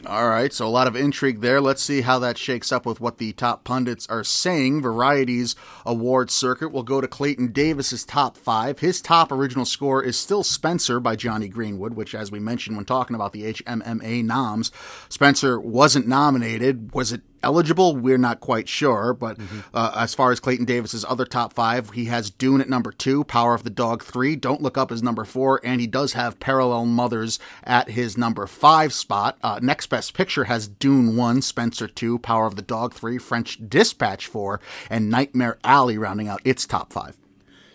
All 0.06 0.30
right, 0.30 0.54
so 0.54 0.68
a 0.68 0.70
lot 0.70 0.88
of 0.88 0.96
intrigue 0.96 1.42
there. 1.42 1.60
Let's 1.60 1.82
see 1.82 2.02
how 2.02 2.20
that 2.20 2.38
shakes 2.38 2.72
up 2.72 2.86
with 2.86 3.02
what 3.02 3.18
the 3.18 3.34
top 3.34 3.64
pundits 3.64 4.06
are 4.08 4.24
saying. 4.24 4.82
Variety's 4.82 5.56
award 5.86 6.30
circuit 6.30 6.72
will 6.72 6.84
go 6.84 7.02
to 7.02 7.08
Clayton 7.08 7.52
Davis's 7.52 8.06
top 8.06 8.38
five. 8.38 8.80
His 8.80 9.02
top 9.02 9.32
original 9.32 9.66
score 9.66 10.04
is 10.04 10.18
still 10.18 10.44
Spencer 10.44 11.00
by 11.00 11.16
Jonny 11.16 11.48
Greenwood, 11.48 11.94
which, 11.94 12.14
as 12.14 12.32
we 12.32 12.40
mentioned 12.40 12.76
when 12.76 12.86
talking 12.86 13.16
about 13.16 13.34
the 13.34 13.54
HMMA 13.54 14.24
noms, 14.24 14.72
Spencer 15.10 15.60
wasn't 15.60 16.08
nominated. 16.08 16.94
Was 16.94 17.12
it 17.12 17.22
eligible? 17.44 17.96
We're 17.96 18.18
not 18.18 18.40
quite 18.40 18.68
sure. 18.68 19.14
But 19.14 19.38
uh, 19.74 19.94
as 19.96 20.14
far 20.14 20.32
as 20.32 20.40
Clayton 20.40 20.66
Davis's 20.66 21.06
other 21.06 21.26
top 21.26 21.54
five, 21.54 21.92
he 21.92 22.06
has 22.06 22.30
Dune 22.30 22.62
at 22.62 22.70
number 22.70 22.92
two, 22.92 23.24
Power 23.24 23.54
of 23.54 23.64
the 23.64 23.70
Dog 23.70 24.04
three, 24.04 24.36
Don't 24.36 24.62
Look 24.62 24.78
Up 24.78 24.92
as 24.92 25.04
number 25.04 25.26
four, 25.26 25.62
and 25.64 25.80
he 25.80 25.88
does 25.88 26.14
have 26.14 26.40
Parallel 26.40 26.86
Mothers 26.86 27.40
at 27.64 27.90
his 27.90 28.18
number 28.18 28.48
five 28.48 28.94
spot. 28.94 29.38
Uh, 29.42 29.60
next 29.62 29.88
best 29.88 30.14
picture 30.14 30.46
has 30.46 30.68
Dune 30.68 31.16
one, 31.16 31.42
Spencer 31.42 31.88
two, 31.88 32.20
Power 32.20 32.46
of 32.46 32.56
the 32.56 32.62
Dog 32.62 32.94
three, 32.94 33.18
French 33.18 33.60
Dispatch 33.70 34.28
four, 34.28 34.60
and 34.90 35.10
Nightmare 35.10 35.58
Alley 35.64 35.98
rounding 35.98 36.28
out 36.28 36.42
its 36.44 36.66
top 36.66 36.92
five. 36.92 37.18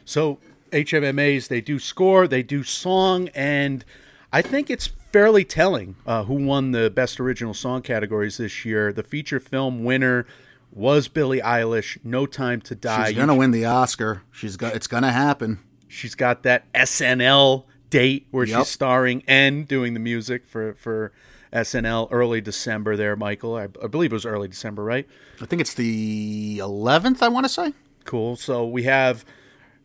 So 0.05 0.39
HMMAs, 0.73 1.49
they 1.49 1.61
do 1.61 1.79
score, 1.79 2.27
they 2.27 2.43
do 2.43 2.65
song, 2.65 3.29
and 3.35 3.85
I 4.33 4.43
think 4.43 4.71
it's 4.71 4.91
fairly 5.13 5.45
telling 5.45 5.97
uh, 6.07 6.25
who 6.25 6.35
won 6.35 6.73
the 6.73 6.91
Best 6.91 7.21
Original 7.21 7.55
Song 7.55 7.83
categories 7.83 8.39
this 8.39 8.65
year. 8.65 8.93
The 8.93 9.03
feature 9.03 9.39
film 9.41 9.85
winner 9.85 10.27
was 10.73 11.09
Billie 11.09 11.41
Eilish, 11.41 11.99
No 12.05 12.27
Time 12.27 12.61
to 12.63 12.75
Die. 12.75 13.09
She's 13.09 13.17
gonna 13.17 13.35
win 13.35 13.51
the 13.51 13.65
Oscar. 13.67 14.23
She's 14.33 14.57
got. 14.57 14.75
It's 14.75 14.87
gonna 14.87 15.13
happen. 15.13 15.59
She's 15.89 16.15
got 16.15 16.43
that 16.45 16.71
SNL 16.73 17.65
date 17.91 18.27
where 18.31 18.47
Yep. 18.47 18.59
she's 18.61 18.69
starring 18.69 19.23
and 19.29 19.69
doing 19.69 19.93
the 19.95 20.01
music 20.01 20.47
for 20.47 20.75
for 20.75 21.13
SNL 21.53 22.09
early 22.11 22.41
December. 22.41 22.97
There, 22.97 23.15
Michael. 23.17 23.55
I, 23.57 23.65
I 23.83 23.87
believe 23.87 24.13
it 24.13 24.15
was 24.15 24.25
early 24.25 24.49
December, 24.49 24.83
right? 24.83 25.07
I 25.41 25.45
think 25.45 25.61
it's 25.61 25.75
the 25.75 26.59
eleventh. 26.59 27.23
I 27.23 27.29
want 27.29 27.45
to 27.45 27.51
say. 27.51 27.75
Cool. 28.05 28.37
So 28.37 28.67
we 28.67 28.85
have 28.85 29.25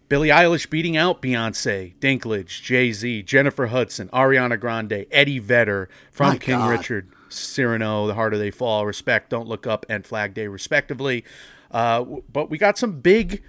Billie 0.09 0.29
Eilish 0.29 0.69
beating 0.69 0.95
out 0.95 1.21
Beyonce, 1.21 1.95
Dinklage, 1.99 2.61
Jay 2.61 2.91
Z, 2.93 3.23
Jennifer 3.23 3.67
Hudson, 3.67 4.07
Ariana 4.09 4.59
Grande, 4.59 5.05
Eddie 5.11 5.39
Vedder 5.39 5.89
from 6.11 6.29
My 6.29 6.37
King 6.37 6.59
God. 6.59 6.69
Richard, 6.69 7.09
Cyrano, 7.29 8.07
The 8.07 8.13
Harder 8.13 8.37
They 8.37 8.51
Fall, 8.51 8.85
Respect, 8.85 9.29
Don't 9.29 9.47
Look 9.47 9.67
Up, 9.67 9.85
and 9.89 10.05
Flag 10.05 10.33
Day, 10.33 10.47
respectively. 10.47 11.25
Uh, 11.71 12.05
but 12.31 12.49
we 12.49 12.57
got 12.57 12.77
some 12.77 13.01
big. 13.01 13.43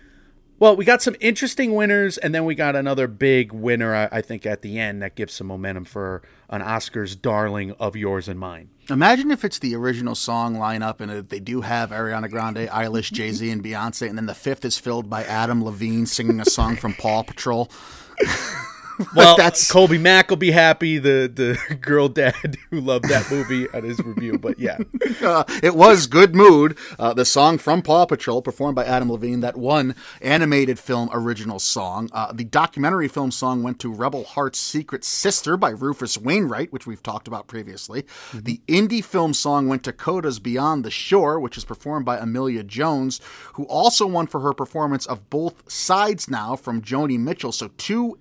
Well, 0.58 0.74
we 0.74 0.84
got 0.84 1.00
some 1.00 1.14
interesting 1.20 1.76
winners, 1.76 2.18
and 2.18 2.34
then 2.34 2.44
we 2.44 2.56
got 2.56 2.74
another 2.74 3.06
big 3.06 3.52
winner, 3.52 3.94
I, 3.94 4.08
I 4.10 4.20
think, 4.20 4.44
at 4.44 4.62
the 4.62 4.76
end 4.80 5.00
that 5.02 5.14
gives 5.14 5.32
some 5.32 5.46
momentum 5.46 5.84
for 5.84 6.22
an 6.50 6.60
Oscars 6.62 7.20
darling 7.20 7.70
of 7.78 7.94
yours 7.94 8.26
and 8.26 8.40
mine. 8.40 8.70
Imagine 8.90 9.30
if 9.30 9.44
it's 9.44 9.58
the 9.58 9.74
original 9.74 10.14
song 10.14 10.56
lineup 10.56 11.00
and 11.00 11.28
they 11.28 11.40
do 11.40 11.60
have 11.60 11.90
Ariana 11.90 12.30
Grande, 12.30 12.68
Eilish, 12.68 13.12
Jay 13.12 13.32
Z, 13.32 13.50
and 13.50 13.62
Beyonce, 13.62 14.08
and 14.08 14.16
then 14.16 14.24
the 14.24 14.34
fifth 14.34 14.64
is 14.64 14.78
filled 14.78 15.10
by 15.10 15.24
Adam 15.24 15.62
Levine 15.62 16.06
singing 16.06 16.40
a 16.40 16.46
song 16.46 16.76
from 16.76 16.94
Paw 16.94 17.22
Patrol. 17.22 17.70
Well, 19.14 19.36
that's- 19.36 19.70
Colby 19.70 19.98
Mack 19.98 20.28
will 20.30 20.36
be 20.36 20.50
happy, 20.50 20.98
the 20.98 21.30
the 21.32 21.74
girl 21.80 22.08
dad 22.08 22.56
who 22.70 22.80
loved 22.80 23.06
that 23.08 23.30
movie 23.30 23.66
at 23.72 23.84
his 23.84 23.98
review. 24.00 24.38
But 24.38 24.58
yeah, 24.58 24.78
Uh, 25.22 25.44
it 25.62 25.74
was 25.74 26.06
Good 26.06 26.34
Mood, 26.34 26.76
uh, 26.98 27.14
the 27.14 27.24
song 27.24 27.58
from 27.58 27.82
Paw 27.82 28.06
Patrol, 28.06 28.42
performed 28.42 28.76
by 28.76 28.84
Adam 28.84 29.10
Levine, 29.10 29.40
that 29.40 29.56
one 29.56 29.94
animated 30.20 30.78
film 30.78 31.08
original 31.12 31.58
song. 31.58 32.08
Uh, 32.12 32.32
the 32.32 32.44
documentary 32.44 33.08
film 33.08 33.30
song 33.30 33.62
went 33.62 33.78
to 33.80 33.92
Rebel 33.92 34.24
Heart's 34.24 34.58
Secret 34.58 35.04
Sister 35.04 35.56
by 35.56 35.70
Rufus 35.70 36.18
Wainwright, 36.18 36.72
which 36.72 36.86
we've 36.86 37.02
talked 37.02 37.28
about 37.28 37.46
previously. 37.46 38.04
The 38.34 38.60
indie 38.68 39.04
film 39.04 39.34
song 39.34 39.68
went 39.68 39.84
to 39.84 39.92
Coda's 39.92 40.38
Beyond 40.38 40.84
the 40.84 40.90
Shore, 40.90 41.38
which 41.40 41.56
is 41.56 41.64
performed 41.64 42.04
by 42.06 42.18
Emilia 42.18 42.62
Jones, 42.62 43.20
who 43.54 43.64
also 43.64 44.06
won 44.06 44.26
for 44.26 44.40
her 44.40 44.52
performance 44.52 45.06
of 45.06 45.28
both 45.30 45.70
sides 45.70 46.28
now 46.30 46.56
from 46.56 46.82
Joni 46.82 47.18
Mitchell. 47.18 47.52
So 47.52 47.70
two 47.76 48.16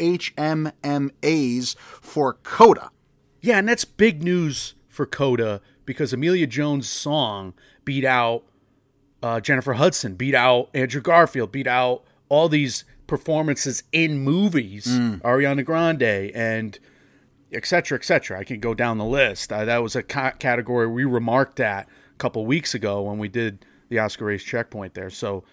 HMMAs 0.83 1.75
for 1.77 2.33
Coda. 2.43 2.89
yeah, 3.41 3.57
and 3.59 3.67
that's 3.67 3.85
big 3.85 4.23
news 4.23 4.73
for 4.87 5.05
Coda 5.05 5.61
because 5.85 6.11
Emilia 6.13 6.47
Jones' 6.47 6.89
song 6.89 7.53
beat 7.85 8.03
out 8.05 8.43
uh, 9.23 9.39
Jennifer 9.39 9.73
Hudson, 9.73 10.15
beat 10.15 10.35
out 10.35 10.69
Andrew 10.73 11.01
Garfield, 11.01 11.51
beat 11.51 11.67
out 11.67 12.03
all 12.29 12.49
these 12.49 12.83
performances 13.07 13.83
in 13.91 14.19
movies, 14.19 14.85
Ariana 14.87 15.63
Grande 15.63 16.03
and 16.35 16.77
et 17.53 17.65
cetera, 17.65 17.97
et 17.97 18.03
cetera. 18.05 18.39
I 18.39 18.43
can 18.43 18.59
go 18.59 18.73
down 18.73 18.97
the 18.97 19.05
list. 19.05 19.51
Uh, 19.53 19.63
that 19.65 19.81
was 19.81 19.95
a 19.95 20.03
ca- 20.03 20.31
category 20.31 20.87
we 20.87 21.05
remarked 21.05 21.59
at 21.59 21.87
a 21.87 22.17
couple 22.17 22.45
weeks 22.45 22.73
ago 22.75 23.01
when 23.01 23.17
we 23.17 23.29
did 23.29 23.65
the 23.89 23.97
Oscar 23.99 24.25
race 24.25 24.43
checkpoint 24.43 24.93
there. 24.93 25.09
So 25.09 25.43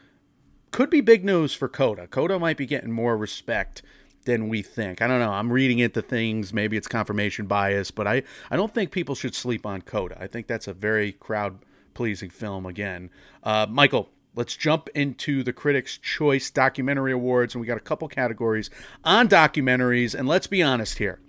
could 0.73 0.91
be 0.91 1.01
big 1.01 1.25
news 1.25 1.55
for 1.55 1.69
Coda. 1.69 2.09
Coda 2.09 2.39
might 2.39 2.57
be 2.57 2.67
getting 2.67 2.91
more 2.91 3.17
respect 3.17 3.81
than 4.25 4.49
we 4.49 4.63
think. 4.63 5.03
I 5.03 5.07
don't 5.07 5.21
know. 5.21 5.33
I'm 5.33 5.53
reading 5.53 5.79
into 5.79 6.03
things. 6.03 6.53
Maybe 6.53 6.77
it's 6.77 6.89
confirmation 6.89 7.47
bias, 7.47 7.91
but 7.91 8.07
I, 8.07 8.23
I 8.51 8.57
don't 8.57 8.73
think 8.73 8.91
people 8.91 9.15
should 9.15 9.35
sleep 9.35 9.67
on 9.67 9.83
Coda. 9.83 10.17
I 10.21 10.27
think 10.27 10.47
that's 10.47 10.69
a 10.69 10.75
very 10.75 11.13
crowd 11.13 11.59
pleasing 11.95 12.31
film 12.31 12.67
again. 12.67 13.11
Uh, 13.43 13.67
Michael, 13.69 14.11
let's 14.35 14.57
jump 14.57 14.89
into 14.95 15.43
the 15.43 15.53
Critics' 15.53 15.99
Choice 15.99 16.51
Documentary 16.51 17.13
Awards, 17.13 17.55
and 17.55 17.61
we 17.61 17.67
got 17.67 17.77
a 17.77 17.81
couple 17.81 18.09
categories 18.09 18.71
on 19.05 19.29
documentaries. 19.29 20.15
And 20.15 20.27
let's 20.29 20.47
be 20.47 20.63
honest 20.63 20.99
here 20.99 21.21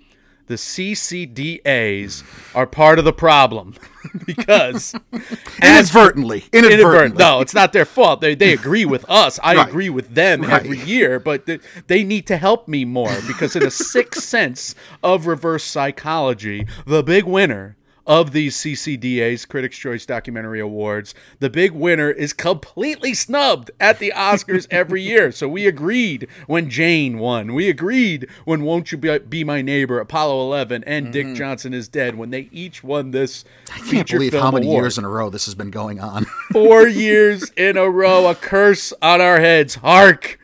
the 0.48 0.56
CCDAs 0.56 2.24
are 2.56 2.68
part 2.68 3.00
of 3.00 3.06
the 3.06 3.14
problem 3.14 3.76
because 4.26 4.94
as 5.62 5.90
Inadvertently. 5.90 6.46
Inadvertently. 6.54 7.18
No, 7.24 7.42
it's 7.42 7.54
not 7.54 7.74
their 7.74 7.86
fault. 7.86 8.22
They 8.22 8.36
they 8.36 8.54
agree 8.54 8.86
with 8.86 9.06
us. 9.10 9.40
I 9.44 9.56
Right. 9.56 9.68
agree 9.68 9.90
with 9.90 10.14
them 10.16 10.42
Right. 10.44 10.64
every 10.64 10.80
year, 10.80 11.20
but 11.20 11.46
they, 11.46 11.60
they 11.88 12.04
need 12.04 12.28
to 12.28 12.38
help 12.38 12.68
me 12.68 12.86
more 12.86 13.16
because 13.28 13.56
in 13.56 13.64
a 13.64 13.72
sixth 13.72 14.24
sense 14.36 14.76
of 15.04 15.28
reverse 15.28 15.64
psychology, 15.64 16.68
the 16.86 17.02
big 17.04 17.26
winner 17.26 17.78
of 18.06 18.32
these 18.32 18.56
CCDA's 18.58 19.46
Critics' 19.46 19.78
Choice 19.78 20.06
Documentary 20.06 20.60
Awards, 20.60 21.14
the 21.40 21.50
big 21.50 21.72
winner 21.72 22.10
is 22.12 22.34
completely 22.34 23.14
snubbed 23.14 23.72
at 23.80 24.00
the 24.00 24.14
Oscars 24.16 24.68
every 24.70 25.02
year. 25.04 25.32
So 25.32 25.48
we 25.48 25.68
agreed 25.68 26.28
when 26.48 26.70
Jane 26.70 27.18
won. 27.20 27.54
We 27.54 27.70
agreed 27.70 28.28
when 28.46 28.64
Won't 28.64 28.92
You 28.92 28.98
Be, 28.98 29.20
Be 29.20 29.44
My 29.44 29.62
Neighbor, 29.62 30.00
Apollo 30.00 30.42
11, 30.42 30.84
and 30.86 31.12
Dick 31.12 31.26
mm-hmm. 31.26 31.36
Johnson 31.36 31.74
is 31.74 31.88
Dead 31.88 32.16
when 32.16 32.30
they 32.30 32.50
each 32.52 32.84
won 32.84 33.12
this 33.12 33.46
I 33.74 33.80
can't 33.80 34.10
believe 34.10 34.34
how 34.34 34.52
many 34.52 34.68
award 34.68 34.84
years 34.84 34.98
in 34.98 35.06
a 35.06 35.10
row 35.10 35.30
this 35.30 35.46
has 35.46 35.56
been 35.56 35.72
going 35.72 36.00
on. 36.00 36.26
four 36.52 36.88
years 36.88 37.52
in 37.58 37.78
a 37.78 37.90
row, 37.90 38.28
a 38.28 38.36
curse 38.36 38.94
on 39.02 39.22
our 39.22 39.40
heads. 39.40 39.76
Hark! 39.76 40.40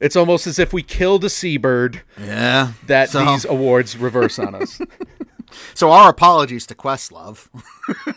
It's 0.00 0.16
almost 0.16 0.46
as 0.46 0.58
if 0.58 0.72
we 0.72 0.82
killed 0.82 1.24
a 1.24 1.30
seabird 1.30 2.02
yeah. 2.20 2.72
that 2.86 3.10
so, 3.10 3.24
these 3.24 3.44
awards 3.44 3.96
reverse 3.96 4.38
on 4.38 4.54
us. 4.54 4.80
So 5.74 5.90
our 5.90 6.10
apologies 6.10 6.66
to 6.66 6.74
Questlove, 6.74 7.48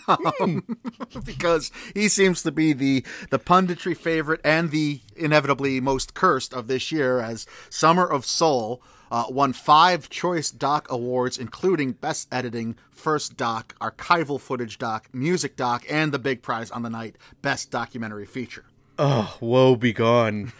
um, 0.41 0.77
because 1.25 1.71
he 1.93 2.07
seems 2.09 2.43
to 2.43 2.51
be 2.51 2.73
the 2.73 3.05
the 3.29 3.39
punditry 3.39 3.95
favorite 3.95 4.41
and 4.43 4.71
the 4.71 5.01
inevitably 5.15 5.79
most 5.79 6.13
cursed 6.13 6.53
of 6.53 6.67
this 6.67 6.91
year. 6.91 7.19
As 7.19 7.45
Summer 7.69 8.05
of 8.05 8.25
Soul 8.25 8.81
uh, 9.11 9.25
won 9.29 9.53
five 9.53 10.09
Choice 10.09 10.51
Doc 10.51 10.87
awards, 10.89 11.37
including 11.37 11.93
Best 11.93 12.27
Editing, 12.31 12.75
First 12.91 13.37
Doc, 13.37 13.75
Archival 13.79 14.39
Footage 14.39 14.77
Doc, 14.77 15.09
Music 15.13 15.55
Doc, 15.55 15.85
and 15.89 16.11
the 16.11 16.19
big 16.19 16.41
prize 16.41 16.71
on 16.71 16.83
the 16.83 16.89
night, 16.89 17.17
Best 17.41 17.71
Documentary 17.71 18.25
Feature. 18.25 18.65
oh, 18.99 19.37
woe 19.39 19.75
begone. 19.75 20.51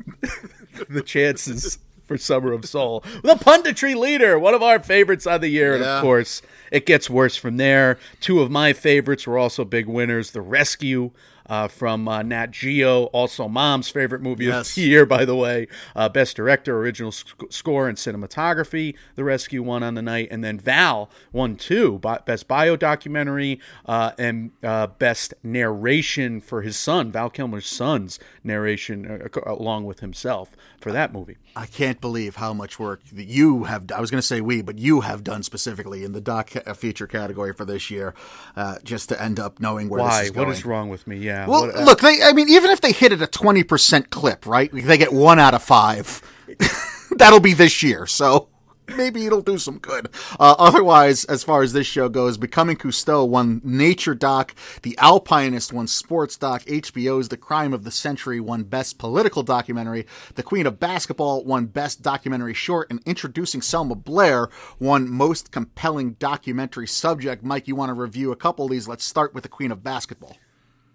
the 0.88 1.02
chances 1.02 1.78
for 2.10 2.18
Summer 2.18 2.52
of 2.52 2.64
Soul. 2.64 3.04
The 3.22 3.36
punditry 3.36 3.94
leader, 3.94 4.36
one 4.36 4.52
of 4.52 4.64
our 4.64 4.80
favorites 4.80 5.28
of 5.28 5.42
the 5.42 5.48
year. 5.48 5.76
And 5.76 5.84
of 5.84 6.02
course, 6.02 6.42
it 6.72 6.84
gets 6.84 7.08
worse 7.08 7.36
from 7.36 7.56
there. 7.56 8.00
Two 8.18 8.40
of 8.40 8.50
my 8.50 8.72
favorites 8.72 9.28
were 9.28 9.38
also 9.38 9.64
big 9.64 9.86
winners 9.86 10.32
The 10.32 10.40
Rescue. 10.40 11.12
Uh, 11.50 11.66
from 11.66 12.06
uh, 12.06 12.22
Nat 12.22 12.52
Geo, 12.52 13.04
also 13.06 13.48
Mom's 13.48 13.88
favorite 13.90 14.22
movie 14.22 14.44
Yes. 14.44 14.68
of 14.70 14.74
the 14.76 14.82
year, 14.82 15.04
by 15.04 15.24
the 15.24 15.34
way. 15.34 15.66
Uh, 15.96 16.08
Best 16.08 16.36
Director, 16.36 16.78
Original 16.78 17.10
sc- 17.10 17.34
Score, 17.50 17.88
and 17.88 17.98
Cinematography. 17.98 18.94
The 19.16 19.24
Rescue 19.24 19.60
won 19.62 19.82
on 19.82 19.94
the 19.94 20.02
night, 20.02 20.28
and 20.30 20.44
then 20.44 20.58
Val 20.60 21.10
won 21.32 21.56
two: 21.56 21.98
Bi- 21.98 22.20
Best 22.24 22.46
Bio 22.46 22.76
Documentary 22.76 23.58
uh, 23.84 24.12
and 24.16 24.52
uh, 24.62 24.86
Best 24.86 25.34
Narration 25.42 26.40
for 26.40 26.62
his 26.62 26.76
son, 26.76 27.10
Val 27.10 27.30
Kilmer's 27.30 27.66
son's 27.66 28.18
narration, 28.44 29.04
uh, 29.34 29.40
along 29.44 29.84
with 29.86 30.00
himself 30.00 30.56
for 30.80 30.92
that 30.92 31.12
movie. 31.12 31.36
I 31.56 31.66
can't 31.66 32.00
believe 32.00 32.36
how 32.36 32.54
much 32.54 32.78
work 32.78 33.02
that 33.12 33.26
you 33.26 33.64
have. 33.64 33.90
I 33.90 34.00
was 34.00 34.10
going 34.10 34.20
to 34.20 34.26
say 34.26 34.40
we, 34.40 34.62
but 34.62 34.78
you 34.78 35.00
have 35.00 35.24
done 35.24 35.42
specifically 35.42 36.04
in 36.04 36.12
the 36.12 36.20
doc 36.20 36.50
feature 36.76 37.08
category 37.08 37.52
for 37.52 37.64
this 37.64 37.90
year, 37.90 38.14
uh, 38.56 38.76
just 38.84 39.08
to 39.08 39.20
end 39.20 39.40
up 39.40 39.58
knowing 39.60 39.88
where 39.88 40.00
Why? 40.00 40.18
this 40.20 40.26
is 40.26 40.30
going. 40.30 40.46
What 40.46 40.56
is 40.56 40.64
wrong 40.64 40.88
with 40.88 41.06
me? 41.08 41.16
Yeah. 41.18 41.39
Well, 41.48 41.66
what- 41.66 41.76
uh, 41.76 41.82
look, 41.84 42.00
they, 42.00 42.22
I 42.22 42.32
mean, 42.32 42.48
even 42.48 42.70
if 42.70 42.80
they 42.80 42.92
hit 42.92 43.12
it 43.12 43.22
a 43.22 43.26
20% 43.26 44.10
clip, 44.10 44.46
right? 44.46 44.70
They 44.72 44.98
get 44.98 45.12
one 45.12 45.38
out 45.38 45.54
of 45.54 45.62
five. 45.62 46.22
That'll 47.16 47.40
be 47.40 47.54
this 47.54 47.82
year. 47.82 48.06
So 48.06 48.48
maybe 48.96 49.24
it'll 49.26 49.40
do 49.42 49.58
some 49.58 49.78
good. 49.78 50.08
Uh, 50.38 50.54
otherwise, 50.58 51.24
as 51.26 51.42
far 51.44 51.62
as 51.62 51.72
this 51.72 51.86
show 51.86 52.08
goes, 52.08 52.36
Becoming 52.38 52.76
Cousteau 52.76 53.28
won 53.28 53.60
Nature 53.62 54.14
Doc. 54.14 54.54
The 54.82 54.96
Alpinist 54.98 55.72
won 55.72 55.86
Sports 55.86 56.36
Doc. 56.36 56.62
HBO's 56.64 57.28
The 57.28 57.36
Crime 57.36 57.72
of 57.72 57.84
the 57.84 57.90
Century 57.90 58.40
won 58.40 58.62
Best 58.64 58.98
Political 58.98 59.42
Documentary. 59.44 60.06
The 60.34 60.42
Queen 60.42 60.66
of 60.66 60.80
Basketball 60.80 61.44
won 61.44 61.66
Best 61.66 62.02
Documentary 62.02 62.54
Short. 62.54 62.88
And 62.90 63.00
Introducing 63.06 63.62
Selma 63.62 63.94
Blair 63.96 64.48
won 64.78 65.08
Most 65.08 65.50
Compelling 65.52 66.12
Documentary 66.14 66.86
Subject. 66.88 67.44
Mike, 67.44 67.68
you 67.68 67.76
want 67.76 67.90
to 67.90 67.94
review 67.94 68.32
a 68.32 68.36
couple 68.36 68.64
of 68.64 68.70
these? 68.70 68.88
Let's 68.88 69.04
start 69.04 69.34
with 69.34 69.42
The 69.42 69.48
Queen 69.48 69.70
of 69.72 69.82
Basketball. 69.84 70.36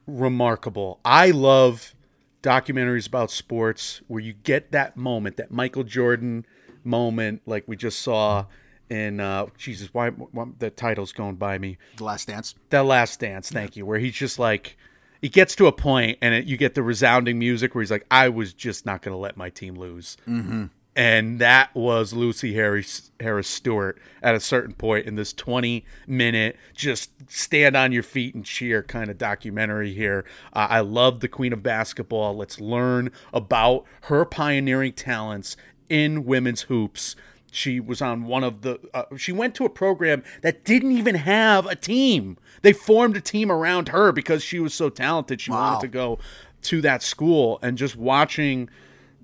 Remarkable. 0.08 1.00
I 1.04 1.32
love 1.32 1.96
documentaries 2.42 3.08
about 3.08 3.32
sports 3.32 4.02
where 4.08 4.22
you 4.22 4.34
get 4.34 4.72
that 4.72 4.96
moment, 4.96 5.38
that 5.38 5.52
Michael 5.52 5.84
Jordan 5.84 6.46
moment, 6.84 7.42
like 7.46 7.64
we 7.68 7.76
just 7.76 8.02
saw 8.02 8.46
in 8.90 9.20
uh, 9.20 9.48
Jesus. 9.58 9.94
Why, 9.94 10.10
why 10.10 10.46
the 10.60 10.70
title's 10.70 11.12
going 11.12 11.36
by 11.36 11.58
me? 11.58 11.78
The 11.98 12.04
Last 12.04 12.28
Dance. 12.28 12.56
The 12.70 12.84
Last 12.84 13.20
Dance. 13.20 13.50
Thank 13.50 13.76
you. 13.76 13.86
Where 13.86 14.00
he's 14.00 14.14
just 14.14 14.40
like. 14.40 14.78
He 15.22 15.30
gets 15.30 15.56
to 15.56 15.66
a 15.66 15.72
point, 15.72 16.20
and 16.22 16.36
it, 16.36 16.46
you 16.46 16.56
get 16.56 16.76
the 16.76 16.84
resounding 16.84 17.40
music 17.40 17.74
where 17.74 17.82
he's 17.82 17.90
like, 17.90 18.06
"I 18.12 18.30
was 18.30 18.54
just 18.54 18.86
not 18.86 19.02
going 19.02 19.14
to 19.14 19.18
let 19.18 19.36
my 19.36 19.50
team 19.50 19.74
lose," 19.74 20.18
mm-hmm. 20.28 20.66
And 20.96 21.40
that 21.40 21.74
was 21.76 22.14
Lucy 22.14 22.54
Harris 22.54 23.12
Harris 23.20 23.48
Stewart 23.48 23.98
at 24.24 24.36
a 24.36 24.40
certain 24.40 24.74
point 24.74 25.06
in 25.06 25.16
this 25.16 25.34
twenty 25.34 25.86
minute 26.08 26.56
just 26.76 27.12
stand 27.30 27.76
on 27.76 27.92
your 27.92 28.04
feet 28.04 28.34
and 28.36 28.46
cheer 28.46 28.82
kind 28.84 29.10
of 29.10 29.18
documentary 29.18 29.94
here. 29.94 30.26
Uh, 30.54 30.68
I 30.70 30.80
love 30.82 31.20
the 31.20 31.28
Queen 31.28 31.54
of 31.54 31.62
Basketball. 31.64 32.36
Let's 32.36 32.60
learn 32.60 33.12
about 33.34 33.86
her 34.04 34.26
pioneering 34.26 34.94
talents 34.94 35.58
in 35.90 36.26
women's 36.26 36.64
hoops. 36.64 37.16
She 37.52 37.80
was 37.80 38.02
on 38.02 38.26
one 38.26 38.44
of 38.44 38.62
the. 38.64 38.80
Uh, 38.94 39.04
she 39.16 39.32
went 39.32 39.56
to 39.56 39.66
a 39.66 39.70
program 39.70 40.24
that 40.42 40.66
didn't 40.66 40.92
even 40.92 41.16
have 41.16 41.66
a 41.68 41.76
team. 41.76 42.38
They 42.64 42.74
formed 42.74 43.16
a 43.16 43.22
team 43.22 43.50
around 43.50 43.90
her 43.90 44.12
because 44.12 44.44
she 44.44 44.60
was 44.60 44.74
so 44.74 44.90
talented. 44.90 45.40
She 45.40 45.52
Wow. 45.52 45.74
wanted 45.74 45.82
to 45.82 45.88
go 45.88 46.20
to 46.64 46.82
that 46.82 47.02
school, 47.04 47.60
and 47.62 47.78
just 47.78 47.96
watching 47.96 48.70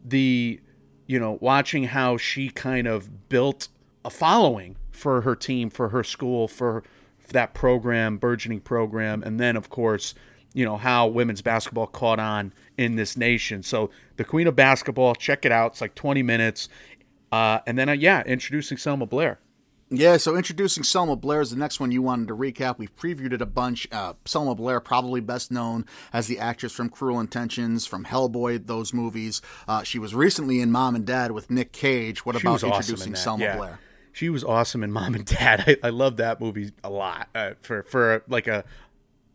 the, 0.05 0.62
you 1.12 1.19
know, 1.19 1.38
watching 1.41 1.84
how 1.84 2.15
she 2.15 2.50
kind 2.50 2.88
of 2.88 3.28
built 3.28 3.67
a 4.06 4.10
following 4.10 4.78
for 4.91 5.21
her 5.21 5.36
team, 5.36 5.69
for 5.69 5.89
her 5.89 6.06
school, 6.06 6.47
for 6.47 6.84
that 7.34 7.54
program, 7.54 8.15
burgeoning 8.17 8.62
program, 8.62 9.21
and 9.21 9.38
then 9.38 9.58
of 9.58 9.69
course, 9.69 10.15
you 10.54 10.63
know 10.63 10.78
how 10.78 11.06
women's 11.08 11.41
basketball 11.41 11.88
caught 11.88 12.19
on 12.19 12.54
in 12.78 12.95
this 12.95 13.17
nation. 13.17 13.62
So 13.62 13.89
the 14.15 14.24
Queen 14.24 14.47
of 14.47 14.56
Basketball, 14.56 15.13
check 15.15 15.45
it 15.45 15.52
out. 15.52 15.74
It's 15.74 15.82
like 15.82 15.95
20 15.95 16.24
minutes. 16.24 16.69
Uh, 17.30 17.60
and 17.67 17.78
then, 17.78 17.89
uh, 17.89 17.93
yeah, 17.93 18.24
introducing 18.24 18.78
Selma 18.78 19.06
Blair. 19.06 19.39
Yeah, 19.93 20.15
so 20.15 20.38
introducing 20.38 20.84
Selma 20.84 21.17
Blair 21.17 21.41
is 21.41 21.49
the 21.49 21.58
next 21.58 21.82
one 21.82 21.91
you 21.91 22.01
wanted 22.01 22.30
to 22.30 22.36
recap. 22.36 22.77
We've 22.77 22.95
previewed 22.95 23.34
it 23.34 23.41
a 23.41 23.45
bunch. 23.45 23.88
Uh, 23.91 24.13
Selma 24.23 24.56
Blair, 24.56 24.80
probably 24.80 25.19
best 25.19 25.51
known 25.51 25.86
as 26.13 26.27
the 26.27 26.39
actress 26.39 26.71
from 26.71 26.88
Cruel 26.89 27.19
Intentions, 27.19 27.86
from 27.86 28.06
Hellboy, 28.06 28.67
those 28.67 28.93
movies. 28.93 29.41
Uh, 29.67 29.84
she 29.84 29.99
was 29.99 30.15
recently 30.15 30.62
in 30.62 30.71
Mom 30.71 30.95
and 30.95 31.06
Dad 31.06 31.34
with 31.34 31.51
Nick 31.51 31.73
Cage. 31.73 32.25
What 32.25 32.38
She 32.38 32.41
about 32.41 32.54
was 32.54 32.63
awesome 32.63 32.73
in 32.73 32.80
introducing. 32.80 33.15
Selma 33.15 33.43
yeah. 33.43 33.58
Blair? 33.58 33.80
She 34.13 34.30
was 34.30 34.45
awesome 34.45 34.82
in 34.82 34.93
Mom 34.93 35.13
and 35.13 35.25
Dad. 35.25 35.63
I, 35.84 35.88
I 35.88 35.89
love 35.89 36.17
that 36.17 36.39
movie 36.39 36.71
a 36.86 36.89
lot 36.89 37.27
uh, 37.36 37.51
for 37.62 37.84
for 37.84 38.23
like 38.30 38.47
a 38.47 38.63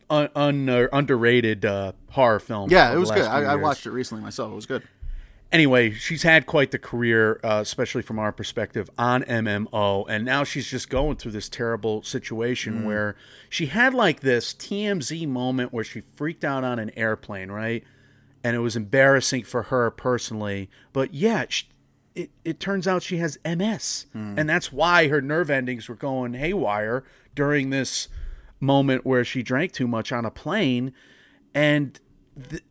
un, 0.09 0.29
un, 0.35 0.89
underrated 0.91 1.65
uh, 1.65 1.91
horror 2.09 2.39
film. 2.39 2.69
Yeah, 2.71 2.93
it 2.93 2.97
was 2.97 3.11
good. 3.11 3.25
I, 3.25 3.43
I 3.43 3.55
watched 3.55 3.85
it 3.85 3.91
recently 3.91 4.23
myself. 4.23 4.51
It 4.51 4.55
was 4.55 4.65
good. 4.65 4.83
Anyway, 5.51 5.91
she's 5.91 6.23
had 6.23 6.45
quite 6.45 6.71
the 6.71 6.79
career, 6.79 7.39
uh, 7.43 7.59
especially 7.61 8.01
from 8.01 8.19
our 8.19 8.31
perspective 8.31 8.89
on 8.97 9.23
MMO, 9.23 10.05
and 10.09 10.25
now 10.25 10.43
she's 10.43 10.67
just 10.67 10.89
going 10.89 11.17
through 11.17 11.31
this 11.31 11.49
terrible 11.49 12.03
situation 12.03 12.85
where 12.85 13.15
she 13.49 13.67
had 13.67 13.93
like 13.93 14.21
this 14.21 14.53
TMZ 14.53 15.27
moment 15.27 15.73
where 15.73 15.83
she 15.83 16.01
freaked 16.01 16.43
out 16.43 16.63
on 16.63 16.79
an 16.79 16.91
airplane, 16.97 17.49
right? 17.51 17.83
And 18.43 18.55
it 18.55 18.59
was 18.59 18.75
embarrassing 18.75 19.43
for 19.43 19.63
her 19.63 19.91
personally, 19.91 20.69
but 20.93 21.13
yeah, 21.13 21.45
sh 21.49 21.63
it 22.15 22.31
it 22.43 22.59
turns 22.59 22.87
out 22.87 23.03
she 23.03 23.17
has 23.17 23.37
MS, 23.45 24.07
and 24.13 24.49
that's 24.49 24.71
why 24.73 25.07
her 25.07 25.21
nerve 25.21 25.49
endings 25.51 25.87
were 25.87 25.95
going 25.95 26.33
haywire 26.33 27.03
during 27.35 27.69
this 27.69 28.07
moment 28.59 29.05
where 29.05 29.23
she 29.23 29.43
drank 29.43 29.71
too 29.71 29.87
much 29.87 30.11
on 30.11 30.25
a 30.25 30.31
plane, 30.31 30.93
and 31.53 31.99
th- 32.49 32.63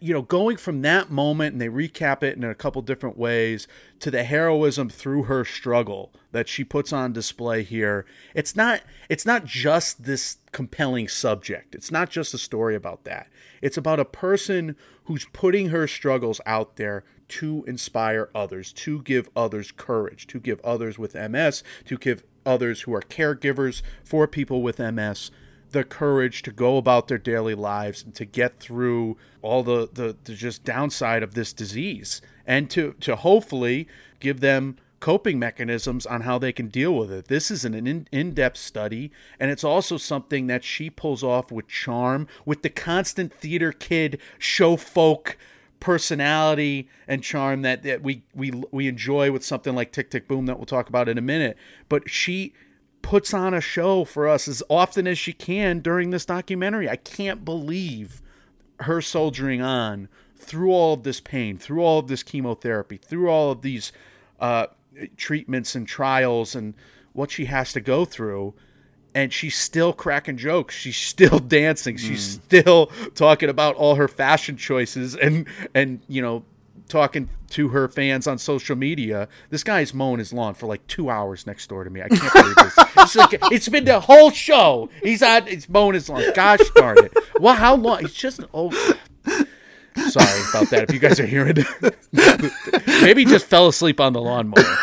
you 0.00 0.12
know, 0.12 0.22
going 0.22 0.56
from 0.56 0.82
that 0.82 1.10
moment, 1.10 1.52
and 1.52 1.60
they 1.60 1.68
recap 1.68 2.22
it 2.22 2.36
in 2.36 2.44
a 2.44 2.54
couple 2.54 2.82
different 2.82 3.16
ways, 3.16 3.66
to 4.00 4.10
the 4.10 4.24
heroism 4.24 4.88
through 4.88 5.24
her 5.24 5.44
struggle 5.44 6.12
that 6.32 6.48
she 6.48 6.64
puts 6.64 6.92
on 6.92 7.12
display 7.12 7.62
here. 7.62 8.04
It's 8.34 8.54
not. 8.54 8.82
It's 9.08 9.26
not 9.26 9.44
just 9.44 10.04
this 10.04 10.38
compelling 10.52 11.08
subject. 11.08 11.74
It's 11.74 11.90
not 11.90 12.10
just 12.10 12.34
a 12.34 12.38
story 12.38 12.74
about 12.74 13.04
that. 13.04 13.28
It's 13.62 13.76
about 13.76 14.00
a 14.00 14.04
person 14.04 14.76
who's 15.04 15.26
putting 15.32 15.68
her 15.68 15.86
struggles 15.86 16.40
out 16.46 16.76
there 16.76 17.04
to 17.28 17.64
inspire 17.66 18.30
others, 18.34 18.72
to 18.72 19.02
give 19.02 19.28
others 19.34 19.72
courage, 19.72 20.26
to 20.28 20.38
give 20.38 20.60
others 20.60 20.98
with 20.98 21.14
MS, 21.14 21.62
to 21.86 21.98
give 21.98 22.22
others 22.44 22.82
who 22.82 22.94
are 22.94 23.02
caregivers 23.02 23.82
for 24.04 24.28
people 24.28 24.62
with 24.62 24.78
MS 24.78 25.30
the 25.72 25.84
courage 25.84 26.42
to 26.42 26.52
go 26.52 26.76
about 26.76 27.08
their 27.08 27.18
daily 27.18 27.54
lives 27.54 28.02
and 28.02 28.14
to 28.14 28.24
get 28.24 28.58
through 28.60 29.16
all 29.42 29.62
the, 29.62 29.88
the, 29.92 30.16
the 30.24 30.34
just 30.34 30.64
downside 30.64 31.22
of 31.22 31.34
this 31.34 31.52
disease 31.52 32.20
and 32.46 32.70
to, 32.70 32.94
to 33.00 33.16
hopefully 33.16 33.88
give 34.20 34.40
them 34.40 34.76
coping 35.00 35.38
mechanisms 35.38 36.06
on 36.06 36.22
how 36.22 36.38
they 36.38 36.52
can 36.52 36.68
deal 36.68 36.94
with 36.94 37.12
it. 37.12 37.28
This 37.28 37.50
is 37.50 37.64
an 37.64 37.74
in, 37.74 38.08
in-depth 38.10 38.56
study 38.56 39.10
and 39.38 39.50
it's 39.50 39.64
also 39.64 39.96
something 39.96 40.46
that 40.46 40.64
she 40.64 40.88
pulls 40.88 41.22
off 41.22 41.52
with 41.52 41.68
charm 41.68 42.26
with 42.44 42.62
the 42.62 42.70
constant 42.70 43.32
theater 43.32 43.72
kid 43.72 44.18
show 44.38 44.76
folk 44.76 45.36
personality 45.80 46.88
and 47.06 47.22
charm 47.22 47.62
that, 47.62 47.82
that 47.82 48.02
we, 48.02 48.22
we 48.34 48.50
we 48.70 48.88
enjoy 48.88 49.30
with 49.30 49.44
something 49.44 49.74
like 49.74 49.92
Tick 49.92 50.10
Tick 50.10 50.26
Boom 50.26 50.46
that 50.46 50.56
we'll 50.56 50.66
talk 50.66 50.88
about 50.88 51.08
in 51.08 51.18
a 51.18 51.22
minute. 51.22 51.56
But 51.88 52.08
she 52.10 52.54
puts 53.06 53.32
on 53.32 53.54
a 53.54 53.60
show 53.60 54.04
for 54.04 54.26
us 54.26 54.48
as 54.48 54.64
often 54.68 55.06
as 55.06 55.16
she 55.16 55.32
can 55.32 55.78
during 55.78 56.10
this 56.10 56.24
documentary. 56.24 56.90
I 56.90 56.96
can't 56.96 57.44
believe 57.44 58.20
her 58.80 59.00
soldiering 59.00 59.62
on 59.62 60.08
through 60.36 60.72
all 60.72 60.94
of 60.94 61.04
this 61.04 61.20
pain, 61.20 61.56
through 61.56 61.84
all 61.84 62.00
of 62.00 62.08
this 62.08 62.24
chemotherapy, 62.24 62.96
through 62.96 63.30
all 63.30 63.52
of 63.52 63.62
these 63.62 63.92
uh, 64.40 64.66
treatments 65.16 65.76
and 65.76 65.86
trials 65.86 66.56
and 66.56 66.74
what 67.12 67.30
she 67.30 67.44
has 67.44 67.72
to 67.74 67.80
go 67.80 68.04
through. 68.04 68.54
And 69.14 69.32
she's 69.32 69.54
still 69.56 69.92
cracking 69.92 70.36
jokes. 70.36 70.74
She's 70.74 70.96
still 70.96 71.38
dancing. 71.60 71.98
She's 71.98 72.40
still 72.44 72.86
talking 73.14 73.48
about 73.48 73.76
all 73.76 73.94
her 73.94 74.08
fashion 74.08 74.56
choices 74.56 75.14
and 75.14 75.46
and 75.76 76.00
you 76.08 76.20
know 76.22 76.44
talking 76.88 77.28
to 77.50 77.68
her 77.68 77.88
fans 77.88 78.26
on 78.26 78.38
social 78.38 78.76
media. 78.76 79.28
This 79.50 79.64
guy's 79.64 79.94
mowing 79.94 80.18
his 80.18 80.32
lawn 80.32 80.54
for 80.54 80.66
like 80.66 80.86
two 80.86 81.10
hours 81.10 81.46
next 81.46 81.68
door 81.68 81.84
to 81.84 81.90
me. 81.90 82.02
I 82.02 82.08
can't 82.08 82.32
believe 82.32 82.56
this. 82.56 82.76
It's, 82.98 83.14
like, 83.14 83.38
it's 83.52 83.68
been 83.68 83.84
the 83.84 84.00
whole 84.00 84.30
show. 84.30 84.88
He's 85.02 85.22
on. 85.22 85.46
He's 85.46 85.68
mowing 85.68 85.94
his 85.94 86.08
lawn. 86.08 86.24
Gosh 86.34 86.58
darn 86.74 86.98
it! 87.04 87.12
Well, 87.38 87.54
how 87.54 87.76
long? 87.76 88.04
It's 88.04 88.14
just 88.14 88.40
an 88.40 88.46
old. 88.52 88.74
Sorry 88.74 90.40
about 90.50 90.70
that. 90.70 90.86
If 90.88 90.92
you 90.92 90.98
guys 90.98 91.20
are 91.20 91.26
hearing 91.26 91.56
maybe 93.02 93.24
he 93.24 93.30
just 93.30 93.46
fell 93.46 93.68
asleep 93.68 94.00
on 94.00 94.12
the 94.12 94.20
lawnmower. 94.20 94.64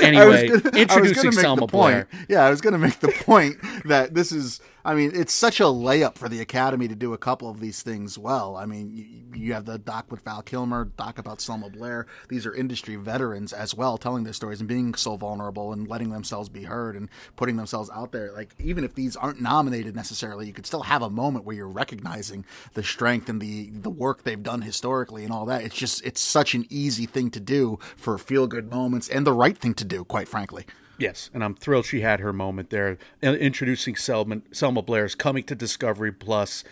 Anyway, 0.00 0.48
gonna 0.48 0.78
introducing 0.78 1.32
Selma 1.32 1.62
the 1.62 1.66
point. 1.66 2.08
Blair. 2.10 2.24
Yeah, 2.28 2.44
I 2.44 2.50
was 2.50 2.60
going 2.60 2.72
to 2.72 2.78
make 2.78 3.00
the 3.00 3.08
point 3.08 3.56
that 3.84 4.14
this 4.14 4.30
is. 4.30 4.60
I 4.84 4.94
mean, 4.94 5.12
it's 5.14 5.32
such 5.32 5.60
a 5.60 5.64
layup 5.64 6.16
for 6.16 6.28
the 6.28 6.40
Academy 6.40 6.88
to 6.88 6.96
do 6.96 7.12
a 7.12 7.18
couple 7.18 7.48
of 7.48 7.60
these 7.60 7.82
things 7.82 8.18
well. 8.18 8.56
I 8.56 8.66
mean, 8.66 8.90
you, 8.90 9.40
you 9.46 9.52
have 9.52 9.64
the 9.64 9.78
doc 9.78 10.10
with 10.10 10.22
Val 10.22 10.42
Kilmer, 10.42 10.86
doc 10.96 11.18
about 11.18 11.40
Selma 11.40 11.70
Blair. 11.70 12.06
These 12.28 12.46
are 12.46 12.54
industry 12.54 12.96
veterans 12.96 13.52
as 13.52 13.74
well, 13.74 13.96
telling 13.96 14.24
their 14.24 14.32
stories 14.32 14.58
and 14.58 14.68
being 14.68 14.94
so 14.94 15.16
vulnerable 15.16 15.72
and 15.72 15.86
letting 15.86 16.10
themselves 16.10 16.48
be 16.48 16.64
heard 16.64 16.96
and 16.96 17.08
putting 17.36 17.56
themselves 17.56 17.90
out 17.94 18.10
there. 18.10 18.32
Like, 18.32 18.54
even 18.58 18.82
if 18.82 18.94
these 18.94 19.14
aren't 19.14 19.40
nominated 19.40 19.94
necessarily, 19.94 20.46
you 20.46 20.52
could 20.52 20.66
still 20.66 20.82
have 20.82 21.02
a 21.02 21.10
moment 21.10 21.44
where 21.44 21.54
you're 21.54 21.68
recognizing 21.68 22.44
the 22.74 22.82
strength 22.82 23.28
and 23.28 23.40
the 23.40 23.70
the 23.70 23.90
work 23.90 24.24
they've 24.24 24.42
done 24.42 24.62
historically 24.62 25.22
and 25.22 25.32
all 25.32 25.46
that. 25.46 25.62
It's 25.62 25.76
just 25.76 26.04
it's 26.04 26.20
such 26.20 26.54
an 26.54 26.66
easy 26.70 27.06
thing 27.06 27.30
to 27.30 27.40
do 27.40 27.78
for 27.96 28.18
feel 28.18 28.48
good 28.48 28.70
moments 28.70 29.08
and 29.08 29.26
the 29.26 29.32
right 29.32 29.56
thing 29.56 29.74
to 29.74 29.84
do, 29.84 30.04
quite 30.04 30.28
frankly. 30.28 30.66
Yes, 31.02 31.30
and 31.34 31.42
I'm 31.42 31.56
thrilled 31.56 31.84
she 31.86 32.00
had 32.02 32.20
her 32.20 32.32
moment 32.32 32.70
there, 32.70 32.96
introducing 33.22 33.96
Selma, 33.96 34.42
Selma 34.52 34.82
Blair's 34.82 35.16
coming 35.16 35.42
to 35.44 35.56
Discovery 35.56 36.12
Plus. 36.12 36.62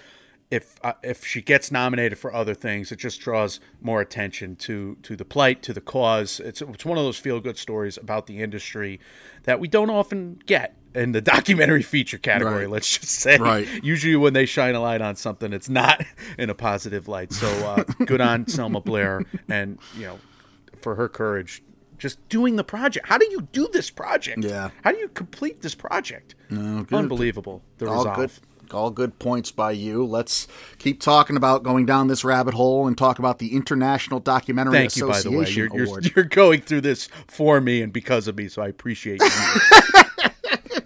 If 0.53 0.79
uh, 0.85 0.93
if 1.03 1.27
she 1.27 1.43
gets 1.43 1.73
nominated 1.73 2.17
for 2.17 2.33
other 2.33 2.55
things, 2.55 2.93
it 2.93 2.97
just 3.01 3.21
draws 3.21 3.59
more 3.81 4.01
attention 4.01 4.55
to 4.57 4.97
to 5.03 5.17
the 5.17 5.25
plight, 5.25 5.63
to 5.65 5.73
the 5.73 5.81
cause. 5.81 6.39
It's 6.39 6.63
it's 6.63 6.85
one 6.85 6.97
of 6.97 7.03
those 7.03 7.19
feel 7.19 7.41
good 7.41 7.59
stories 7.59 7.97
about 7.97 8.29
the 8.29 8.41
industry 8.41 9.01
that 9.45 9.59
we 9.59 9.67
don't 9.67 9.91
often 9.91 10.41
get 10.47 10.77
in 10.95 11.11
the 11.11 11.21
documentary 11.35 11.83
feature 11.83 12.19
category. 12.19 12.67
Right. 12.67 12.71
Let's 12.71 12.99
just 12.99 13.13
say, 13.13 13.37
Right. 13.37 13.67
usually 13.83 14.15
when 14.15 14.33
they 14.33 14.47
shine 14.47 14.77
a 14.77 14.81
light 14.81 15.01
on 15.01 15.17
something, 15.17 15.53
it's 15.53 15.69
not 15.69 16.05
in 16.39 16.51
a 16.51 16.55
positive 16.55 17.09
light. 17.09 17.33
So 17.33 17.49
uh, 17.49 17.83
good 18.07 18.21
on 18.21 18.47
Selma 18.47 18.81
Blair, 18.81 19.23
and 19.49 19.79
you 19.97 20.07
know, 20.07 20.19
for 20.83 20.95
her 20.95 21.09
courage 21.09 21.63
just 22.01 22.29
doing 22.29 22.57
the 22.57 22.65
project. 22.65 23.07
How 23.07 23.19
do 23.19 23.27
you 23.31 23.43
do 23.53 23.69
this 23.73 23.91
project? 23.91 24.43
Yeah. 24.43 24.71
How 24.83 24.91
do 24.91 24.99
you 24.99 25.09
complete 25.09 25.61
this 25.63 25.75
project? 25.75 26.35
good. 26.49 26.93
Unbelievable. 26.93 27.63
The 27.79 27.87
all 27.87 27.99
resolve. 27.99 28.17
good 28.17 28.31
all 28.73 28.91
good 28.91 29.19
points 29.19 29.51
by 29.51 29.73
you 29.73 30.07
let's 30.07 30.47
keep 30.79 31.01
talking 31.01 31.37
about 31.37 31.65
going 31.65 31.85
down 31.85 32.07
this 32.07 32.23
rabbit 32.23 32.55
hole 32.55 32.87
and 32.87 32.97
talk 32.97 33.19
about 33.19 33.41
the 33.41 33.53
international 33.53 34.21
documentary 34.21 34.73
Thank 34.73 34.97
you, 34.97 35.09
by 35.09 35.21
the 35.21 35.31
way. 35.33 35.39
association 35.39 35.57
You're, 35.73 35.77
you're, 35.77 35.87
award 35.87 36.13
you're 36.15 36.25
going 36.25 36.61
through 36.61 36.83
this 36.83 37.09
for 37.27 37.61
me 37.61 37.83
and 37.83 37.93
because 37.93 38.29
of 38.29 38.37
me, 38.37 38.47
so 38.47 38.63
I 38.63 38.69
appreciate 38.69 39.21
you. 39.21 39.29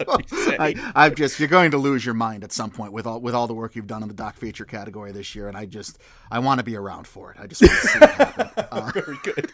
I, 0.58 0.92
I've 0.94 1.14
just 1.14 1.38
you're 1.38 1.48
going 1.48 1.70
to 1.72 1.78
lose 1.78 2.04
your 2.04 2.14
mind 2.14 2.44
at 2.44 2.52
some 2.52 2.70
point 2.70 2.92
with 2.92 3.06
all 3.06 3.20
with 3.20 3.34
all 3.34 3.46
the 3.46 3.54
work 3.54 3.76
you've 3.76 3.86
done 3.86 4.02
in 4.02 4.08
the 4.08 4.14
doc 4.14 4.36
feature 4.36 4.64
category 4.64 5.12
this 5.12 5.34
year, 5.34 5.48
and 5.48 5.56
I 5.56 5.66
just 5.66 5.98
I 6.30 6.38
want 6.38 6.58
to 6.58 6.64
be 6.64 6.76
around 6.76 7.06
for 7.06 7.32
it. 7.32 7.38
I 7.40 7.46
just 7.46 7.62
want 7.62 7.72
to 7.72 7.86
see 7.86 7.98
it 7.98 8.10
happen. 8.10 8.50
Uh, 8.74 8.90
Very 8.92 9.18
good. 9.22 9.52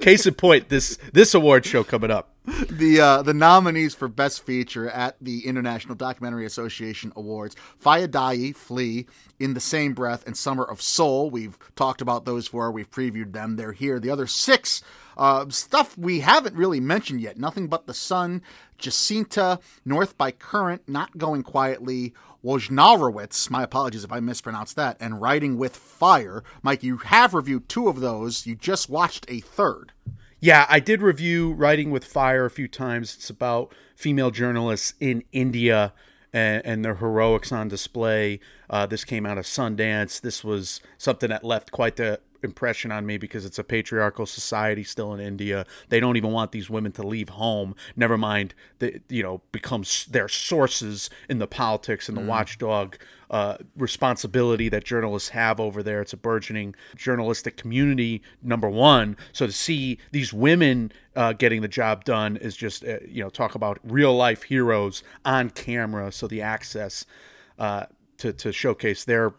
Case 0.00 0.26
in 0.26 0.34
point, 0.34 0.68
this 0.68 0.98
this 1.12 1.34
award 1.34 1.64
show 1.66 1.84
coming 1.84 2.10
up. 2.10 2.30
the 2.70 3.00
uh, 3.00 3.22
the 3.22 3.34
nominees 3.34 3.94
for 3.94 4.08
best 4.08 4.44
feature 4.44 4.88
at 4.88 5.16
the 5.20 5.46
International 5.46 5.94
Documentary 5.94 6.46
Association 6.46 7.12
Awards: 7.14 7.54
Fayadai, 7.82 8.56
Flee, 8.56 9.06
In 9.38 9.54
the 9.54 9.60
Same 9.60 9.92
Breath, 9.92 10.26
and 10.26 10.36
Summer 10.36 10.64
of 10.64 10.80
Soul. 10.80 11.30
We've 11.30 11.58
talked 11.76 12.00
about 12.00 12.24
those 12.24 12.48
four. 12.48 12.72
We've 12.72 12.90
previewed 12.90 13.32
them. 13.32 13.56
They're 13.56 13.72
here. 13.72 14.00
The 14.00 14.10
other 14.10 14.26
six 14.26 14.82
uh, 15.18 15.48
stuff 15.50 15.98
we 15.98 16.20
haven't 16.20 16.56
really 16.56 16.80
mentioned 16.80 17.20
yet. 17.20 17.38
Nothing 17.38 17.68
but 17.68 17.86
the 17.86 17.94
Sun, 17.94 18.42
Jacinta, 18.80 19.60
North 19.84 20.18
by 20.18 20.30
Current, 20.30 20.88
Not 20.88 21.18
Going 21.18 21.42
Quietly. 21.42 22.14
Wojnarowitz, 22.44 23.50
my 23.50 23.62
apologies 23.62 24.02
if 24.02 24.10
I 24.10 24.20
mispronounced 24.20 24.76
that, 24.76 24.96
and 24.98 25.20
Writing 25.20 25.58
with 25.58 25.76
Fire. 25.76 26.42
Mike, 26.62 26.82
you 26.82 26.96
have 26.96 27.34
reviewed 27.34 27.68
two 27.68 27.88
of 27.88 28.00
those. 28.00 28.46
You 28.46 28.54
just 28.54 28.88
watched 28.88 29.26
a 29.28 29.40
third. 29.40 29.92
Yeah, 30.40 30.64
I 30.70 30.80
did 30.80 31.02
review 31.02 31.52
Writing 31.52 31.90
with 31.90 32.02
Fire 32.02 32.46
a 32.46 32.50
few 32.50 32.66
times. 32.66 33.14
It's 33.14 33.28
about 33.28 33.74
female 33.94 34.30
journalists 34.30 34.94
in 34.98 35.22
India 35.32 35.92
and, 36.32 36.64
and 36.64 36.84
their 36.84 36.94
heroics 36.94 37.52
on 37.52 37.68
display. 37.68 38.40
Uh, 38.70 38.86
this 38.86 39.04
came 39.04 39.26
out 39.26 39.36
of 39.36 39.44
Sundance. 39.44 40.18
This 40.20 40.42
was 40.42 40.80
something 40.96 41.28
that 41.28 41.44
left 41.44 41.70
quite 41.72 41.96
the 41.96 42.20
impression 42.42 42.92
on 42.92 43.06
me 43.06 43.18
because 43.18 43.44
it's 43.44 43.58
a 43.58 43.64
patriarchal 43.64 44.26
society 44.26 44.84
still 44.84 45.12
in 45.14 45.20
India. 45.20 45.66
They 45.88 46.00
don't 46.00 46.16
even 46.16 46.32
want 46.32 46.52
these 46.52 46.70
women 46.70 46.92
to 46.92 47.06
leave 47.06 47.30
home. 47.30 47.74
Never 47.96 48.18
mind, 48.18 48.54
that 48.78 49.02
you 49.08 49.22
know, 49.22 49.42
becomes 49.52 50.06
their 50.06 50.28
sources 50.28 51.10
in 51.28 51.38
the 51.38 51.46
politics 51.46 52.08
and 52.08 52.16
the 52.16 52.22
watchdog 52.22 52.96
uh, 53.30 53.56
responsibility 53.76 54.68
that 54.68 54.84
journalists 54.84 55.28
have 55.30 55.60
over 55.60 55.82
there. 55.82 56.00
It's 56.00 56.12
a 56.12 56.16
burgeoning 56.16 56.74
journalistic 56.96 57.56
community, 57.56 58.22
number 58.42 58.68
one. 58.68 59.16
So 59.32 59.46
to 59.46 59.52
see 59.52 59.98
these 60.10 60.32
women 60.32 60.92
uh, 61.14 61.34
getting 61.34 61.62
the 61.62 61.68
job 61.68 62.04
done 62.04 62.36
is 62.36 62.56
just, 62.56 62.84
uh, 62.84 62.98
you 63.06 63.22
know, 63.22 63.30
talk 63.30 63.54
about 63.54 63.78
real 63.84 64.14
life 64.16 64.44
heroes 64.44 65.02
on 65.24 65.50
camera. 65.50 66.10
So 66.10 66.26
the 66.26 66.42
access 66.42 67.06
uh, 67.58 67.86
to, 68.18 68.32
to 68.32 68.52
showcase 68.52 69.04
their 69.04 69.34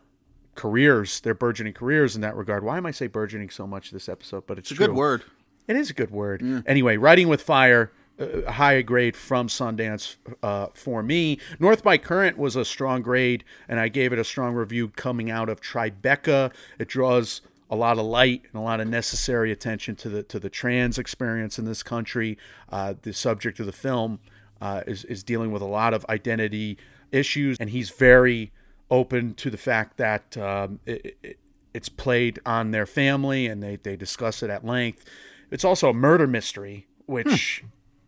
careers, 0.62 1.20
their 1.22 1.34
burgeoning 1.34 1.74
careers 1.74 2.16
in 2.16 2.22
that 2.22 2.36
regard. 2.36 2.64
Why 2.64 2.78
am 2.78 2.86
I 2.86 2.92
say 2.92 3.08
burgeoning 3.08 3.50
so 3.50 3.66
much 3.66 3.90
this 3.90 4.08
episode? 4.08 4.46
But 4.46 4.60
it's, 4.60 4.70
It's 4.70 4.80
a 4.80 4.84
good 4.84 4.94
word. 4.94 5.24
It 5.68 5.76
is 5.76 5.90
a 5.90 5.94
good 5.94 6.12
word. 6.12 6.64
Anyway, 6.68 6.98
Writing 6.98 7.28
with 7.28 7.42
Fire, 7.42 7.92
uh, 8.20 8.26
a 8.26 8.52
high 8.52 8.80
grade 8.84 9.16
from 9.16 9.48
Sundance 9.48 10.18
uh, 10.44 10.68
for 10.76 11.02
me. 11.02 11.40
North 11.60 11.84
by 11.84 11.98
Current 11.98 12.38
was 12.38 12.56
a 12.56 12.64
strong 12.64 13.02
grade, 13.02 13.44
and 13.68 13.80
I 13.80 13.88
gave 13.88 14.14
it 14.14 14.20
a 14.20 14.24
strong 14.24 14.54
review 14.54 14.90
coming 14.90 15.32
out 15.32 15.50
of 15.50 15.62
Tribeca. 15.62 16.54
It 16.78 16.88
draws 16.88 17.42
a 17.68 17.76
lot 17.76 17.98
of 17.98 18.06
light 18.06 18.44
and 18.54 18.62
a 18.62 18.64
lot 18.64 18.80
of 18.80 18.88
necessary 18.88 19.52
attention 19.52 19.96
to 19.96 20.10
the 20.10 20.22
to 20.24 20.40
the 20.40 20.50
trans 20.50 21.00
experience 21.00 21.58
in 21.58 21.66
this 21.66 21.82
country. 21.82 22.38
Uh, 22.70 22.94
the 23.02 23.14
subject 23.14 23.60
of 23.60 23.66
the 23.66 23.72
film 23.72 24.20
uh, 24.62 24.84
is 24.86 25.06
is 25.06 25.24
dealing 25.24 25.52
with 25.52 25.64
a 25.64 25.72
lot 25.80 25.96
of 25.96 26.06
identity 26.08 26.78
issues, 27.12 27.58
and 27.60 27.72
he's 27.72 27.90
very 27.90 28.52
open 28.92 29.34
to 29.36 29.50
the 29.50 29.58
fact 29.58 29.98
that 29.98 30.38
um, 30.38 30.80
it, 30.86 31.18
it, 31.24 31.40
it's 31.74 31.90
played 31.90 32.40
on 32.46 32.72
their 32.72 32.86
family, 32.86 33.48
and 33.48 33.64
they 33.64 33.78
they 33.78 33.96
discuss 33.96 34.44
it 34.44 34.50
at 34.50 34.64
length. 34.64 35.06
It's 35.50 35.66
also 35.66 35.90
a 35.90 35.94
murder 35.94 36.28
mystery, 36.28 36.86
which 37.08 37.64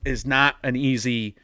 is 0.05 0.25
not 0.25 0.57
an 0.63 0.75
easy 0.75 1.35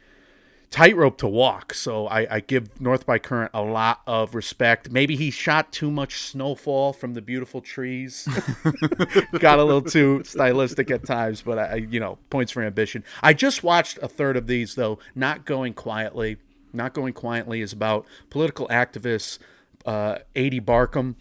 tightrope 0.70 1.18
to 1.18 1.26
walk. 1.26 1.74
So 1.74 2.06
I, 2.06 2.36
I 2.36 2.40
give 2.40 2.80
North 2.80 3.04
by 3.04 3.18
Current 3.18 3.50
a 3.52 3.62
lot 3.62 4.00
of 4.06 4.34
respect. 4.34 4.90
Maybe 4.90 5.16
he 5.16 5.30
shot 5.30 5.72
too 5.72 5.90
much 5.90 6.20
snowfall 6.20 6.92
from 6.92 7.14
the 7.14 7.20
beautiful 7.20 7.60
trees. 7.60 8.28
Got 9.38 9.58
a 9.58 9.64
little 9.64 9.82
too 9.82 10.22
stylistic 10.24 10.90
at 10.90 11.04
times, 11.04 11.42
but 11.42 11.58
I, 11.58 11.74
you 11.76 12.00
know, 12.00 12.18
points 12.30 12.52
for 12.52 12.62
ambition. 12.62 13.04
I 13.22 13.34
just 13.34 13.62
watched 13.64 13.98
a 14.00 14.08
third 14.08 14.36
of 14.36 14.46
these 14.46 14.76
though. 14.76 14.98
Not 15.14 15.44
going 15.44 15.74
quietly. 15.74 16.36
Not 16.72 16.94
going 16.94 17.12
quietly 17.12 17.60
is 17.60 17.72
about 17.72 18.06
political 18.30 18.68
activist 18.68 19.38
uh, 19.86 20.18
Ady 20.36 20.60
Barkan, 20.60 21.14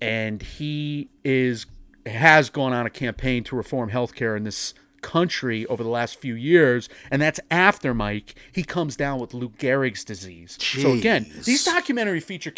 and 0.00 0.42
he 0.42 1.08
is 1.24 1.66
has 2.06 2.50
gone 2.50 2.72
on 2.72 2.86
a 2.86 2.90
campaign 2.90 3.44
to 3.44 3.56
reform 3.56 3.90
healthcare 3.90 4.36
in 4.36 4.44
this 4.44 4.74
country 5.02 5.66
over 5.66 5.82
the 5.82 5.88
last 5.88 6.16
few 6.16 6.34
years, 6.34 6.88
and 7.10 7.20
that's 7.20 7.40
after 7.50 7.94
Mike 7.94 8.34
he 8.52 8.62
comes 8.62 8.96
down 8.96 9.18
with 9.18 9.34
Lou 9.34 9.50
Gehrig's 9.50 10.04
disease. 10.04 10.56
So 10.60 10.92
again, 10.92 11.30
these 11.44 11.64
documentary 11.64 12.20
feature 12.20 12.52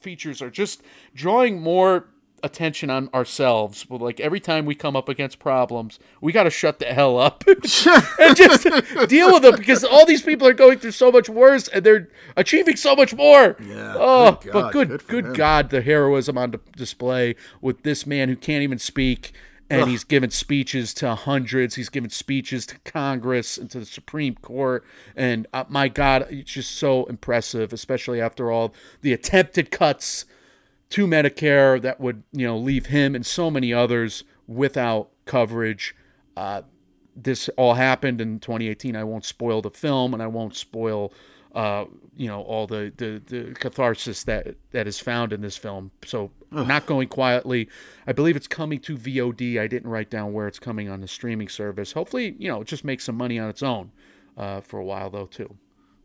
features 0.00 0.42
are 0.42 0.50
just 0.50 0.82
drawing 1.14 1.60
more 1.60 2.08
attention 2.42 2.90
on 2.90 3.08
ourselves. 3.14 3.88
Well, 3.88 3.98
like 4.00 4.20
every 4.20 4.40
time 4.40 4.66
we 4.66 4.74
come 4.74 4.96
up 4.96 5.08
against 5.08 5.38
problems, 5.38 5.98
we 6.20 6.32
got 6.32 6.42
to 6.44 6.50
shut 6.50 6.78
the 6.78 6.86
hell 6.86 7.18
up 7.18 7.44
and 7.46 7.62
just 8.36 8.64
deal 9.08 9.32
with 9.32 9.42
them 9.42 9.56
because 9.56 9.82
all 9.84 10.04
these 10.04 10.22
people 10.22 10.46
are 10.46 10.52
going 10.52 10.78
through 10.78 10.90
so 10.92 11.10
much 11.10 11.28
worse 11.28 11.68
and 11.68 11.84
they're 11.84 12.08
achieving 12.36 12.76
so 12.76 12.94
much 12.94 13.14
more. 13.14 13.56
Yeah, 13.60 13.94
Oh, 13.96 14.38
good 14.42 14.52
but 14.52 14.72
good, 14.72 14.88
good 14.88 15.24
good. 15.24 15.36
God, 15.36 15.70
the 15.70 15.80
heroism 15.80 16.36
on 16.36 16.54
display 16.76 17.34
with 17.60 17.82
this 17.82 18.06
man 18.06 18.28
who 18.28 18.36
can't 18.36 18.62
even 18.62 18.78
speak. 18.78 19.32
And 19.70 19.88
he's 19.88 20.04
given 20.04 20.30
speeches 20.30 20.92
to 20.94 21.14
hundreds. 21.14 21.74
He's 21.74 21.88
given 21.88 22.10
speeches 22.10 22.66
to 22.66 22.78
Congress 22.80 23.56
and 23.56 23.68
to 23.70 23.80
the 23.80 23.86
Supreme 23.86 24.34
Court. 24.36 24.84
And 25.16 25.46
uh, 25.54 25.64
my 25.68 25.88
God, 25.88 26.26
it's 26.30 26.52
just 26.52 26.72
so 26.72 27.06
impressive, 27.06 27.72
especially 27.72 28.20
after 28.20 28.52
all 28.52 28.74
the 29.00 29.14
attempted 29.14 29.70
cuts 29.70 30.26
to 30.94 31.08
Medicare 31.08 31.82
that 31.82 31.98
would 31.98 32.22
you 32.30 32.46
know 32.46 32.56
leave 32.56 32.86
him 32.86 33.16
and 33.16 33.26
so 33.26 33.50
many 33.50 33.74
others 33.74 34.22
without 34.46 35.10
coverage. 35.24 35.92
Uh, 36.36 36.62
this 37.16 37.48
all 37.56 37.74
happened 37.74 38.20
in 38.20 38.38
2018. 38.38 38.94
I 38.94 39.02
won't 39.02 39.24
spoil 39.24 39.60
the 39.60 39.72
film, 39.72 40.14
and 40.14 40.22
I 40.22 40.28
won't 40.28 40.54
spoil 40.54 41.12
uh, 41.52 41.86
you 42.16 42.28
know 42.28 42.42
all 42.42 42.68
the, 42.68 42.92
the 42.96 43.20
the 43.26 43.54
catharsis 43.54 44.22
that 44.22 44.54
that 44.70 44.86
is 44.86 45.00
found 45.00 45.32
in 45.32 45.40
this 45.40 45.56
film. 45.56 45.90
So 46.04 46.30
not 46.52 46.86
going 46.86 47.08
quietly. 47.08 47.68
I 48.06 48.12
believe 48.12 48.36
it's 48.36 48.46
coming 48.46 48.78
to 48.82 48.96
VOD. 48.96 49.58
I 49.58 49.66
didn't 49.66 49.90
write 49.90 50.10
down 50.10 50.32
where 50.32 50.46
it's 50.46 50.60
coming 50.60 50.88
on 50.88 51.00
the 51.00 51.08
streaming 51.08 51.48
service. 51.48 51.90
Hopefully, 51.90 52.36
you 52.38 52.46
know, 52.46 52.60
it 52.60 52.68
just 52.68 52.84
makes 52.84 53.02
some 53.02 53.16
money 53.16 53.40
on 53.40 53.50
its 53.50 53.64
own 53.64 53.90
uh, 54.36 54.60
for 54.60 54.78
a 54.78 54.84
while 54.84 55.10
though 55.10 55.26
too. 55.26 55.56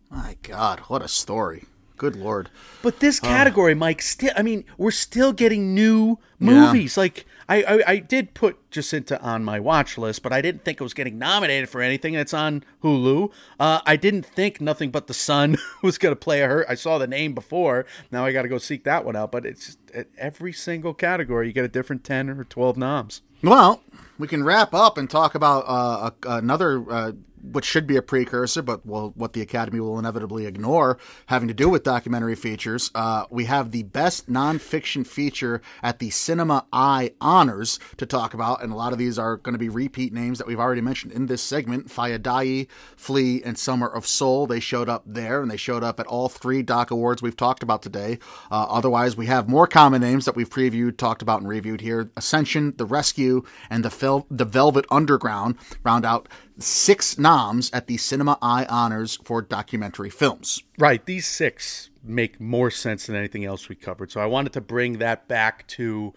My 0.10 0.36
God, 0.42 0.80
what 0.88 1.04
a 1.04 1.08
story. 1.08 1.66
Good 2.00 2.16
Lord. 2.16 2.50
But 2.82 3.02
this 3.02 3.20
category, 3.20 3.76
Mike, 3.76 4.02
still, 4.02 4.32
I 4.36 4.42
mean, 4.42 4.64
we're 4.78 4.90
still 4.90 5.34
getting 5.34 5.76
new 5.76 6.18
movies. 6.40 6.98
Like, 6.98 7.26
I, 7.50 7.62
I, 7.64 7.84
I 7.88 7.98
did 7.98 8.34
put 8.34 8.72
Jacinta 8.72 9.22
on 9.22 9.44
my 9.44 9.60
watch 9.60 9.98
list, 9.98 10.24
but 10.24 10.32
I 10.32 10.42
didn't 10.42 10.64
think 10.64 10.80
it 10.80 10.84
was 10.84 10.94
getting 10.94 11.18
nominated 11.18 11.68
for 11.68 11.82
anything. 11.82 12.14
It's 12.14 12.34
on 12.34 12.64
Hulu. 12.84 13.32
Uh, 13.60 13.82
I 13.86 13.98
didn't 13.98 14.26
think 14.26 14.62
Nothing 14.62 14.92
But 14.92 15.08
the 15.08 15.14
Sun 15.14 15.58
was 15.84 15.98
going 15.98 16.14
to 16.14 16.20
play 16.20 16.40
her. 16.40 16.66
I 16.70 16.76
saw 16.76 16.98
the 16.98 17.08
name 17.08 17.34
before. 17.34 17.86
Now 18.12 18.24
I 18.24 18.32
got 18.32 18.44
to 18.44 18.48
go 18.48 18.60
seek 18.60 18.86
that 18.86 19.04
one 19.04 19.18
out. 19.18 19.32
But 19.32 19.46
it's 19.46 19.78
at 19.94 20.08
every 20.18 20.54
single 20.54 20.94
category, 20.94 21.48
you 21.48 21.54
get 21.54 21.66
a 21.66 21.70
different 21.70 22.06
10 22.06 22.30
or 22.30 22.46
12 22.46 22.78
noms. 22.78 23.22
Well, 23.44 23.84
we 24.18 24.28
can 24.28 24.44
wrap 24.44 24.74
up 24.74 24.98
and 24.98 25.10
talk 25.10 25.36
about 25.36 25.66
uh, 25.68 26.12
a, 26.24 26.38
another, 26.38 26.86
uh, 26.90 27.12
what 27.42 27.66
should 27.66 27.88
be 27.88 27.98
a 27.98 28.02
precursor, 28.02 28.62
but 28.62 28.86
will, 28.86 29.12
what 29.16 29.34
the 29.34 29.42
Academy 29.42 29.80
will 29.80 30.00
inevitably 30.00 30.46
ignore, 30.46 30.98
having 31.28 31.48
to 31.48 31.54
do 31.54 31.70
with 31.70 31.84
documentary 31.84 32.36
features. 32.36 32.92
Uh, 32.96 33.26
we 33.30 33.46
have 33.46 33.72
the 33.72 33.84
best 33.84 34.30
nonfiction 34.30 35.06
feature 35.06 35.62
at 35.82 36.00
the 36.00 36.10
Cinema 36.10 36.66
Eye 36.72 37.12
Honors 37.22 37.80
to 37.98 38.06
talk 38.06 38.34
about, 38.34 38.64
and 38.64 38.72
a 38.72 38.76
lot 38.76 38.94
of 38.94 39.00
these 39.00 39.20
are 39.20 39.38
going 39.38 39.54
to 39.54 39.60
be 39.60 39.70
repeat 39.70 40.14
names 40.14 40.38
that 40.38 40.48
we've 40.48 40.60
already 40.60 40.82
mentioned 40.82 41.14
in 41.14 41.26
this 41.28 41.42
segment. 41.42 41.88
Fayadai, 41.88 42.68
Flee, 42.96 43.42
and 43.44 43.58
Summer 43.58 43.88
of 43.88 44.06
Soul. 44.06 44.48
They 44.48 44.60
showed 44.60 44.90
up 44.90 45.04
there, 45.06 45.42
and 45.42 45.50
they 45.50 45.58
showed 45.58 45.84
up 45.84 46.00
at 46.00 46.08
all 46.08 46.30
three 46.30 46.62
Doc 46.62 46.92
Awards 46.92 47.22
we've 47.22 47.38
talked 47.38 47.64
about 47.64 47.82
today. 47.82 48.20
Uh, 48.52 48.66
otherwise, 48.70 49.16
we 49.16 49.26
have 49.28 49.50
more 49.50 49.68
common 49.68 50.02
names 50.02 50.26
that 50.26 50.36
we've 50.36 50.50
previewed, 50.50 50.98
talked 50.98 51.22
about, 51.22 51.40
and 51.40 51.50
reviewed 51.50 51.82
here. 51.82 52.12
Ascension, 52.16 52.74
The 52.78 52.86
Rescue, 52.86 53.44
and 53.70 53.84
the, 53.84 53.90
Fel- 53.90 54.26
the 54.30 54.46
Velvet 54.46 54.86
Underground 54.92 55.58
round 55.84 56.06
out 56.06 56.28
six 56.58 57.18
noms 57.30 57.70
at 57.74 57.86
the 57.86 57.98
Cinema 57.98 58.40
Eye 58.42 58.66
Honors 58.70 59.20
for 59.24 59.42
documentary 59.44 60.10
films. 60.10 60.64
Right. 60.80 61.06
These 61.06 61.28
six 61.28 61.92
make 62.04 62.40
more 62.40 62.72
sense 62.72 63.06
than 63.06 63.16
anything 63.16 63.46
else 63.46 63.70
we 63.70 63.76
covered. 63.76 64.12
So 64.12 64.20
I 64.20 64.26
wanted 64.26 64.54
to 64.54 64.62
bring 64.62 64.98
that 64.98 65.28
back 65.28 65.68
to 65.68 66.14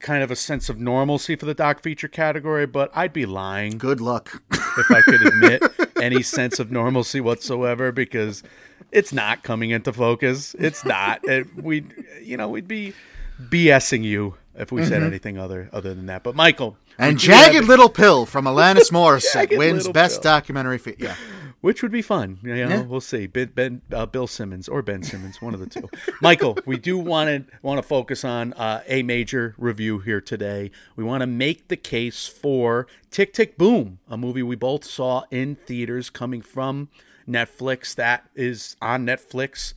kind 0.00 0.24
of 0.24 0.30
a 0.32 0.36
sense 0.36 0.68
of 0.68 0.80
normalcy 0.80 1.36
for 1.36 1.46
the 1.46 1.54
doc 1.54 1.82
feature 1.82 2.08
category, 2.08 2.66
but 2.66 2.90
I'd 2.94 3.12
be 3.12 3.26
lying 3.26 3.78
Good 3.78 4.00
luck. 4.00 4.42
if 4.52 4.90
I 4.90 5.02
could 5.02 5.24
admit 5.24 5.62
any 6.02 6.22
sense 6.22 6.58
of 6.58 6.72
normalcy 6.72 7.20
whatsoever 7.20 7.92
because 7.92 8.42
it's 8.90 9.12
not 9.12 9.44
coming 9.44 9.70
into 9.70 9.92
focus. 9.92 10.56
It's 10.58 10.84
not. 10.84 11.20
It, 11.22 11.54
we, 11.62 11.84
you 12.20 12.36
know, 12.36 12.48
we'd 12.48 12.68
be 12.68 12.92
BSing 13.40 14.02
you 14.02 14.34
if 14.56 14.72
we 14.72 14.84
said 14.84 14.94
mm-hmm. 14.94 15.06
anything 15.06 15.38
other 15.38 15.70
other 15.72 15.94
than 15.94 16.06
that. 16.06 16.24
But 16.24 16.34
Michael, 16.34 16.76
and 16.98 17.16
we 17.16 17.20
do 17.26 17.32
have- 17.32 17.52
Jagged 17.52 17.66
Little 17.68 17.88
Pill 17.88 18.26
from 18.26 18.44
Alanis 18.46 18.90
Morissette 18.92 19.56
wins 19.56 19.88
Best 19.88 20.22
Pill. 20.22 20.32
Documentary 20.32 20.78
Feature. 20.78 21.04
Yeah. 21.04 21.16
which 21.62 21.82
would 21.82 21.90
be 21.90 22.02
fun. 22.02 22.38
You 22.42 22.54
know, 22.54 22.68
Yeah. 22.68 22.82
we'll 22.82 23.00
see. 23.00 23.26
Ben, 23.26 23.50
ben 23.54 23.82
uh, 23.92 24.06
Bill 24.06 24.26
Simmons 24.28 24.68
or 24.68 24.82
Ben 24.82 25.02
Simmons, 25.02 25.40
one 25.42 25.52
of 25.54 25.58
the 25.58 25.66
two. 25.66 25.88
Michael, 26.20 26.56
we 26.64 26.76
do 26.78 26.96
want 26.98 27.28
to 27.28 27.56
want 27.62 27.78
to 27.78 27.82
focus 27.82 28.24
on 28.24 28.52
uh, 28.52 28.82
a 28.86 29.02
major 29.02 29.54
review 29.58 29.98
here 29.98 30.20
today. 30.20 30.70
We 30.94 31.02
want 31.02 31.22
to 31.22 31.26
make 31.26 31.66
the 31.68 31.76
case 31.76 32.26
for 32.28 32.86
Tick 33.10 33.32
Tick 33.32 33.56
Boom, 33.58 33.98
a 34.08 34.16
movie 34.16 34.42
we 34.44 34.54
both 34.54 34.84
saw 34.84 35.24
in 35.30 35.56
theaters, 35.56 36.08
coming 36.10 36.40
from 36.42 36.88
Netflix. 37.28 37.94
That 37.96 38.28
is 38.36 38.76
on 38.80 39.04
Netflix 39.04 39.72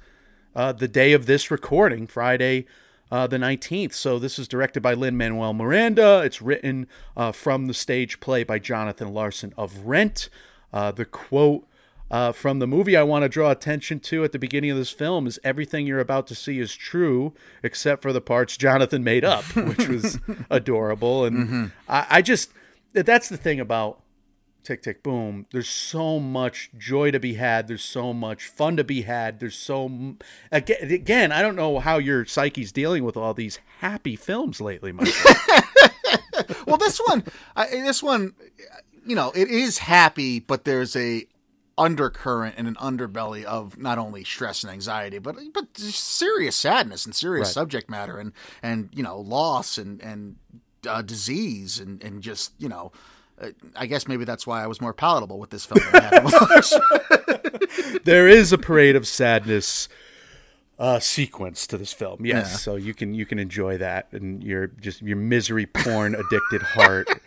uh, 0.56 0.74
the 0.74 0.88
day 0.88 1.14
of 1.14 1.26
this 1.26 1.50
recording, 1.50 2.06
Friday. 2.08 2.66
Uh, 3.12 3.26
the 3.26 3.38
19th. 3.38 3.94
So, 3.94 4.20
this 4.20 4.38
is 4.38 4.48
directed 4.48 4.82
by 4.82 4.94
Lin 4.94 5.18
Manuel 5.18 5.54
Miranda. 5.54 6.22
It's 6.24 6.42
written 6.42 6.88
uh, 7.18 7.32
from 7.32 7.66
the 7.66 7.74
stage 7.74 8.20
play 8.20 8.44
by 8.44 8.60
Jonathan 8.60 9.14
Larson 9.14 9.54
of 9.58 9.80
Rent. 9.80 10.30
Uh, 10.72 10.92
the 10.92 11.06
quote 11.06 11.66
uh, 12.12 12.32
from 12.32 12.60
the 12.60 12.68
movie 12.68 12.98
I 12.98 13.04
want 13.04 13.24
to 13.24 13.30
draw 13.30 13.52
attention 13.52 14.00
to 14.02 14.24
at 14.24 14.32
the 14.32 14.40
beginning 14.40 14.72
of 14.72 14.78
this 14.78 14.92
film 14.92 15.28
is 15.28 15.40
everything 15.44 15.86
you're 15.86 16.00
about 16.00 16.28
to 16.28 16.36
see 16.36 16.60
is 16.60 16.74
true, 16.76 17.34
except 17.64 18.02
for 18.02 18.12
the 18.12 18.22
parts 18.22 18.58
Jonathan 18.58 19.04
made 19.04 19.24
up, 19.24 19.44
which 19.56 19.88
was 19.88 20.20
adorable. 20.50 21.26
And 21.26 21.72
I, 21.88 22.08
I 22.10 22.22
just, 22.22 22.52
that's 22.94 23.30
the 23.30 23.38
thing 23.38 23.60
about 23.60 24.02
Tick 24.70 24.84
Tick 24.84 25.02
Boom. 25.02 25.48
There's 25.52 25.68
so 25.68 26.20
much 26.20 26.70
joy 26.78 27.10
to 27.10 27.20
be 27.20 27.34
had. 27.34 27.68
There's 27.68 27.84
so 27.84 28.14
much 28.14 28.46
fun 28.46 28.78
to 28.78 28.84
be 28.84 29.02
had. 29.02 29.40
There's 29.40 29.56
so 29.58 30.16
again, 30.52 30.78
again 30.92 31.32
I 31.32 31.42
don't 31.42 31.56
know 31.56 31.80
how 31.80 31.98
your 31.98 32.24
psyche's 32.26 32.72
dealing 32.72 33.04
with 33.04 33.18
all 33.18 33.34
these 33.34 33.60
happy 33.80 34.16
films 34.16 34.62
lately, 34.62 34.92
Michael. 34.92 35.14
Well, 36.66 36.78
this 36.78 37.00
one, 37.00 37.24
I, 37.56 37.66
this 37.68 38.02
one, 38.04 38.34
you 39.06 39.16
know, 39.16 39.32
it 39.32 39.50
is 39.50 39.80
happy, 39.80 40.40
but 40.40 40.66
there's 40.66 40.96
a 40.96 41.26
undercurrent 41.80 42.56
and 42.58 42.68
an 42.68 42.76
underbelly 42.76 43.44
of 43.44 43.78
not 43.78 43.98
only 43.98 44.24
stress 44.24 44.64
and 44.64 44.72
anxiety, 44.72 45.18
but 45.18 45.36
but 45.54 45.76
serious 45.78 46.56
sadness 46.56 47.06
and 47.08 47.16
serious 47.16 47.48
Right. 47.48 47.54
subject 47.54 47.90
matter 47.90 48.20
and 48.20 48.34
and 48.62 48.90
you 48.94 49.02
know 49.02 49.20
loss 49.20 49.78
and 49.80 50.00
and 50.02 50.36
uh, 50.88 51.02
disease 51.02 51.80
and 51.80 52.04
and 52.04 52.22
just 52.22 52.54
you 52.60 52.70
know. 52.70 52.92
I 53.76 53.86
guess 53.86 54.08
maybe 54.08 54.26
that's 54.26 54.46
why 54.46 54.64
I 54.64 54.68
was 54.68 54.82
more 54.82 54.94
palatable 54.94 55.40
with 55.40 55.50
this 55.50 55.66
film. 55.66 55.80
Than 55.92 56.04
I 56.04 56.16
had 56.16 56.24
with 56.26 56.34
others. 56.34 58.02
there 58.04 58.28
is 58.28 58.52
a 58.54 58.58
parade 58.58 58.96
of 58.96 59.08
sadness 59.08 59.88
uh, 60.78 61.00
sequence 61.00 61.68
to 61.68 61.78
this 61.78 61.92
film. 61.94 62.26
Yes, 62.26 62.52
Yeah. 62.52 62.58
so 62.58 62.76
you 62.76 62.94
can 62.94 63.14
you 63.14 63.26
can 63.26 63.40
enjoy 63.40 63.78
that 63.78 64.08
and 64.12 64.44
your 64.44 64.68
just 64.68 65.02
your 65.02 65.18
misery 65.18 65.66
porn 65.66 66.16
addicted 66.16 66.62
heart. 66.62 67.08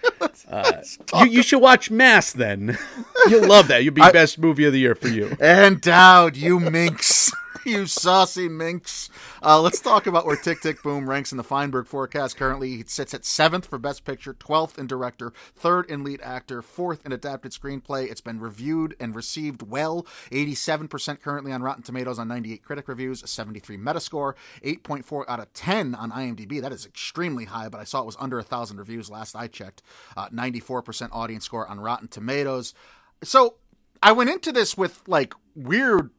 Uh, 0.48 0.82
you, 1.20 1.26
you 1.26 1.42
should 1.42 1.60
watch 1.60 1.90
Mass 1.90 2.32
then. 2.32 2.76
You'll 3.28 3.46
love 3.46 3.68
that. 3.68 3.84
You'll 3.84 3.94
be 3.94 4.00
best 4.12 4.38
movie 4.38 4.64
of 4.64 4.72
the 4.72 4.78
year 4.78 4.94
for 4.94 5.08
you. 5.08 5.26
And 5.40 5.74
Endowed, 5.76 6.36
you 6.36 6.60
minx. 6.60 7.32
you 7.66 7.86
saucy 7.86 8.48
minx. 8.48 9.08
Uh, 9.42 9.60
let's 9.60 9.80
talk 9.80 10.06
about 10.06 10.26
where 10.26 10.36
Tick 10.36 10.60
Tick 10.60 10.82
Boom 10.82 11.08
ranks 11.08 11.32
in 11.32 11.38
the 11.38 11.44
Feinberg 11.44 11.86
forecast. 11.86 12.36
Currently, 12.36 12.74
it 12.74 12.90
sits 12.90 13.14
at 13.14 13.24
seventh 13.24 13.66
for 13.66 13.78
Best 13.78 14.04
Picture, 14.04 14.34
12th 14.34 14.78
in 14.78 14.86
Director, 14.86 15.32
third 15.54 15.88
in 15.88 16.02
Lead 16.02 16.20
Actor, 16.22 16.62
fourth 16.62 17.04
in 17.06 17.12
Adapted 17.12 17.52
Screenplay. 17.52 18.10
It's 18.10 18.20
been 18.20 18.40
reviewed 18.40 18.96
and 18.98 19.14
received 19.14 19.62
well. 19.62 20.06
87% 20.30 21.20
currently 21.20 21.52
on 21.52 21.62
Rotten 21.62 21.82
Tomatoes 21.82 22.18
on 22.18 22.28
98 22.28 22.62
critic 22.62 22.88
reviews, 22.88 23.22
a 23.22 23.26
73 23.26 23.76
Metascore, 23.76 24.34
8.4 24.64 25.24
out 25.28 25.40
of 25.40 25.52
10 25.52 25.94
on 25.94 26.10
IMDb. 26.10 26.60
That 26.60 26.72
is 26.72 26.86
extremely 26.86 27.44
high, 27.44 27.68
but 27.68 27.80
I 27.80 27.84
saw 27.84 28.00
it 28.00 28.06
was 28.06 28.16
under 28.18 28.38
a 28.38 28.44
thousand 28.44 28.78
reviews 28.78 29.10
last 29.10 29.36
I 29.36 29.46
checked. 29.46 29.82
Uh, 30.16 30.28
94% 30.30 31.10
audience 31.12 31.44
score 31.44 31.66
on 31.68 31.80
Rotten 31.80 32.08
Tomatoes. 32.08 32.74
So 33.22 33.54
I 34.02 34.12
went 34.12 34.30
into 34.30 34.50
this 34.50 34.76
with 34.76 35.02
like 35.06 35.34
weird 35.54 36.10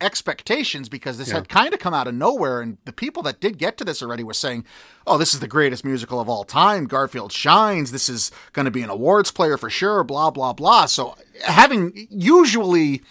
expectations 0.00 0.88
because 0.88 1.18
this 1.18 1.30
had 1.30 1.48
kind 1.48 1.72
of 1.74 1.80
come 1.80 1.94
out 1.94 2.06
of 2.06 2.14
nowhere 2.14 2.60
and 2.60 2.78
the 2.84 2.92
people 2.92 3.22
that 3.22 3.40
did 3.40 3.58
get 3.58 3.76
to 3.78 3.84
this 3.84 4.02
already 4.02 4.22
were 4.22 4.34
saying 4.34 4.64
oh 5.06 5.18
this 5.18 5.34
is 5.34 5.40
the 5.40 5.48
greatest 5.48 5.84
musical 5.84 6.20
of 6.20 6.28
all 6.28 6.44
time 6.44 6.86
garfield 6.86 7.32
shines 7.32 7.90
this 7.90 8.08
is 8.08 8.30
going 8.52 8.64
to 8.64 8.70
be 8.70 8.82
an 8.82 8.90
awards 8.90 9.30
player 9.30 9.56
for 9.56 9.70
sure 9.70 10.04
blah 10.04 10.30
blah 10.30 10.52
blah 10.52 10.86
so 10.86 11.16
having 11.44 12.06
usually 12.10 13.02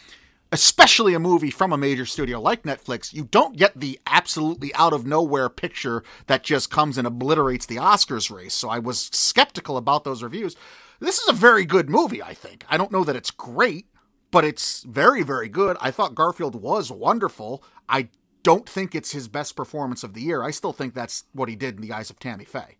especially 0.52 1.14
a 1.14 1.20
movie 1.20 1.52
from 1.52 1.72
a 1.72 1.78
major 1.78 2.06
studio 2.06 2.40
like 2.40 2.64
Netflix, 2.64 3.14
you 3.14 3.24
don't 3.24 3.56
get 3.56 3.80
the 3.80 4.00
absolutely 4.06 4.74
out 4.76 4.94
of 4.94 5.06
nowhere 5.06 5.50
picture 5.50 6.04
that 6.28 6.44
just 6.44 6.70
comes 6.70 6.98
and 6.98 7.08
obliterates 7.08 7.66
the 7.66 7.78
Oscars 7.78 8.30
race. 8.30 8.54
So 8.54 8.70
I 8.70 8.80
was 8.80 9.10
skeptical 9.14 9.78
about 9.78 10.04
those 10.04 10.22
reviews. 10.22 10.56
This 11.00 11.20
is 11.20 11.30
a 11.30 11.34
very 11.34 11.66
good 11.66 11.90
movie, 11.90 12.22
I 12.22 12.34
think. 12.34 12.66
I 12.70 12.78
don't 12.78 12.92
know 12.92 13.04
that 13.04 13.16
it's 13.16 13.32
great, 13.32 13.88
but 14.32 14.44
it's 14.44 14.84
very, 14.84 15.24
very 15.24 15.50
good. 15.50 15.78
I 15.80 15.92
thought 15.92 16.16
Garfield 16.16 16.56
was 16.56 16.92
wonderful. 16.92 17.64
I 17.88 18.10
don't 18.44 18.68
think 18.68 18.96
it's 18.96 19.12
his 19.12 19.28
best 19.28 19.56
performance 19.56 20.04
of 20.04 20.14
the 20.14 20.22
year. 20.22 20.44
I 20.44 20.52
still 20.52 20.74
think 20.74 20.94
that's 20.94 21.26
what 21.34 21.50
he 21.50 21.56
did 21.56 21.76
in 21.76 21.82
the 21.82 21.94
eyes 21.94 22.10
of 22.10 22.20
Tammy 22.20 22.46
Faye. 22.46 22.78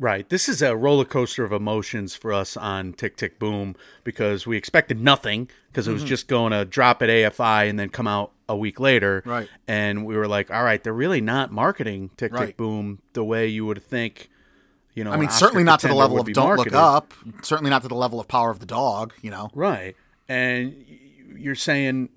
Right. 0.00 0.28
This 0.28 0.48
is 0.48 0.62
a 0.62 0.76
roller 0.76 1.04
coaster 1.04 1.42
of 1.44 1.50
emotions 1.50 2.14
for 2.14 2.32
us 2.32 2.56
on 2.56 2.92
Tick 2.92 3.16
Tick 3.16 3.40
Boom 3.40 3.74
because 4.04 4.46
we 4.46 4.56
expected 4.56 5.00
nothing 5.00 5.50
because 5.68 5.88
it 5.88 5.92
was 5.92 6.02
mm-hmm. 6.02 6.08
just 6.08 6.28
going 6.28 6.52
to 6.52 6.64
drop 6.64 7.02
at 7.02 7.08
AFI 7.08 7.68
and 7.68 7.80
then 7.80 7.88
come 7.88 8.06
out 8.06 8.30
a 8.48 8.56
week 8.56 8.78
later. 8.78 9.24
Right. 9.26 9.48
And 9.66 10.06
we 10.06 10.16
were 10.16 10.28
like, 10.28 10.52
all 10.52 10.62
right, 10.62 10.82
they're 10.82 10.92
really 10.92 11.20
not 11.20 11.50
marketing 11.50 12.10
Tick 12.16 12.32
Right. 12.32 12.46
Tick 12.46 12.56
Boom 12.56 13.00
the 13.14 13.24
way 13.24 13.48
you 13.48 13.66
would 13.66 13.82
think. 13.82 14.30
You 14.94 15.02
know, 15.02 15.10
I 15.10 15.14
an 15.14 15.20
mean, 15.20 15.28
Oscar 15.30 15.46
certainly 15.46 15.64
not 15.64 15.80
to 15.80 15.88
the 15.88 15.94
level 15.94 16.20
of 16.20 16.32
Don't 16.32 16.46
marketed. 16.46 16.72
Look 16.72 16.80
Up. 16.80 17.14
Certainly 17.42 17.70
not 17.70 17.82
to 17.82 17.88
the 17.88 17.94
level 17.96 18.20
of 18.20 18.28
Power 18.28 18.50
of 18.50 18.60
the 18.60 18.66
Dog, 18.66 19.14
you 19.20 19.30
know. 19.30 19.50
Right. 19.52 19.96
And 20.28 20.84
you're 21.36 21.54
saying, 21.54 22.10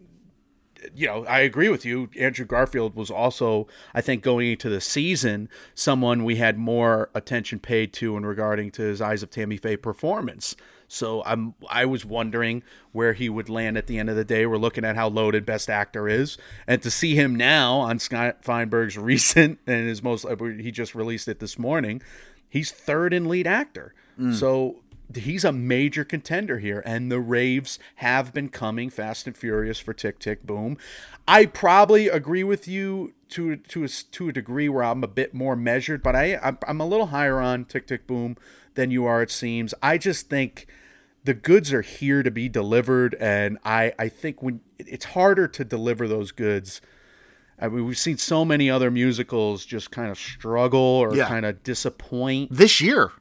you 0.95 1.07
know, 1.07 1.25
I 1.25 1.39
agree 1.39 1.69
with 1.69 1.85
you. 1.85 2.09
Andrew 2.17 2.45
Garfield 2.45 2.95
was 2.95 3.11
also, 3.11 3.67
I 3.93 4.01
think, 4.01 4.23
going 4.23 4.51
into 4.51 4.69
the 4.69 4.81
season, 4.81 5.49
someone 5.75 6.23
we 6.23 6.37
had 6.37 6.57
more 6.57 7.09
attention 7.13 7.59
paid 7.59 7.93
to 7.93 8.17
in 8.17 8.25
regarding 8.25 8.71
to 8.71 8.81
his 8.81 9.01
Eyes 9.01 9.23
of 9.23 9.29
Tammy 9.29 9.57
Faye 9.57 9.77
performance. 9.77 10.55
So 10.87 11.23
I'm, 11.25 11.53
I 11.69 11.85
was 11.85 12.03
wondering 12.03 12.63
where 12.91 13.13
he 13.13 13.29
would 13.29 13.47
land 13.47 13.77
at 13.77 13.87
the 13.87 13.97
end 13.97 14.09
of 14.09 14.15
the 14.15 14.25
day. 14.25 14.45
We're 14.45 14.57
looking 14.57 14.83
at 14.83 14.95
how 14.95 15.07
loaded 15.07 15.45
Best 15.45 15.69
Actor 15.69 16.09
is, 16.09 16.37
and 16.67 16.81
to 16.81 16.91
see 16.91 17.15
him 17.15 17.35
now 17.35 17.77
on 17.79 17.99
Scott 17.99 18.43
Feinberg's 18.43 18.97
recent 18.97 19.59
and 19.65 19.87
his 19.87 20.03
most, 20.03 20.25
uh, 20.25 20.35
he 20.35 20.71
just 20.71 20.93
released 20.95 21.27
it 21.27 21.39
this 21.39 21.57
morning. 21.57 22.01
He's 22.49 22.71
third 22.71 23.13
in 23.13 23.29
lead 23.29 23.47
actor. 23.47 23.93
Mm. 24.19 24.35
So 24.35 24.81
he's 25.17 25.43
a 25.43 25.51
major 25.51 26.03
contender 26.03 26.59
here, 26.59 26.81
and 26.85 27.11
the 27.11 27.19
raves 27.19 27.79
have 27.95 28.33
been 28.33 28.49
coming 28.49 28.89
fast 28.89 29.27
and 29.27 29.35
furious 29.35 29.79
for 29.79 29.93
Tick 29.93 30.19
Tick 30.19 30.43
Boom. 30.45 30.77
I 31.27 31.45
probably 31.45 32.07
agree 32.09 32.43
with 32.43 32.67
you 32.67 33.13
to 33.29 33.55
to 33.57 33.83
a, 33.83 33.87
to 33.87 34.29
a 34.29 34.33
degree 34.33 34.67
where 34.69 34.83
I'm 34.83 35.03
a 35.03 35.07
bit 35.07 35.33
more 35.33 35.55
measured, 35.55 36.01
but 36.03 36.15
I 36.15 36.37
I'm, 36.37 36.57
I'm 36.67 36.81
a 36.81 36.85
little 36.85 37.07
higher 37.07 37.39
on 37.39 37.65
Tick 37.65 37.87
Tick 37.87 38.07
Boom 38.07 38.37
than 38.75 38.91
you 38.91 39.05
are. 39.05 39.21
It 39.21 39.31
seems. 39.31 39.73
I 39.83 39.97
just 39.97 40.29
think 40.29 40.67
the 41.23 41.33
goods 41.33 41.71
are 41.71 41.81
here 41.83 42.23
to 42.23 42.31
be 42.31 42.49
delivered, 42.49 43.15
and 43.19 43.57
I 43.63 43.93
I 43.99 44.09
think 44.09 44.41
when 44.41 44.61
it's 44.79 45.05
harder 45.05 45.47
to 45.47 45.63
deliver 45.63 46.07
those 46.07 46.31
goods. 46.31 46.81
I 47.63 47.67
mean, 47.67 47.85
we've 47.85 47.95
seen 47.95 48.17
so 48.17 48.43
many 48.43 48.71
other 48.71 48.89
musicals 48.89 49.65
just 49.67 49.91
kind 49.91 50.09
of 50.09 50.17
struggle 50.17 50.79
or 50.79 51.15
Yeah. 51.15 51.27
kind 51.27 51.45
of 51.45 51.61
disappoint 51.61 52.51
This 52.51 52.81
year, 52.81 53.11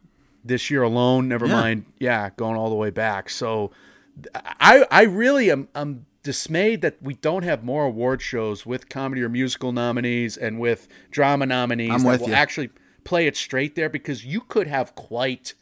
this 0.45 0.71
year 0.71 0.83
alone. 0.83 1.29
Never 1.29 1.47
Yeah. 1.47 1.53
mind, 1.53 1.85
yeah, 1.99 2.31
going 2.37 2.57
all 2.57 2.69
the 2.71 2.77
way 2.77 2.91
back. 2.91 3.31
So, 3.31 3.71
I 4.61 4.87
I 4.91 5.03
really 5.03 5.51
am 5.51 5.69
I'm 5.75 6.07
dismayed 6.23 6.83
that 6.83 6.97
we 7.03 7.15
don't 7.15 7.45
have 7.45 7.65
more 7.65 7.85
award 7.85 8.21
shows 8.21 8.67
with 8.67 8.89
comedy 8.89 9.23
or 9.23 9.29
musical 9.29 9.73
nominees 9.73 10.37
and 10.37 10.59
with 10.61 10.87
drama 11.11 11.47
nominees 11.47 11.91
I'm 11.93 12.03
that 12.03 12.09
with 12.09 12.21
will 12.23 12.29
you. 12.29 12.35
actually 12.35 12.71
play 13.05 13.27
it 13.27 13.37
straight 13.37 13.75
there 13.75 13.89
because 13.89 14.25
you 14.25 14.43
could 14.43 14.67
have 14.67 14.95
quite 14.95 15.55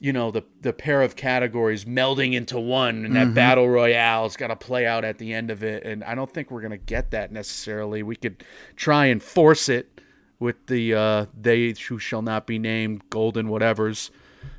you 0.00 0.12
know 0.12 0.32
the 0.32 0.42
the 0.60 0.72
pair 0.72 1.02
of 1.02 1.14
categories 1.14 1.84
melding 1.84 2.32
into 2.34 2.58
one 2.58 3.04
and 3.04 3.14
Mm-hmm. 3.14 3.14
that 3.14 3.34
battle 3.34 3.68
royale's 3.68 4.36
got 4.36 4.48
to 4.48 4.56
play 4.56 4.84
out 4.86 5.04
at 5.04 5.18
the 5.18 5.32
end 5.32 5.52
of 5.52 5.62
it 5.62 5.84
and 5.84 6.02
I 6.02 6.16
don't 6.16 6.30
think 6.32 6.50
we're 6.50 6.60
going 6.62 6.72
to 6.72 6.76
get 6.76 7.12
that 7.12 7.30
necessarily. 7.30 8.02
We 8.02 8.16
could 8.16 8.42
try 8.74 9.06
and 9.06 9.22
force 9.22 9.68
it 9.68 10.00
with 10.38 10.66
the 10.66 10.94
uh 10.94 11.26
they 11.40 11.74
who 11.88 11.98
shall 11.98 12.22
not 12.22 12.46
be 12.46 12.58
named 12.58 13.02
golden 13.10 13.48
whatevers. 13.48 14.10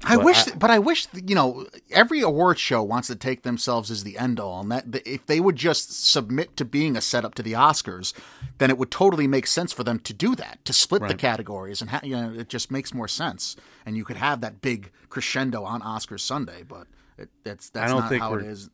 I 0.03 0.17
But 0.17 0.25
wish, 0.25 0.47
I- 0.47 0.55
but 0.55 0.69
I 0.69 0.79
wish 0.79 1.07
you 1.13 1.33
know 1.33 1.65
every 1.91 2.19
award 2.21 2.59
show 2.59 2.83
wants 2.83 3.07
to 3.07 3.15
take 3.15 3.43
themselves 3.43 3.89
as 3.89 4.03
the 4.03 4.17
end 4.17 4.39
all, 4.39 4.59
and 4.61 4.71
that 4.71 4.85
if 5.05 5.25
they 5.25 5.39
would 5.39 5.55
just 5.55 6.05
submit 6.11 6.57
to 6.57 6.65
being 6.65 6.97
a 6.97 7.01
setup 7.01 7.35
to 7.35 7.43
the 7.43 7.53
Oscars, 7.53 8.13
then 8.57 8.69
it 8.69 8.77
would 8.77 8.91
totally 8.91 9.27
make 9.27 9.47
sense 9.47 9.71
for 9.71 9.83
them 9.85 9.99
to 9.99 10.13
do 10.13 10.35
that, 10.35 10.59
to 10.65 10.73
split 10.73 11.01
the 11.07 11.15
categories, 11.15 11.81
and 11.81 11.89
ha- 11.91 12.01
you 12.03 12.15
know 12.15 12.33
it 12.33 12.49
just 12.49 12.69
makes 12.69 12.93
more 12.93 13.07
sense, 13.07 13.55
and 13.85 13.95
you 13.95 14.03
could 14.03 14.17
have 14.17 14.41
that 14.41 14.61
big 14.61 14.91
crescendo 15.09 15.63
on 15.63 15.81
Oscars 15.81 16.19
Sunday, 16.19 16.63
but 16.67 16.87
it, 17.17 17.29
that's 17.43 17.69
that's 17.69 17.91
not 18.01 18.09
how 18.19 18.33
it 18.33 18.45
is. 18.51 18.69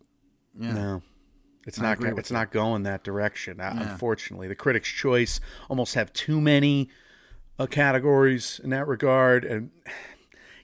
Yeah. 0.60 0.74
No. 0.74 1.01
It's 1.66 1.80
I 1.80 1.84
not 1.95 2.20
it's 2.20 2.32
not 2.32 2.51
going 2.51 2.84
that 2.84 3.03
direction. 3.03 3.59
uh, 3.59 3.74
Unfortunately, 3.78 4.47
the 4.47 4.55
Critics' 4.55 4.89
Choice 4.89 5.39
almost 5.70 5.95
have 5.95 6.11
too 6.14 6.41
many 6.41 6.89
uh, 7.59 7.68
categories 7.68 8.59
in 8.64 8.70
that 8.72 8.88
regard, 8.88 9.45
and 9.45 9.72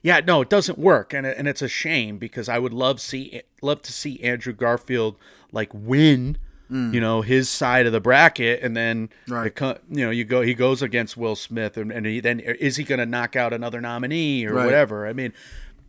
yeah, 0.02 0.20
no, 0.26 0.40
it 0.40 0.48
doesn't 0.50 0.78
work, 0.78 1.12
and 1.14 1.26
it- 1.26 1.36
and 1.38 1.46
it's 1.46 1.62
a 1.62 1.68
shame 1.68 2.18
because 2.18 2.48
I 2.48 2.58
would 2.58 2.72
love 2.72 3.00
see 3.00 3.42
love 3.62 3.82
to 3.82 3.92
see 3.92 4.20
Andrew 4.22 4.52
Garfield 4.52 5.16
like 5.52 5.70
win, 5.72 6.36
you 6.68 7.00
know, 7.00 7.22
his 7.22 7.48
side 7.48 7.86
of 7.86 7.92
the 7.92 8.00
bracket, 8.00 8.62
and 8.62 8.76
then 8.76 9.08
Mm. 9.26 9.32
Right. 9.34 9.46
it 9.46 9.82
you 9.90 10.04
know 10.04 10.10
you 10.10 10.24
go 10.24 10.42
he 10.42 10.54
goes 10.54 10.82
against 10.82 11.16
Will 11.16 11.36
Smith, 11.36 11.76
and, 11.76 11.90
and 11.90 12.06
he, 12.06 12.20
then 12.20 12.40
is 12.40 12.76
he 12.76 12.84
going 12.84 12.98
to 13.00 13.06
knock 13.06 13.36
out 13.36 13.52
another 13.52 13.80
nominee 13.80 14.44
or 14.46 14.54
Right. 14.54 14.64
whatever? 14.66 15.06
I 15.06 15.12
mean, 15.12 15.32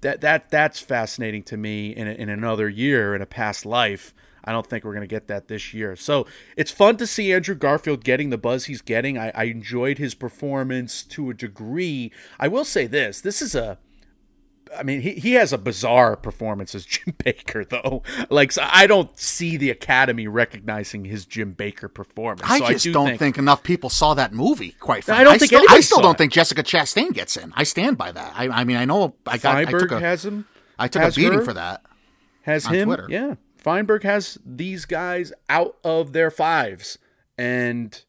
that 0.02 0.22
that 0.22 0.50
that's 0.50 0.80
fascinating 0.80 1.44
to 1.44 1.58
me 1.58 1.90
in 1.96 2.08
a, 2.08 2.12
in 2.12 2.30
another 2.30 2.70
year 2.70 3.14
in 3.16 3.22
a 3.22 3.26
past 3.28 3.66
life. 3.66 4.14
I 4.44 4.52
don't 4.52 4.66
think 4.66 4.84
we're 4.84 4.94
going 4.94 5.02
to 5.02 5.08
get 5.08 5.28
that 5.28 5.48
this 5.48 5.74
year. 5.74 5.96
So 5.96 6.26
it's 6.58 6.72
fun 6.72 6.98
to 6.98 7.08
see 7.08 7.34
Andrew 7.34 7.56
Garfield 7.56 8.04
getting 8.04 8.30
the 8.30 8.38
buzz 8.38 8.66
he's 8.66 8.82
getting. 8.82 9.18
I, 9.18 9.32
I 9.36 9.44
enjoyed 9.46 9.98
his 9.98 10.14
performance 10.16 11.04
to 11.04 11.30
a 11.30 11.34
degree. 11.34 12.12
I 12.40 12.48
will 12.48 12.66
say 12.66 12.88
this: 12.88 13.22
this 13.22 13.42
is 13.42 13.56
a 13.56 13.78
I 14.78 14.84
mean, 14.84 15.02
he, 15.02 15.14
he 15.14 15.34
has 15.34 15.52
a 15.52 15.58
bizarre 15.58 16.16
performance 16.16 16.74
as 16.76 16.86
Jim 16.92 17.14
Bakker, 17.20 17.68
though. 17.68 18.04
Like, 18.30 18.52
so 18.52 18.66
I 18.70 18.88
don't 18.88 19.18
see 19.18 19.58
the 19.58 19.70
Academy 19.70 20.28
recognizing 20.28 21.06
his 21.06 21.26
Jim 21.26 21.56
Bakker 21.56 21.94
performance. 21.94 22.50
I 22.50 22.60
So 22.60 22.68
just 22.68 22.84
do 22.84 22.94
don't 22.94 23.18
think, 23.18 23.38
enough 23.38 23.64
people 23.64 23.90
saw 23.90 24.14
that 24.14 24.34
movie. 24.34 24.72
Quite 24.80 25.04
frankly, 25.04 25.22
I 25.22 25.24
don't 25.24 25.40
think 25.40 25.50
still, 25.50 25.66
I 25.70 25.80
still 25.82 26.02
don't 26.02 26.16
it. 26.16 26.18
think 26.18 26.34
Jessica 26.34 26.64
Chastain 26.64 27.14
gets 27.14 27.38
in. 27.38 27.54
I 27.56 27.64
stand 27.64 27.98
by 27.98 28.12
that. 28.12 28.34
I, 28.36 28.48
I 28.50 28.64
mean, 28.64 28.78
I 28.78 28.86
know 28.86 29.16
I 29.26 29.38
got 29.38 29.56
I 29.56 29.66
took 29.66 29.92
a, 29.92 30.00
has 30.00 30.26
him. 30.26 30.48
I 30.78 30.88
took 30.88 31.04
a 31.04 31.12
beating 31.12 31.34
her. 31.40 31.46
for 31.46 31.54
that. 31.54 31.84
has 32.44 32.66
on 32.66 32.74
him. 32.74 32.88
Twitter. 32.88 33.08
Yeah, 33.10 33.36
Feinberg 33.62 34.04
has 34.04 34.38
these 34.46 34.86
guys 34.86 35.32
out 35.50 35.78
of 35.84 36.14
their 36.14 36.32
fives, 36.32 36.98
and 37.38 38.04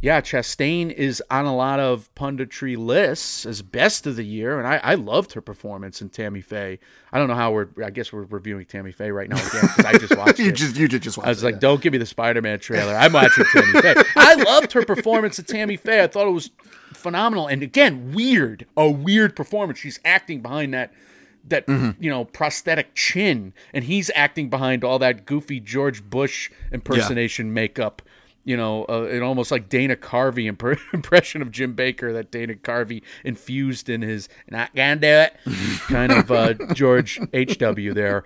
yeah, 0.00 0.20
Chastain 0.20 0.92
is 0.92 1.22
on 1.30 1.44
a 1.44 1.54
lot 1.54 1.78
of 1.78 2.12
punditry 2.16 2.76
lists 2.76 3.46
as 3.46 3.62
best 3.62 4.04
of 4.08 4.16
the 4.16 4.24
year, 4.24 4.58
and 4.58 4.66
I, 4.66 4.78
I 4.82 4.94
loved 4.96 5.34
her 5.34 5.40
performance 5.40 6.02
in 6.02 6.08
Tammy 6.08 6.40
Faye. 6.40 6.80
I 7.12 7.18
don't 7.18 7.28
know 7.28 7.36
how 7.36 7.52
we're. 7.52 7.68
I 7.84 7.90
guess 7.90 8.12
we're 8.12 8.24
reviewing 8.24 8.64
Tammy 8.66 8.90
Faye 8.90 9.12
right 9.12 9.28
now 9.28 9.36
again 9.36 9.68
because 9.76 9.84
I 9.84 9.98
just 9.98 10.16
watched 10.18 10.40
You 10.40 10.48
it. 10.48 10.56
just 10.56 10.74
you 10.76 10.88
did 10.88 11.02
just 11.02 11.16
watch 11.18 11.26
I 11.28 11.30
was 11.30 11.42
it, 11.44 11.46
like, 11.46 11.54
yeah. 11.54 11.60
don't 11.60 11.80
give 11.80 11.92
me 11.92 11.98
the 11.98 12.06
Spider-Man 12.06 12.58
trailer. 12.58 12.94
I'm 12.96 13.12
watching 13.12 13.44
Tammy 13.52 13.80
Faye. 13.80 13.94
I 14.16 14.34
loved 14.34 14.72
her 14.72 14.84
performance 14.84 15.38
of 15.38 15.46
Tammy 15.46 15.76
Faye. 15.76 16.02
I 16.02 16.08
thought 16.08 16.26
it 16.26 16.32
was 16.32 16.50
phenomenal. 16.92 17.46
And 17.46 17.62
again, 17.62 18.12
weird, 18.12 18.66
a 18.76 18.90
weird 18.90 19.36
performance. 19.36 19.78
She's 19.78 20.00
acting 20.04 20.40
behind 20.42 20.74
that 20.74 20.92
that 21.48 21.66
Mm-hmm. 21.66 22.02
you 22.02 22.10
know 22.10 22.24
prosthetic 22.24 22.94
chin, 22.94 23.52
and 23.74 23.84
he's 23.84 24.10
acting 24.14 24.48
behind 24.50 24.84
all 24.84 24.98
that 25.00 25.26
goofy 25.26 25.60
George 25.60 26.02
Bush 26.04 26.50
impersonation 26.72 27.52
makeup. 27.52 28.02
You 28.44 28.56
know, 28.56 28.84
uh, 28.88 29.04
and 29.08 29.22
almost 29.22 29.52
like 29.52 29.68
Dana 29.68 29.94
Carvey 29.94 30.46
imp- 30.48 30.80
impression 30.92 31.42
of 31.42 31.52
Jim 31.52 31.76
Bakker 31.76 32.12
that 32.12 32.32
Dana 32.32 32.54
Carvey 32.54 33.02
infused 33.24 33.88
in 33.88 34.02
his 34.02 34.28
"not 34.50 34.74
gonna 34.74 34.96
do 34.96 35.06
it" 35.06 35.36
kind 35.88 36.10
of 36.10 36.30
uh, 36.32 36.54
George 36.74 37.20
H 37.32 37.58
W 37.58 37.94
there. 37.94 38.24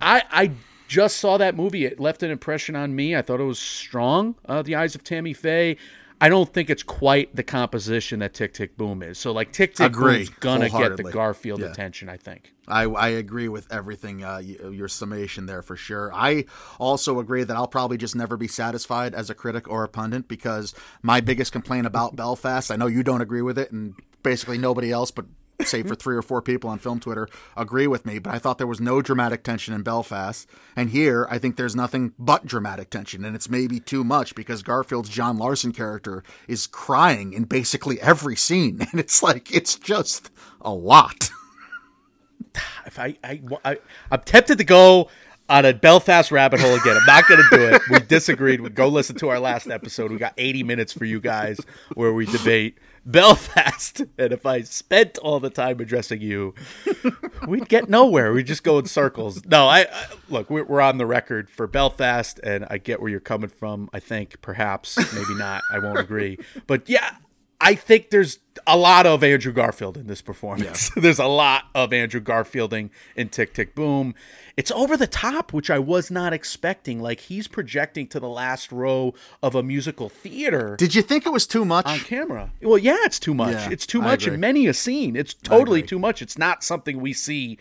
I 0.00 0.22
I 0.30 0.50
just 0.88 1.18
saw 1.18 1.36
that 1.38 1.54
movie. 1.56 1.84
It 1.84 2.00
left 2.00 2.22
an 2.22 2.30
impression 2.30 2.74
on 2.74 2.94
me. 2.96 3.14
I 3.16 3.20
thought 3.22 3.38
it 3.40 3.44
was 3.44 3.58
strong. 3.58 4.34
Uh, 4.46 4.62
the 4.62 4.74
Eyes 4.76 4.94
of 4.94 5.04
Tammy 5.04 5.32
Faye. 5.34 5.76
I 6.24 6.30
don't 6.30 6.50
think 6.50 6.70
it's 6.70 6.82
quite 6.82 7.36
the 7.36 7.42
composition 7.42 8.20
that 8.20 8.32
Tick 8.32 8.54
Tick 8.54 8.78
Boom 8.78 9.02
is. 9.02 9.18
So 9.18 9.30
like 9.32 9.52
Tick 9.52 9.74
Tick 9.74 9.88
Agree, 9.88 10.24
Boom's 10.24 10.28
gonna 10.30 10.70
get 10.70 10.96
the. 10.96 11.04
Garfield 11.04 11.60
Yeah. 11.60 11.66
attention. 11.66 12.08
I 12.08 12.16
think. 12.16 12.50
I, 12.66 12.84
I 12.84 13.08
agree 13.08 13.48
with 13.48 13.70
everything 13.70 14.24
uh, 14.24 14.38
your 14.38 14.88
summation 14.88 15.44
there 15.44 15.60
for 15.60 15.76
sure. 15.76 16.10
I 16.14 16.46
also 16.78 17.18
agree 17.18 17.44
that 17.44 17.54
I'll 17.54 17.68
probably 17.68 17.98
just 17.98 18.16
never 18.16 18.38
be 18.38 18.48
satisfied 18.48 19.14
as 19.14 19.28
a 19.28 19.34
critic 19.34 19.68
or 19.68 19.84
a 19.84 19.88
pundit 19.88 20.26
because 20.26 20.74
my 21.02 21.20
biggest 21.20 21.52
complaint 21.52 21.86
about 21.86 22.16
Belfast, 22.16 22.70
I 22.70 22.76
know 22.76 22.86
you 22.86 23.02
don't 23.02 23.20
agree 23.20 23.42
with 23.42 23.58
it, 23.58 23.70
and 23.70 23.92
basically 24.22 24.56
nobody 24.56 24.90
else, 24.90 25.10
but 25.10 25.26
save 25.62 25.86
for 25.86 25.94
three 25.94 26.16
or 26.16 26.22
four 26.22 26.42
people 26.42 26.70
on 26.70 26.78
film 26.78 27.00
Twitter, 27.00 27.28
agree 27.56 27.86
with 27.86 28.06
me. 28.06 28.18
But 28.18 28.34
I 28.34 28.38
thought 28.38 28.58
there 28.58 28.66
was 28.66 28.80
no 28.80 29.02
dramatic 29.02 29.42
tension 29.42 29.74
in 29.74 29.82
Belfast, 29.82 30.48
and 30.76 30.90
here 30.90 31.26
I 31.30 31.38
think 31.38 31.56
there's 31.56 31.76
nothing 31.76 32.12
but 32.18 32.46
dramatic 32.46 32.90
tension, 32.90 33.24
and 33.24 33.34
it's 33.36 33.48
maybe 33.48 33.80
too 33.80 34.04
much 34.04 34.34
because 34.34 34.62
Garfield's 34.62 35.08
John 35.08 35.38
Larson 35.38 35.72
character 35.72 36.22
is 36.48 36.66
crying 36.66 37.32
in 37.32 37.44
basically 37.44 38.00
every 38.00 38.36
scene, 38.36 38.80
and 38.90 39.00
it's 39.00 39.22
like 39.22 39.54
it's 39.54 39.76
just 39.76 40.30
a 40.60 40.72
lot. 40.72 41.30
if 42.86 42.98
I, 42.98 43.16
I, 43.22 43.40
I 43.64 43.78
I'm 44.10 44.20
tempted 44.22 44.58
to 44.58 44.64
go 44.64 45.08
on 45.48 45.64
a 45.64 45.74
Belfast 45.74 46.32
rabbit 46.32 46.60
hole 46.60 46.74
again. 46.74 46.96
I'm 46.96 47.06
not 47.06 47.28
going 47.28 47.42
to 47.42 47.56
do 47.56 47.62
it. 47.74 47.82
We 47.90 47.98
disagreed. 48.00 48.60
We 48.60 48.70
go 48.70 48.88
listen 48.88 49.16
to 49.16 49.28
our 49.28 49.38
last 49.38 49.68
episode. 49.68 50.10
We 50.10 50.16
got 50.16 50.32
80 50.38 50.62
minutes 50.62 50.92
for 50.92 51.04
you 51.04 51.20
guys 51.20 51.60
where 51.94 52.12
we 52.12 52.24
debate 52.26 52.78
Belfast. 53.06 54.02
And 54.16 54.32
if 54.32 54.46
I 54.46 54.62
spent 54.62 55.18
all 55.18 55.40
the 55.40 55.50
time 55.50 55.80
addressing 55.80 56.20
you, 56.20 56.54
we'd 57.48 57.68
get 57.68 57.88
nowhere. 57.88 58.32
We'd 58.32 58.46
just 58.46 58.62
go 58.62 58.78
in 58.78 58.86
circles. 58.86 59.44
No, 59.44 59.66
I, 59.66 59.80
I 59.80 60.06
look. 60.28 60.48
We're, 60.50 60.64
we're 60.64 60.80
on 60.80 60.98
the 60.98 61.06
record 61.06 61.50
for 61.50 61.66
Belfast, 61.66 62.38
and 62.44 62.64
I 62.70 62.78
get 62.78 63.00
where 63.00 63.10
you're 63.10 63.20
coming 63.20 63.50
from. 63.50 63.90
I 63.92 64.00
think 64.00 64.40
perhaps, 64.40 64.96
maybe 65.12 65.34
not. 65.34 65.62
I 65.70 65.78
won't 65.80 65.98
agree, 65.98 66.38
but 66.66 66.88
yeah. 66.88 67.16
I 67.64 67.74
think 67.74 68.10
there's 68.10 68.40
a 68.66 68.76
lot 68.76 69.06
of 69.06 69.24
Andrew 69.24 69.52
Garfield 69.52 69.96
in 69.96 70.06
this 70.06 70.20
performance. 70.20 70.90
there's 70.96 71.18
a 71.18 71.26
lot 71.26 71.64
of 71.74 71.92
Andrew 71.92 72.20
Garfielding 72.20 72.90
in 73.16 73.30
Tick 73.30 73.54
Tick 73.54 73.74
Boom. 73.74 74.14
It's 74.56 74.70
over 74.70 74.96
the 74.96 75.06
top, 75.06 75.52
which 75.52 75.70
I 75.70 75.78
was 75.78 76.10
not 76.10 76.32
expecting. 76.32 77.00
Like 77.00 77.20
he's 77.20 77.48
projecting 77.48 78.06
to 78.08 78.20
the 78.20 78.28
last 78.28 78.70
row 78.70 79.14
of 79.42 79.54
a 79.54 79.62
musical 79.62 80.08
theater 80.08 80.76
Did 80.76 80.94
you 80.94 81.02
think 81.02 81.26
it 81.26 81.32
was 81.32 81.46
too 81.46 81.64
much? 81.64 81.86
on 81.86 81.98
camera. 82.00 82.52
Well, 82.62 82.78
yeah, 82.78 82.98
it's 83.00 83.18
too 83.18 83.34
much. 83.34 83.54
Yeah, 83.54 83.70
it's 83.70 83.86
too 83.86 84.02
much 84.02 84.26
in 84.26 84.38
many 84.38 84.66
a 84.66 84.74
scene. 84.74 85.16
It's 85.16 85.34
totally 85.34 85.82
too 85.82 85.98
much. 85.98 86.22
It's 86.22 86.38
not 86.38 86.62
something 86.62 87.00
we 87.00 87.12
see 87.12 87.58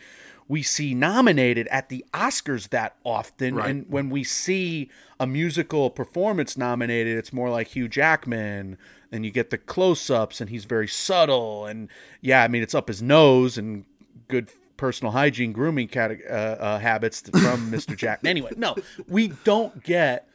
we 0.47 0.61
see 0.61 0.93
nominated 0.93 1.67
at 1.67 1.89
the 1.89 2.05
Oscars 2.13 2.69
that 2.69 2.95
often. 3.03 3.55
Right. 3.55 3.69
And 3.69 3.89
when 3.89 4.09
we 4.09 4.23
see 4.23 4.89
a 5.19 5.27
musical 5.27 5.89
performance 5.89 6.57
nominated, 6.57 7.17
it's 7.17 7.33
more 7.33 7.49
like 7.49 7.69
Hugh 7.69 7.87
Jackman 7.87 8.77
and 9.11 9.23
you 9.23 9.31
get 9.31 9.51
the 9.51 9.57
close-ups 9.57 10.41
and 10.41 10.49
he's 10.49 10.65
very 10.65 10.87
subtle 10.87 11.65
and 11.65 11.89
yeah, 12.21 12.43
I 12.43 12.47
mean 12.47 12.63
it's 12.63 12.75
up 12.75 12.87
his 12.87 13.01
nose 13.01 13.57
and 13.57 13.85
good 14.27 14.49
personal 14.75 15.11
hygiene 15.13 15.53
grooming 15.53 15.89
uh, 15.95 15.99
uh, 15.99 16.79
habits 16.79 17.21
from 17.21 17.71
Mr. 17.71 17.95
Jackman. 17.95 18.29
Anyway, 18.29 18.51
no, 18.57 18.75
we 19.07 19.29
don't 19.43 19.83
get 19.83 20.27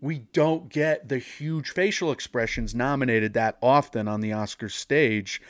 we 0.00 0.18
don't 0.32 0.68
get 0.68 1.08
the 1.08 1.18
huge 1.18 1.70
facial 1.70 2.12
expressions 2.12 2.74
nominated 2.74 3.32
that 3.32 3.56
often 3.62 4.06
on 4.06 4.20
the 4.20 4.30
Oscars 4.30 4.72
stage 4.72 5.40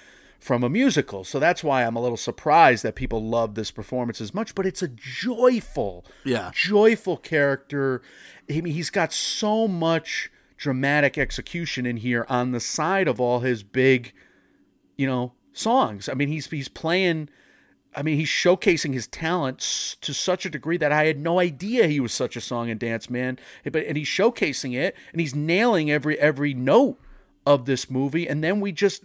from 0.47 0.63
a 0.63 0.69
musical. 0.69 1.25
So 1.25 1.41
that's 1.41 1.65
why 1.65 1.85
I'm 1.85 1.97
a 1.97 2.01
little 2.01 2.17
surprised 2.17 2.85
that 2.85 2.95
people 2.95 3.21
love 3.21 3.57
this 3.57 3.73
performance 3.73 4.21
as 4.21 4.33
much, 4.33 4.55
but 4.55 4.65
it's 4.65 4.81
a 4.81 4.87
joyful, 4.89 6.05
Yeah. 6.25 6.53
joyful 6.55 7.17
character. 7.17 8.01
I 8.49 8.61
mean, 8.61 8.73
he's 8.73 8.91
got 8.91 9.13
so 9.13 9.67
much 9.67 10.31
dramatic 10.57 11.19
execution 11.19 11.85
in 11.85 11.97
here 11.97 12.25
on 12.29 12.53
the 12.53 12.61
side 12.61 13.09
of 13.09 13.21
all 13.21 13.41
his 13.41 13.65
big, 13.65 14.13
you 14.97 15.07
know, 15.09 15.33
songs. 15.53 16.09
I 16.09 16.15
mean, 16.15 16.29
he's 16.29 16.47
he's 16.49 16.69
playing 16.69 17.29
I 17.99 18.03
mean, 18.03 18.17
he's 18.19 18.29
showcasing 18.29 18.93
his 18.93 19.07
talents 19.07 19.97
to 20.03 20.13
such 20.15 20.45
a 20.47 20.51
degree 20.51 20.77
that 20.77 20.93
I 20.93 21.07
had 21.07 21.19
no 21.19 21.41
idea 21.41 21.87
he 21.89 21.99
was 21.99 22.13
such 22.13 22.37
a 22.37 22.41
song 22.43 22.71
and 22.71 22.79
dance 22.79 23.11
man. 23.11 23.39
But 23.65 23.85
and 23.87 23.97
he's 23.97 24.07
showcasing 24.07 24.75
it, 24.77 24.95
and 25.11 25.21
he's 25.21 25.35
nailing 25.35 25.91
every 25.91 26.17
every 26.21 26.55
note 26.55 27.01
of 27.45 27.65
this 27.65 27.91
movie. 27.91 28.29
And 28.29 28.45
then 28.45 28.61
we 28.61 28.71
just 28.71 29.03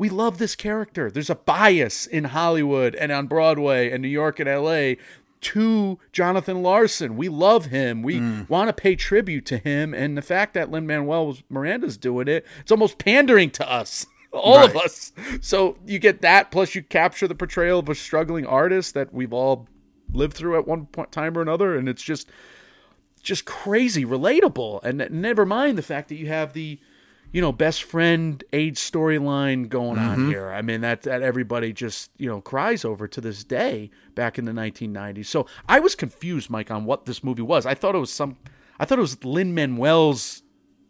we 0.00 0.08
love 0.08 0.38
this 0.38 0.56
character. 0.56 1.10
There's 1.10 1.28
a 1.28 1.34
bias 1.34 2.06
in 2.06 2.24
Hollywood 2.24 2.94
and 2.94 3.12
on 3.12 3.26
Broadway 3.26 3.90
and 3.90 4.00
New 4.00 4.08
York 4.08 4.40
and 4.40 4.48
L.A. 4.48 4.96
to 5.42 5.98
Jonathan 6.10 6.62
Larson. 6.62 7.18
We 7.18 7.28
love 7.28 7.66
him. 7.66 8.02
We 8.02 8.14
mm. 8.14 8.48
want 8.48 8.68
to 8.68 8.72
pay 8.72 8.96
tribute 8.96 9.44
to 9.44 9.58
him. 9.58 9.92
And 9.92 10.16
the 10.16 10.22
fact 10.22 10.54
that 10.54 10.70
Lin 10.70 10.86
Manuel 10.86 11.36
Miranda's 11.50 11.98
doing 11.98 12.28
it, 12.28 12.46
it's 12.60 12.70
almost 12.70 12.96
pandering 12.96 13.50
to 13.50 13.70
us. 13.70 14.06
All 14.32 14.64
of 14.64 14.74
us. 14.74 15.12
So 15.42 15.76
you 15.84 15.98
get 15.98 16.22
that, 16.22 16.50
plus 16.50 16.74
you 16.74 16.82
capture 16.82 17.28
the 17.28 17.34
portrayal 17.34 17.80
of 17.80 17.88
a 17.90 17.94
struggling 17.94 18.46
artist 18.46 18.94
that 18.94 19.12
we've 19.12 19.34
all 19.34 19.68
lived 20.14 20.34
through 20.34 20.56
at 20.56 20.66
one 20.66 20.86
point 20.86 21.12
time 21.12 21.36
or 21.36 21.42
another, 21.42 21.76
and 21.76 21.88
it's 21.88 22.02
just 22.02 22.30
just 23.22 23.44
crazy 23.44 24.04
relatable. 24.04 24.82
And 24.82 25.06
never 25.10 25.44
mind 25.44 25.76
the 25.76 25.82
fact 25.82 26.08
that 26.08 26.14
you 26.14 26.28
have 26.28 26.52
the 26.52 26.78
you 27.32 27.40
know 27.40 27.52
best 27.52 27.82
friend 27.82 28.42
age 28.52 28.76
storyline 28.76 29.68
going 29.68 29.98
on 29.98 30.18
mm-hmm. 30.18 30.30
here. 30.30 30.50
I 30.50 30.62
mean 30.62 30.80
that 30.80 31.02
that 31.02 31.22
everybody 31.22 31.72
just 31.72 32.10
you 32.18 32.28
know 32.28 32.40
cries 32.40 32.84
over 32.84 33.06
to 33.08 33.20
this 33.20 33.44
day 33.44 33.90
back 34.14 34.38
in 34.38 34.44
the 34.44 34.52
1990s. 34.52 35.26
So 35.26 35.46
I 35.68 35.80
was 35.80 35.94
confused, 35.94 36.50
Mike, 36.50 36.70
on 36.70 36.84
what 36.84 37.06
this 37.06 37.22
movie 37.22 37.42
was. 37.42 37.66
I 37.66 37.74
thought 37.74 37.94
it 37.94 37.98
was 37.98 38.12
some. 38.12 38.36
I 38.78 38.84
thought 38.84 38.98
it 38.98 39.02
was 39.02 39.22
Lin 39.24 39.54
Manuel's 39.54 40.42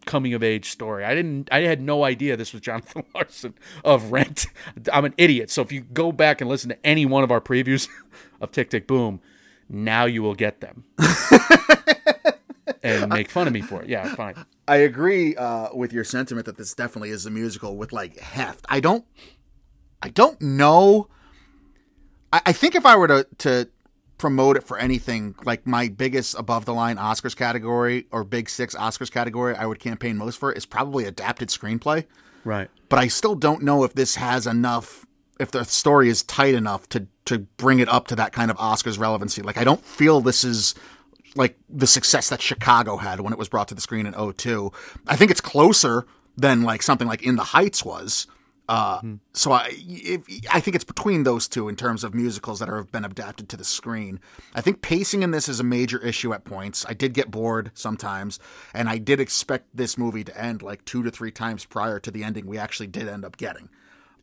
coming 0.06 0.34
of 0.34 0.42
age 0.42 0.70
story. 0.70 1.04
I 1.04 1.14
didn't 1.14 1.48
I 1.52 1.60
had 1.60 1.80
no 1.80 2.04
idea 2.04 2.36
this 2.36 2.52
was 2.52 2.62
Jonathan 2.62 3.04
Larson 3.14 3.54
of 3.84 4.12
Rent. 4.12 4.46
I'm 4.92 5.04
an 5.04 5.14
idiot. 5.16 5.50
So 5.50 5.62
if 5.62 5.72
you 5.72 5.82
go 5.82 6.12
back 6.12 6.40
and 6.40 6.48
listen 6.48 6.70
to 6.70 6.86
any 6.86 7.06
one 7.06 7.24
of 7.24 7.30
our 7.30 7.40
previews 7.40 7.88
of 8.40 8.52
Tick 8.52 8.70
Tick 8.70 8.86
Boom, 8.86 9.20
now 9.68 10.04
you 10.04 10.22
will 10.22 10.34
get 10.34 10.60
them. 10.60 10.84
make 13.16 13.30
fun 13.30 13.46
of 13.46 13.52
me 13.52 13.60
for 13.60 13.82
it. 13.82 13.88
Yeah, 13.88 14.14
fine. 14.14 14.34
I 14.66 14.76
agree 14.76 15.36
uh, 15.36 15.74
with 15.74 15.92
your 15.92 16.04
sentiment 16.04 16.46
that 16.46 16.56
this 16.56 16.74
definitely 16.74 17.10
is 17.10 17.26
a 17.26 17.30
musical 17.30 17.76
with 17.76 17.92
like 17.92 18.18
heft. 18.18 18.64
I 18.68 18.80
don't, 18.80 19.04
I 20.02 20.08
don't 20.08 20.40
know. 20.40 21.08
I, 22.32 22.42
I 22.46 22.52
think 22.52 22.74
if 22.74 22.86
I 22.86 22.96
were 22.96 23.08
to 23.08 23.26
to 23.38 23.68
promote 24.20 24.56
it 24.56 24.62
for 24.62 24.78
anything, 24.78 25.34
like 25.44 25.66
my 25.66 25.88
biggest 25.88 26.38
above 26.38 26.66
the 26.66 26.74
line 26.74 26.96
Oscars 26.96 27.34
category 27.34 28.06
or 28.10 28.22
Big 28.22 28.50
Six 28.50 28.74
Oscars 28.74 29.10
category, 29.10 29.54
I 29.54 29.66
would 29.66 29.80
campaign 29.80 30.18
most 30.18 30.38
for 30.38 30.52
is 30.52 30.66
probably 30.66 31.04
adapted 31.04 31.48
screenplay. 31.48 32.04
Right. 32.44 32.68
But 32.88 32.98
I 32.98 33.08
still 33.08 33.34
don't 33.34 33.62
know 33.62 33.82
if 33.84 33.94
this 33.94 34.16
has 34.16 34.46
enough. 34.46 35.06
If 35.38 35.52
the 35.52 35.64
story 35.64 36.10
is 36.10 36.22
tight 36.22 36.54
enough 36.54 36.86
to 36.90 37.06
to 37.24 37.38
bring 37.38 37.78
it 37.80 37.88
up 37.88 38.08
to 38.08 38.16
that 38.16 38.32
kind 38.32 38.50
of 38.50 38.58
Oscars 38.58 38.98
relevancy, 38.98 39.40
like 39.40 39.56
I 39.56 39.64
don't 39.64 39.84
feel 39.84 40.20
this 40.20 40.44
is 40.44 40.74
like 41.36 41.58
the 41.68 41.86
success 41.86 42.28
that 42.30 42.42
Chicago 42.42 42.96
had 42.96 43.20
when 43.20 43.32
it 43.32 43.38
was 43.38 43.48
brought 43.48 43.68
to 43.68 43.74
the 43.74 43.80
screen 43.80 44.06
in 44.06 44.14
02. 44.32 44.72
I 45.06 45.16
think 45.16 45.30
it's 45.30 45.40
closer 45.40 46.06
than 46.36 46.62
like 46.62 46.82
something 46.82 47.08
like 47.08 47.22
In 47.22 47.36
the 47.36 47.44
Heights 47.44 47.84
was. 47.84 48.26
Uh, 48.68 49.00
So 49.32 49.50
I, 49.50 49.76
I 50.52 50.60
think 50.60 50.76
it's 50.76 50.84
between 50.84 51.24
those 51.24 51.48
two 51.48 51.68
in 51.68 51.74
terms 51.74 52.04
of 52.04 52.14
musicals 52.14 52.60
that 52.60 52.68
have 52.68 52.92
been 52.92 53.04
adapted 53.04 53.48
to 53.48 53.56
the 53.56 53.64
screen. 53.64 54.20
I 54.54 54.60
think 54.60 54.80
pacing 54.80 55.24
in 55.24 55.32
this 55.32 55.48
is 55.48 55.58
a 55.58 55.64
major 55.64 55.98
issue 55.98 56.32
at 56.32 56.44
points. 56.44 56.86
I 56.88 56.94
did 56.94 57.12
get 57.12 57.32
bored 57.32 57.72
sometimes, 57.74 58.38
and 58.72 58.88
I 58.88 58.98
did 58.98 59.18
expect 59.18 59.74
this 59.74 59.98
movie 59.98 60.22
to 60.22 60.40
end 60.40 60.62
like 60.62 60.84
two 60.84 61.02
to 61.02 61.10
three 61.10 61.32
times 61.32 61.64
prior 61.64 61.98
to 61.98 62.12
the 62.12 62.22
ending 62.22 62.46
we 62.46 62.58
actually 62.58 62.86
did 62.86 63.08
end 63.08 63.24
up 63.24 63.36
getting. 63.36 63.70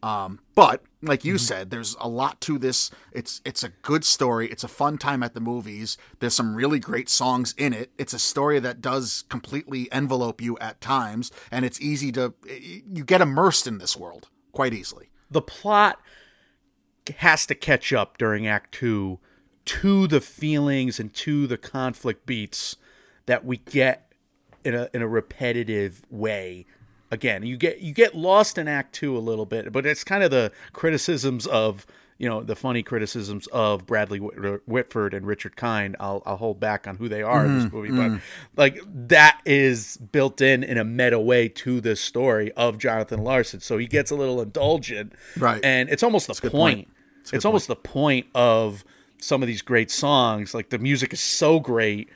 Um, 0.04 0.40
but 0.56 0.84
like 1.02 1.26
you 1.26 1.38
said, 1.38 1.70
there's 1.70 1.96
a 2.00 2.08
lot 2.08 2.42
to 2.42 2.58
this. 2.58 2.92
It's 3.12 3.42
it's 3.46 3.64
a 3.64 3.70
good 3.70 4.04
story. 4.04 4.50
It's 4.50 4.64
a 4.64 4.68
fun 4.68 4.98
time 4.98 5.24
at 5.24 5.34
the 5.34 5.40
movies. 5.40 5.98
There's 6.20 6.34
some 6.34 6.56
really 6.56 6.80
great 6.80 7.10
songs 7.10 7.54
in 7.58 7.74
it. 7.74 7.92
It's 7.98 8.14
a 8.14 8.20
story 8.20 8.60
that 8.60 8.82
does 8.82 9.24
completely 9.30 9.92
envelope 9.92 10.42
you 10.42 10.58
at 10.60 10.82
times, 10.82 11.32
and 11.52 11.66
it's 11.66 11.80
easy 11.82 12.12
to 12.14 12.34
you 12.50 13.04
get 13.04 13.22
immersed 13.22 13.68
in 13.68 13.78
this 13.78 13.96
world 13.98 14.30
quite 14.52 14.74
easily. 14.74 15.10
the 15.30 15.42
plot 15.42 16.00
has 17.18 17.46
to 17.46 17.56
catch 17.56 17.94
up 17.94 18.18
during 18.18 18.48
act 18.48 18.74
2 18.74 19.20
to 19.66 20.08
the 20.08 20.22
feelings 20.22 21.00
and 21.00 21.14
to 21.14 21.48
the 21.48 21.58
conflict 21.58 22.26
beats 22.26 22.78
that 23.26 23.46
we 23.46 23.58
get 23.58 24.12
in 24.64 24.74
a 24.74 24.90
in 24.94 25.02
a 25.02 25.08
repetitive 25.08 26.02
way 26.10 26.66
again 27.12 27.44
you 27.44 27.58
get 27.58 27.80
you 27.80 27.94
get 27.94 28.16
lost 28.16 28.58
in 28.58 28.68
act 28.68 28.94
2 28.96 29.16
a 29.16 29.20
little 29.20 29.46
bit 29.46 29.72
but 29.72 29.86
it's 29.86 30.04
kind 30.04 30.24
of 30.24 30.32
the 30.32 30.52
criticisms 30.74 31.48
of 31.48 31.86
you 32.18 32.28
know 32.28 32.42
the 32.42 32.56
funny 32.56 32.82
criticisms 32.82 33.48
of 33.48 33.86
Bradley 33.86 34.20
Whit- 34.20 34.68
Whitford 34.68 35.14
and 35.14 35.26
Richard 35.26 35.56
Kind. 35.56 35.96
I'll 36.00 36.24
I'll 36.26 36.38
hold 36.38 36.60
back 36.60 36.88
on 36.88 36.96
who 36.96 37.08
they 37.08 37.22
are 37.22 37.46
in 37.46 37.60
this 37.60 37.72
movie, 37.72 37.92
but 37.92 38.20
like 38.56 38.80
that 39.08 39.40
is 39.46 39.98
built 39.98 40.42
in 40.42 40.64
in 40.64 40.78
a 40.78 40.84
meta 40.84 41.20
way 41.20 41.48
to 41.48 41.80
this 41.80 42.02
story 42.02 42.52
of 42.54 42.80
Jonathan 42.80 43.24
Larson. 43.24 43.60
So 43.60 43.78
he 43.78 43.86
gets 43.86 44.10
a 44.10 44.16
little 44.16 44.42
indulgent, 44.42 45.14
Right. 45.38 45.64
And 45.64 45.90
it's 45.90 46.02
almost 46.02 46.28
the 46.28 46.50
point. 46.50 46.88
It's, 47.32 47.46
almost 47.46 47.68
the 47.68 47.76
point 47.76 48.26
of 48.34 48.84
some 49.20 49.44
of 49.44 49.48
these 49.48 49.62
great 49.62 49.92
songs. 49.92 50.54
Like 50.54 50.70
the 50.70 50.80
music 50.80 51.14
is 51.14 51.20
so 51.20 51.60
great 51.60 52.10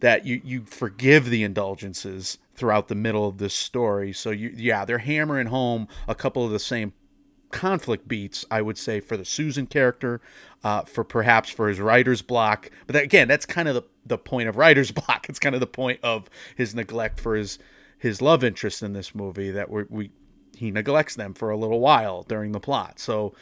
that 0.00 0.26
you 0.26 0.40
you 0.44 0.64
forgive 0.64 1.30
the 1.30 1.44
indulgences 1.44 2.38
throughout 2.54 2.88
the 2.88 2.94
middle 2.94 3.26
of 3.28 3.38
this 3.38 3.54
story. 3.54 4.12
So 4.12 4.30
you 4.30 4.52
yeah, 4.56 4.84
they're 4.84 4.98
hammering 4.98 5.48
home 5.48 5.88
a 6.08 6.14
couple 6.14 6.44
of 6.44 6.50
the 6.50 6.58
same 6.58 6.92
conflict 7.50 8.08
beats, 8.08 8.44
I 8.50 8.62
would 8.62 8.76
say, 8.76 8.98
for 8.98 9.16
the 9.16 9.24
Susan 9.24 9.66
character, 9.66 10.20
uh, 10.64 10.82
for 10.82 11.04
perhaps 11.04 11.50
for 11.50 11.68
his 11.68 11.78
writer's 11.78 12.20
block. 12.20 12.68
But 12.86 12.94
that, 12.94 13.04
again, 13.04 13.28
that's 13.28 13.46
kind 13.46 13.68
of 13.68 13.74
the, 13.76 13.84
the 14.04 14.18
point 14.18 14.48
of 14.48 14.56
writer's 14.56 14.90
block. 14.92 15.26
It's 15.28 15.38
kind 15.38 15.54
of 15.54 15.60
the 15.60 15.66
point 15.66 16.00
of 16.02 16.28
his 16.56 16.74
neglect 16.74 17.20
for 17.20 17.36
his 17.36 17.58
his 17.96 18.20
love 18.20 18.44
interest 18.44 18.82
in 18.82 18.92
this 18.92 19.14
movie 19.14 19.50
that 19.50 19.70
we 19.70 19.84
we 19.88 20.10
he 20.56 20.70
neglects 20.70 21.14
them 21.14 21.34
for 21.34 21.50
a 21.50 21.56
little 21.56 21.80
while 21.80 22.22
during 22.22 22.52
the 22.52 22.60
plot. 22.60 22.98
So 22.98 23.34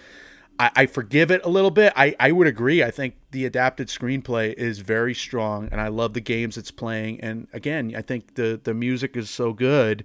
I, 0.59 0.71
I 0.75 0.87
forgive 0.87 1.31
it 1.31 1.45
a 1.45 1.49
little 1.49 1.71
bit. 1.71 1.93
I, 1.97 2.15
I 2.21 2.33
would 2.33 2.47
agree. 2.47 2.83
I 2.83 2.91
think 2.91 3.15
the 3.31 3.45
adapted 3.45 3.89
screenplay 3.89 4.53
is 4.55 4.79
very 4.81 5.15
strong, 5.15 5.69
and 5.73 5.81
I 5.81 5.89
love 5.89 6.15
the 6.15 6.21
games 6.21 6.57
it's 6.57 6.71
playing. 6.71 7.21
And 7.21 7.49
again, 7.53 7.95
I 7.97 8.03
think 8.03 8.35
the 8.35 8.61
the 8.63 8.75
music 8.75 9.17
is 9.17 9.31
so 9.31 9.53
good, 9.53 10.05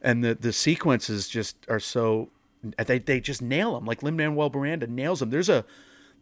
and 0.00 0.24
the 0.24 0.34
the 0.34 0.52
sequences 0.52 1.28
just 1.28 1.56
are 1.68 1.80
so 1.80 2.30
they 2.78 2.98
they 2.98 3.20
just 3.20 3.42
nail 3.42 3.74
them. 3.74 3.84
Like 3.84 4.02
Lin 4.02 4.16
Manuel 4.16 4.50
Miranda 4.50 4.86
nails 4.86 5.20
them. 5.20 5.30
There's 5.30 5.48
a 5.48 5.64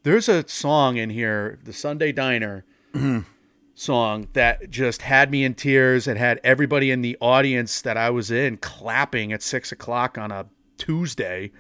there's 0.03 0.29
a 0.29 0.47
song 0.49 0.97
in 0.97 1.11
here, 1.11 1.59
the 1.65 1.73
Sunday 1.73 2.13
Diner 2.13 2.65
song 3.75 4.29
that 4.33 4.71
just 4.71 5.03
had 5.03 5.31
me 5.31 5.45
in 5.45 5.55
tears. 5.55 6.07
It 6.07 6.17
had 6.17 6.41
everybody 6.43 6.91
in 6.91 7.03
the 7.03 7.17
audience 7.21 7.81
that 7.83 7.97
I 7.97 8.11
was 8.11 8.31
in 8.31 8.57
clapping 8.59 9.33
at 9.33 9.43
six 9.43 9.73
o'clock 9.73 10.19
on 10.19 10.31
a 10.31 10.47
Tuesday, 10.79 11.51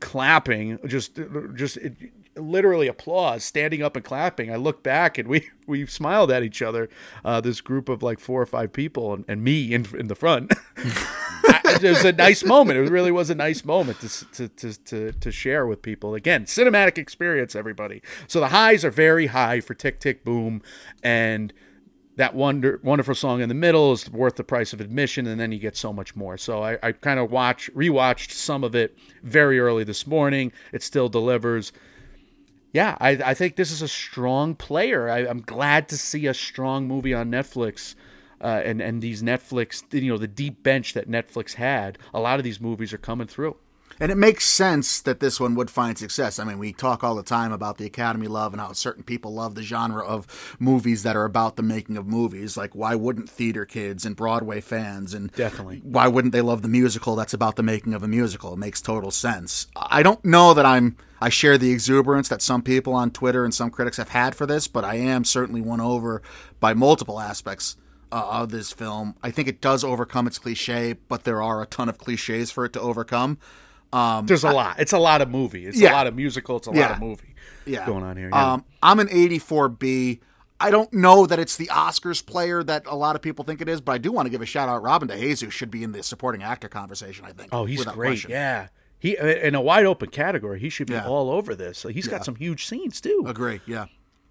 clapping, 0.00 0.78
just 0.86 1.18
just 1.54 1.76
it, 1.78 1.94
literally 2.36 2.86
applause, 2.86 3.44
standing 3.44 3.82
up 3.82 3.96
and 3.96 4.04
clapping. 4.04 4.52
I 4.52 4.56
looked 4.56 4.82
back 4.82 5.18
and 5.18 5.28
we 5.28 5.50
we 5.66 5.86
smiled 5.86 6.30
at 6.30 6.42
each 6.42 6.62
other. 6.62 6.88
Uh, 7.24 7.40
this 7.40 7.60
group 7.60 7.88
of 7.88 8.02
like 8.02 8.20
four 8.20 8.40
or 8.40 8.46
five 8.46 8.72
people 8.72 9.14
and, 9.14 9.24
and 9.28 9.42
me 9.42 9.72
in 9.72 9.86
in 9.96 10.08
the 10.08 10.14
front. 10.14 10.52
It 11.80 11.90
was 11.90 12.04
a 12.04 12.12
nice 12.12 12.44
moment. 12.44 12.78
It 12.78 12.90
really 12.90 13.12
was 13.12 13.30
a 13.30 13.34
nice 13.34 13.64
moment 13.64 14.00
to, 14.00 14.48
to, 14.48 14.84
to, 14.84 15.12
to 15.12 15.30
share 15.30 15.66
with 15.66 15.82
people. 15.82 16.14
Again, 16.14 16.44
cinematic 16.44 16.98
experience, 16.98 17.54
everybody. 17.54 18.02
So 18.26 18.40
the 18.40 18.48
highs 18.48 18.84
are 18.84 18.90
very 18.90 19.26
high 19.26 19.60
for 19.60 19.74
Tick 19.74 20.00
Tick 20.00 20.24
Boom, 20.24 20.62
and 21.02 21.52
that 22.18 22.34
wonder 22.34 22.80
wonderful 22.82 23.14
song 23.14 23.40
in 23.40 23.48
the 23.48 23.54
middle 23.54 23.92
is 23.92 24.10
worth 24.10 24.34
the 24.34 24.44
price 24.44 24.72
of 24.72 24.80
admission, 24.80 25.26
and 25.28 25.40
then 25.40 25.52
you 25.52 25.58
get 25.60 25.76
so 25.76 25.92
much 25.92 26.16
more. 26.16 26.36
So 26.36 26.64
I, 26.64 26.76
I 26.82 26.90
kind 26.90 27.20
of 27.20 27.30
watch 27.30 27.70
rewatched 27.74 28.32
some 28.32 28.64
of 28.64 28.74
it 28.74 28.98
very 29.22 29.60
early 29.60 29.84
this 29.84 30.04
morning. 30.04 30.50
It 30.72 30.82
still 30.82 31.08
delivers. 31.08 31.72
Yeah, 32.72 32.96
I, 33.00 33.10
I 33.10 33.34
think 33.34 33.54
this 33.54 33.70
is 33.70 33.82
a 33.82 33.88
strong 33.88 34.56
player. 34.56 35.08
I, 35.08 35.18
I'm 35.20 35.42
glad 35.42 35.88
to 35.90 35.96
see 35.96 36.26
a 36.26 36.34
strong 36.34 36.88
movie 36.88 37.14
on 37.14 37.30
Netflix. 37.30 37.94
Uh, 38.40 38.62
and 38.64 38.80
and 38.80 39.00
these 39.00 39.22
Netflix, 39.22 39.82
you 39.92 40.10
know, 40.10 40.18
the 40.18 40.28
deep 40.28 40.62
bench 40.62 40.94
that 40.94 41.08
Netflix 41.08 41.54
had, 41.54 41.98
a 42.12 42.20
lot 42.20 42.38
of 42.38 42.44
these 42.44 42.60
movies 42.60 42.92
are 42.92 42.98
coming 42.98 43.26
through. 43.28 43.56
And 44.00 44.12
it 44.12 44.16
makes 44.16 44.44
sense 44.46 45.00
that 45.02 45.20
this 45.20 45.40
one 45.40 45.54
would 45.56 45.70
find 45.70 45.98
success. 45.98 46.38
I 46.38 46.44
mean, 46.44 46.58
we 46.58 46.72
talk 46.72 47.02
all 47.02 47.14
the 47.14 47.22
time 47.22 47.52
about 47.52 47.78
the 47.78 47.86
Academy 47.86 48.28
love 48.28 48.52
and 48.52 48.60
how 48.60 48.72
certain 48.72 49.02
people 49.02 49.34
love 49.34 49.54
the 49.54 49.62
genre 49.62 50.04
of 50.04 50.56
movies 50.58 51.02
that 51.02 51.16
are 51.16 51.24
about 51.24 51.56
the 51.56 51.62
making 51.62 51.96
of 51.96 52.06
movies. 52.06 52.56
Like, 52.56 52.74
why 52.74 52.94
wouldn't 52.94 53.28
theater 53.28 53.64
kids 53.64 54.06
and 54.06 54.14
Broadway 54.14 54.60
fans 54.60 55.14
and 55.14 55.32
Definitely. 55.32 55.80
why 55.82 56.08
wouldn't 56.08 56.32
they 56.32 56.40
love 56.40 56.62
the 56.62 56.68
musical 56.68 57.16
that's 57.16 57.34
about 57.34 57.56
the 57.56 57.62
making 57.62 57.94
of 57.94 58.02
a 58.02 58.08
musical? 58.08 58.52
It 58.52 58.58
makes 58.58 58.80
total 58.80 59.10
sense. 59.10 59.66
I 59.76 60.02
don't 60.02 60.24
know 60.24 60.54
that 60.54 60.66
I'm 60.66 60.96
I 61.20 61.30
share 61.30 61.58
the 61.58 61.72
exuberance 61.72 62.28
that 62.28 62.40
some 62.42 62.62
people 62.62 62.92
on 62.94 63.10
Twitter 63.10 63.44
and 63.44 63.52
some 63.52 63.70
critics 63.70 63.96
have 63.96 64.10
had 64.10 64.36
for 64.36 64.46
this, 64.46 64.68
but 64.68 64.84
I 64.84 64.94
am 64.96 65.24
certainly 65.24 65.60
won 65.60 65.80
over 65.80 66.22
by 66.60 66.74
multiple 66.74 67.18
aspects 67.18 67.76
uh, 68.12 68.24
of 68.30 68.50
this 68.50 68.72
film. 68.72 69.16
I 69.22 69.32
think 69.32 69.48
it 69.48 69.60
does 69.60 69.82
overcome 69.82 70.28
its 70.28 70.38
cliche, 70.38 70.94
but 71.08 71.24
there 71.24 71.42
are 71.42 71.60
a 71.60 71.66
ton 71.66 71.88
of 71.88 71.98
cliches 71.98 72.52
for 72.52 72.64
it 72.64 72.72
to 72.74 72.80
overcome. 72.80 73.38
Um, 73.92 74.26
There's 74.26 74.44
a 74.44 74.50
lot. 74.50 74.78
It's 74.78 74.92
a 74.92 74.98
lot 74.98 75.20
of 75.22 75.30
movie. 75.30 75.66
It's 75.66 75.80
Yeah. 75.80 75.92
a 75.92 75.94
lot 75.94 76.06
of 76.06 76.14
musical. 76.14 76.56
It's 76.58 76.68
a 76.68 76.72
Yeah. 76.72 76.80
lot 76.82 76.90
of 76.92 77.00
movie 77.00 77.34
yeah. 77.66 77.86
going 77.86 78.04
on 78.04 78.16
here. 78.16 78.28
Yeah. 78.30 78.52
Um, 78.54 78.64
I'm 78.82 79.00
an 79.00 79.08
84B. 79.08 80.20
I 80.60 80.70
don't 80.70 80.92
know 80.92 81.24
that 81.26 81.38
it's 81.38 81.56
the 81.56 81.66
Oscars 81.68 82.24
player 82.24 82.62
that 82.64 82.84
a 82.86 82.96
lot 82.96 83.14
of 83.16 83.22
people 83.22 83.44
think 83.44 83.60
it 83.60 83.68
is, 83.68 83.80
but 83.80 83.92
I 83.92 83.98
do 83.98 84.10
want 84.10 84.26
to 84.26 84.30
give 84.30 84.42
a 84.42 84.46
shout 84.46 84.68
out. 84.68 84.82
Robin 84.82 85.08
DeJesus 85.08 85.52
should 85.52 85.70
be 85.70 85.84
in 85.84 85.92
the 85.92 86.02
supporting 86.02 86.42
actor 86.42 86.68
conversation. 86.68 87.24
I 87.24 87.32
think. 87.32 87.50
oh, 87.52 87.64
he's 87.64 87.84
great. 87.84 88.08
question. 88.08 88.30
Yeah. 88.32 88.68
He 88.98 89.16
in 89.16 89.54
a 89.54 89.60
wide 89.60 89.86
open 89.86 90.10
category. 90.10 90.58
He 90.58 90.68
should 90.68 90.88
be 90.88 90.94
Yeah. 90.94 91.06
all 91.06 91.30
over 91.30 91.54
this. 91.54 91.78
So 91.78 91.88
he's 91.88 92.06
Yeah. 92.06 92.10
got 92.12 92.24
some 92.24 92.34
huge 92.34 92.66
scenes 92.66 93.00
too. 93.00 93.24
Agree. 93.26 93.60
Yeah. 93.66 93.86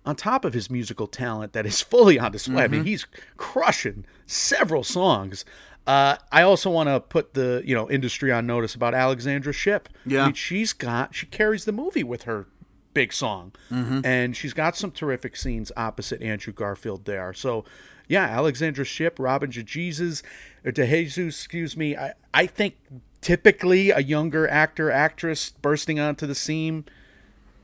on 0.06 0.16
top 0.16 0.46
of 0.46 0.54
his 0.54 0.70
musical 0.70 1.06
talent 1.06 1.52
that 1.52 1.66
is 1.66 1.82
fully 1.92 2.18
on 2.18 2.32
display. 2.32 2.64
I 2.64 2.68
mean, 2.70 2.80
Mm-hmm. 2.82 2.88
he's 2.88 3.06
crushing 3.36 4.06
several 4.26 4.82
songs. 4.86 5.44
Uh, 5.88 6.18
I 6.32 6.42
also 6.44 6.70
want 6.70 6.90
to 6.90 7.00
put 7.00 7.34
the 7.34 7.64
you 7.66 7.74
know 7.74 7.90
industry 7.90 8.32
on 8.32 8.46
notice 8.46 8.76
about 8.76 8.94
Alexandra 8.94 9.54
Shipp. 9.54 9.90
Yeah. 10.06 10.24
I 10.24 10.26
mean, 10.26 10.34
she's 10.36 10.74
got 10.74 11.16
she 11.16 11.26
carries 11.26 11.66
the 11.66 11.72
movie 11.72 12.04
with 12.04 12.24
her 12.24 12.46
big 12.94 13.14
song, 13.14 13.54
Mm-hmm. 13.72 14.02
and 14.04 14.36
she's 14.36 14.54
got 14.54 14.76
some 14.76 14.92
terrific 14.92 15.36
scenes 15.38 15.72
opposite 15.78 16.22
Andrew 16.22 16.52
Garfield 16.52 17.06
there. 17.06 17.32
So, 17.34 17.64
yeah, 18.08 18.24
Alexandra 18.26 18.84
Shipp, 18.84 19.18
Robin 19.20 19.50
Jesus, 19.52 20.24
or 20.66 20.72
DeJesus, 20.72 21.28
excuse 21.30 21.78
me. 21.78 21.96
I 21.96 22.14
I 22.34 22.48
think 22.48 22.76
typically 23.22 23.90
a 23.92 24.00
younger 24.00 24.48
actor 24.48 24.92
actress 24.92 25.52
bursting 25.62 26.00
onto 26.00 26.26
the 26.28 26.36
scene, 26.36 26.86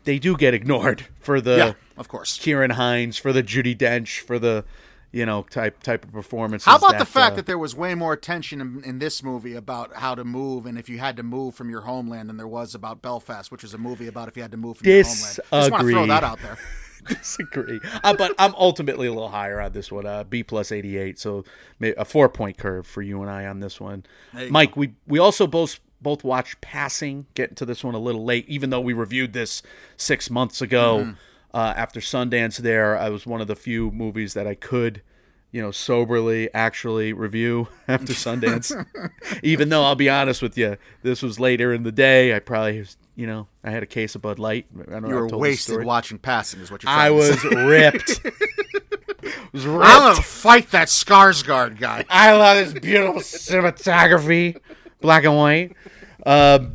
they 0.05 0.17
do 0.19 0.37
get 0.37 0.53
ignored 0.53 1.07
for 1.19 1.41
the 1.41 1.57
Yeah. 1.57 1.73
Of 1.97 2.07
course. 2.07 2.37
Ciarán 2.39 2.71
Hinds, 2.71 3.17
for 3.17 3.31
the 3.33 3.43
Judi 3.43 3.77
Dench, 3.77 4.19
for 4.21 4.39
the 4.39 4.65
you 5.13 5.25
know 5.25 5.43
type 5.43 5.81
type 5.83 6.03
of 6.03 6.11
performance. 6.11 6.65
How 6.65 6.75
about 6.75 6.97
the 6.97 7.05
fact 7.05 7.33
uh, 7.33 7.35
that 7.37 7.45
there 7.45 7.57
was 7.57 7.75
way 7.75 7.95
more 7.95 8.11
attention 8.11 8.59
in, 8.59 8.83
in 8.83 8.99
this 8.99 9.23
movie 9.23 9.53
about 9.53 9.93
how 9.93 10.15
to 10.15 10.25
move 10.25 10.65
and 10.65 10.77
if 10.77 10.89
you 10.89 10.97
had 10.97 11.15
to 11.17 11.23
move 11.23 11.55
from 11.55 11.69
your 11.69 11.81
homeland 11.81 12.29
than 12.29 12.35
there 12.37 12.47
was 12.47 12.75
about 12.75 13.01
Belfast, 13.01 13.51
which 13.51 13.63
is 13.63 13.73
a 13.73 13.77
movie 13.77 14.07
about 14.07 14.27
if 14.27 14.35
you 14.35 14.41
had 14.41 14.51
to 14.51 14.57
move 14.57 14.77
from 14.77 14.87
your 14.87 15.03
homeland. 15.03 15.35
Just 15.35 15.71
want 15.71 15.81
to 15.81 15.91
throw 15.91 16.07
that 16.07 16.23
out 16.23 16.39
there. 16.41 16.57
disagree? 17.07 17.79
Uh, 18.03 18.13
but 18.15 18.33
I'm 18.39 18.55
ultimately 18.55 19.07
a 19.07 19.13
little 19.13 19.29
higher 19.29 19.61
on 19.61 19.73
this 19.73 19.91
one. 19.91 20.05
Uh, 20.05 20.23
B 20.23 20.41
plus 20.43 20.71
eighty 20.71 20.97
eight, 20.97 21.19
so 21.19 21.45
may- 21.79 21.93
a 21.95 22.05
four 22.05 22.27
point 22.27 22.57
curve 22.57 22.87
for 22.87 23.01
you 23.01 23.21
and 23.21 23.29
I 23.29 23.45
on 23.45 23.59
this 23.59 23.79
one. 23.79 24.05
Mike, 24.49 24.75
we 24.75 24.95
we 25.07 25.19
also 25.19 25.45
both 25.45 25.79
both 26.01 26.23
watched 26.23 26.59
Passing. 26.59 27.27
Getting 27.35 27.55
to 27.55 27.65
this 27.65 27.83
one 27.83 27.93
a 27.93 27.99
little 27.99 28.25
late, 28.25 28.47
even 28.49 28.71
though 28.71 28.81
we 28.81 28.93
reviewed 28.93 29.33
this 29.33 29.61
six 29.95 30.29
months 30.29 30.61
ago 30.61 30.99
Mm-hmm. 30.99 31.11
Uh, 31.53 31.73
after 31.75 31.99
Sundance. 31.99 32.57
There, 32.57 32.97
I 32.97 33.09
was 33.09 33.25
one 33.25 33.41
of 33.41 33.47
the 33.47 33.55
few 33.55 33.91
movies 33.91 34.33
that 34.33 34.47
I 34.47 34.55
could. 34.55 35.01
You 35.51 35.61
know, 35.61 35.69
soberly 35.69 36.51
actually 36.55 37.13
review 37.13 37.67
after 37.87 38.13
Sundance. 38.13 38.73
even 39.43 39.69
though 39.69 39.83
I'll 39.83 39.93
be 39.93 40.09
honest 40.09 40.41
with 40.41 40.57
you, 40.57 40.77
this 41.03 41.21
was 41.21 41.39
later 41.39 41.71
in 41.71 41.83
the 41.83 41.91
day. 41.91 42.35
I 42.35 42.39
probably, 42.39 42.79
was- 42.79 42.97
you 43.15 43.27
know, 43.27 43.47
I 43.63 43.69
had 43.69 43.83
a 43.83 43.85
case 43.85 44.15
of 44.15 44.23
Bud 44.23 44.39
Light. 44.39 44.65
I 44.75 44.93
don't 44.93 45.03
know. 45.03 45.09
You 45.09 45.15
were 45.15 45.27
wasted 45.37 45.83
watching 45.85 46.17
Passing, 46.17 46.59
is 46.59 46.71
what 46.71 46.81
you're 46.81 46.91
I 46.91 47.11
was 47.11 47.43
ripped. 47.43 48.19
was 49.53 49.67
ripped. 49.67 49.85
I'm 49.85 50.01
going 50.01 50.15
to 50.15 50.21
fight 50.23 50.71
that 50.71 50.87
Skarsgård 50.87 51.79
guy. 51.79 52.03
I 52.09 52.33
love 52.33 52.57
this 52.57 52.81
beautiful 52.81 53.21
cinematography, 53.21 54.57
black 55.01 55.23
and 55.23 55.37
white. 55.37 55.75
Uh, 56.25 56.65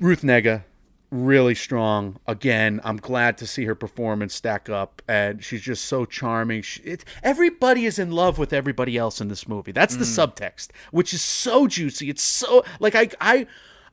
Ruth 0.00 0.22
Negga, 0.22 0.64
really 1.10 1.54
strong. 1.54 2.18
Again, 2.26 2.80
I'm 2.84 2.96
glad 2.96 3.38
to 3.38 3.46
see 3.46 3.64
her 3.64 3.74
performance 3.74 4.34
stack 4.34 4.68
up, 4.68 5.02
and 5.08 5.42
she's 5.42 5.62
just 5.62 5.84
so 5.86 6.04
charming. 6.04 6.62
She, 6.62 6.82
it, 6.82 7.04
everybody 7.22 7.84
is 7.84 7.98
in 7.98 8.10
love 8.10 8.38
with 8.38 8.52
everybody 8.52 8.96
else 8.96 9.20
in 9.20 9.28
this 9.28 9.48
movie. 9.48 9.72
That's 9.72 9.96
the 9.96 10.04
mm. 10.04 10.26
subtext, 10.26 10.68
which 10.90 11.14
is 11.14 11.22
so 11.22 11.66
juicy. 11.66 12.10
It's 12.10 12.22
so 12.22 12.64
like 12.80 12.94
I 12.94 13.10
I. 13.20 13.46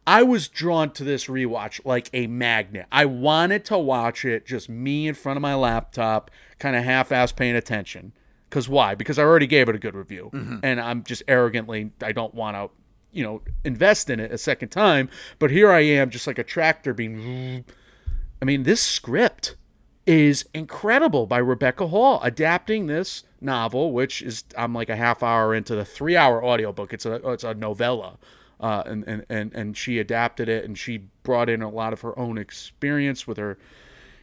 I 0.05 0.21
was 0.23 0.49
drawn 0.49 0.91
to 0.95 1.05
this 1.05 1.27
rewatch 1.27 1.79
like 1.85 2.09
a 2.11 2.27
magnet. 2.27 2.87
I 2.91 3.05
wanted 3.05 3.63
to 3.65 3.77
watch 3.77 4.25
it 4.25 4.45
just 4.45 4.67
me 4.67 5.07
in 5.07 5.15
front 5.15 5.37
of 5.37 5.41
my 5.41 5.55
laptop, 5.55 6.29
kind 6.59 6.75
of 6.75 6.83
half-ass 6.83 7.31
paying 7.31 7.55
attention. 7.55 8.11
Because 8.49 8.67
why? 8.67 8.95
Because 8.95 9.17
I 9.17 9.23
already 9.23 9.47
gave 9.47 9.69
it 9.69 9.75
a 9.75 9.79
good 9.79 9.95
review, 9.95 10.29
mm-hmm. 10.33 10.57
and 10.61 10.81
I'm 10.81 11.03
just 11.03 11.23
arrogantly 11.29 11.91
I 12.01 12.11
don't 12.11 12.35
want 12.35 12.57
to, 12.57 12.69
you 13.13 13.23
know, 13.23 13.41
invest 13.63 14.09
in 14.09 14.19
it 14.19 14.31
a 14.31 14.37
second 14.37 14.69
time. 14.69 15.09
But 15.39 15.51
here 15.51 15.71
I 15.71 15.81
am, 15.81 16.09
just 16.09 16.27
like 16.27 16.39
a 16.39 16.43
tractor 16.43 16.93
being. 16.93 17.65
I 18.41 18.45
mean, 18.45 18.63
this 18.63 18.81
script 18.81 19.55
is 20.05 20.45
incredible 20.53 21.25
by 21.25 21.37
Rebecca 21.37 21.87
Hall 21.87 22.19
adapting 22.23 22.87
this 22.87 23.23
novel, 23.39 23.93
which 23.93 24.21
is 24.21 24.43
I'm 24.57 24.73
like 24.73 24.89
a 24.89 24.95
half 24.95 25.23
hour 25.23 25.55
into 25.55 25.75
the 25.75 25.85
three 25.85 26.17
hour 26.17 26.43
audiobook. 26.43 26.93
It's 26.93 27.05
a 27.05 27.15
it's 27.29 27.43
a 27.43 27.53
novella. 27.53 28.17
Uh, 28.59 28.81
and, 28.85 29.03
and, 29.05 29.25
and, 29.27 29.53
and 29.53 29.77
she 29.77 29.99
adapted 29.99 30.47
it 30.47 30.63
and 30.63 30.77
she 30.77 30.97
brought 31.23 31.49
in 31.49 31.61
a 31.61 31.69
lot 31.69 31.91
of 31.91 31.99
her 31.99 32.17
own 32.17 32.37
experience 32.37 33.27
with 33.27 33.35
her 33.35 33.57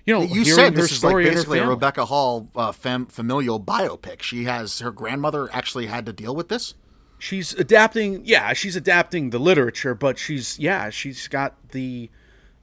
you 0.07 0.14
know 0.14 0.22
You 0.22 0.45
said 0.45 0.74
this 0.74 0.93
is 0.93 1.05
like 1.05 1.11
story 1.11 1.24
and 1.24 1.34
her 1.34 1.41
basically 1.41 1.59
a. 1.59 1.68
Rebecca 1.68 2.07
Hall 2.07 2.49
uh, 2.57 2.72
fam- 2.72 3.07
familial 3.07 3.61
biopic. 3.61 4.22
She 4.22 4.45
has 4.45 4.78
her 4.80 4.91
grandmother 4.91 5.49
actually 5.53 5.86
had 5.86 6.07
to 6.07 6.12
deal 6.12 6.34
with 6.34 6.49
this. 6.49 6.74
She's 7.21 7.53
adapting 7.53 8.23
yeah 8.25 8.53
she's 8.55 8.75
adapting 8.75 9.31
the 9.31 9.39
literature 9.39 9.95
but 9.95 10.18
she's 10.18 10.59
yeah 10.59 10.89
she's 10.89 11.29
got 11.29 11.55
the 11.71 12.09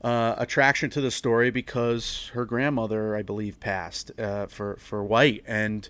uh, 0.02 0.36
attraction 0.38 0.90
to 0.90 1.00
the 1.00 1.12
story 1.12 1.52
because 1.52 2.32
her 2.34 2.44
grandmother 2.44 3.16
i 3.16 3.22
believe 3.22 3.60
passed 3.60 4.12
uh, 4.20 4.48
for 4.48 4.76
for 4.78 5.04
white 5.04 5.44
and 5.48 5.90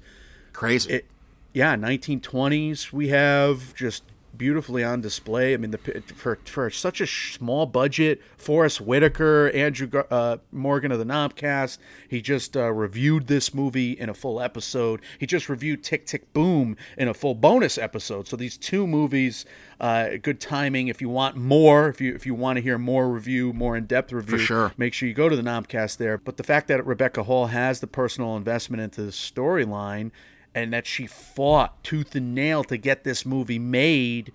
Crazy. 0.52 0.94
it 0.96 1.06
yeah 1.54 1.76
1920s 1.76 2.92
we 2.92 3.08
have 3.08 3.74
just 3.74 4.04
beautifully 4.38 4.84
on 4.84 5.02
display. 5.02 5.54
I 5.54 5.58
mean, 5.58 5.72
the 5.72 5.78
for 6.16 6.38
for 6.46 6.70
such 6.70 7.02
a 7.02 7.08
small 7.08 7.66
budget, 7.66 8.22
Forest 8.38 8.82
Whitaker, 8.82 9.50
Andrew 9.50 9.90
uh, 10.12 10.38
Morgan 10.52 10.92
of 10.92 11.00
the 11.00 11.06
Knobcast, 11.06 11.78
he 12.08 12.22
just 12.22 12.56
uh, 12.56 12.72
reviewed 12.72 13.28
this 13.28 13.54
movie 13.54 13.92
in 13.92 14.10
a 14.10 14.14
full 14.14 14.42
episode. 14.42 15.02
He 15.20 15.26
just 15.26 15.50
reviewed 15.50 15.84
Tick 15.84 16.06
Tick 16.06 16.32
Boom 16.34 16.78
in 16.98 17.08
a 17.08 17.14
full 17.14 17.36
bonus 17.36 17.78
episode. 17.78 18.28
So 18.28 18.36
these 18.36 18.58
two 18.58 18.88
movies, 18.88 19.46
uh, 19.80 20.12
good 20.22 20.40
timing. 20.40 20.88
If 20.88 21.02
you 21.02 21.10
want 21.10 21.36
more, 21.36 21.90
if 21.90 22.02
you 22.02 22.14
if 22.14 22.26
you 22.26 22.34
want 22.36 22.58
to 22.58 22.62
hear 22.62 22.78
more 22.78 23.10
review, 23.10 23.54
more 23.54 23.76
in 23.76 23.86
depth 23.86 24.12
review, 24.12 24.38
sure. 24.38 24.74
make 24.78 24.94
sure 24.94 25.08
you 25.10 25.16
go 25.16 25.30
to 25.30 25.36
the 25.36 25.42
Knobcast 25.42 25.98
there. 25.98 26.18
But 26.18 26.38
the 26.38 26.44
fact 26.44 26.68
that 26.68 26.86
Rebecca 26.86 27.24
Hall 27.24 27.48
has 27.48 27.80
the 27.80 27.88
personal 27.88 28.38
investment 28.38 28.82
into 28.82 29.02
the 29.02 29.12
storyline 29.12 30.12
and 30.58 30.74
that 30.74 30.88
she 30.88 31.06
fought 31.06 31.84
tooth 31.84 32.16
and 32.16 32.34
nail 32.34 32.64
to 32.64 32.78
get 32.78 33.04
this 33.04 33.26
movie 33.28 33.60
made, 33.60 34.32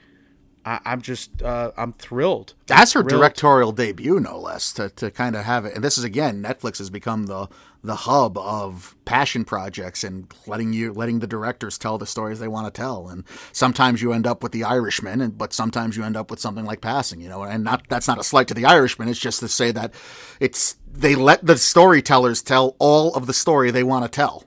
I, 0.64 0.78
I'm 0.84 1.02
just 1.02 1.42
uh, 1.42 1.72
I'm 1.76 1.92
thrilled. 1.94 2.54
That's 2.66 2.92
her 2.92 3.02
Thrilled. 3.02 3.20
directorial 3.20 3.72
debut, 3.72 4.20
no 4.20 4.38
less, 4.38 4.72
to, 4.74 4.88
to 4.90 5.10
kind 5.10 5.34
of 5.34 5.44
have 5.44 5.64
it. 5.64 5.74
And 5.74 5.82
this 5.82 5.98
is 5.98 6.04
again, 6.04 6.40
Netflix 6.40 6.78
has 6.78 6.90
become 6.90 7.26
the 7.26 7.48
the 7.84 7.96
hub 7.96 8.38
of 8.38 8.94
passion 9.04 9.44
projects 9.44 10.04
and 10.04 10.32
letting 10.46 10.72
you 10.72 10.92
letting 10.92 11.18
the 11.18 11.26
directors 11.26 11.76
tell 11.76 11.98
the 11.98 12.06
stories 12.06 12.38
they 12.38 12.46
want 12.46 12.72
to 12.72 12.80
tell. 12.80 13.08
And 13.08 13.24
sometimes 13.50 14.00
you 14.00 14.12
end 14.12 14.24
up 14.24 14.44
with 14.44 14.52
the 14.52 14.62
Irishman, 14.62 15.20
and 15.20 15.36
but 15.36 15.52
sometimes 15.52 15.96
you 15.96 16.04
end 16.04 16.16
up 16.16 16.30
with 16.30 16.38
something 16.38 16.64
like 16.64 16.80
Passing, 16.80 17.20
you 17.20 17.28
know. 17.28 17.42
And 17.42 17.64
not 17.64 17.88
that's 17.88 18.06
not 18.06 18.20
a 18.20 18.24
slight 18.24 18.46
to 18.46 18.54
the 18.54 18.64
Irishman. 18.66 19.08
It's 19.08 19.18
just 19.18 19.40
to 19.40 19.48
say 19.48 19.72
that 19.72 19.92
it's 20.38 20.76
they 20.88 21.16
let 21.16 21.44
the 21.44 21.58
storytellers 21.58 22.42
tell 22.42 22.76
all 22.78 23.12
of 23.14 23.26
the 23.26 23.34
story 23.34 23.72
they 23.72 23.82
want 23.82 24.04
to 24.04 24.08
tell. 24.08 24.44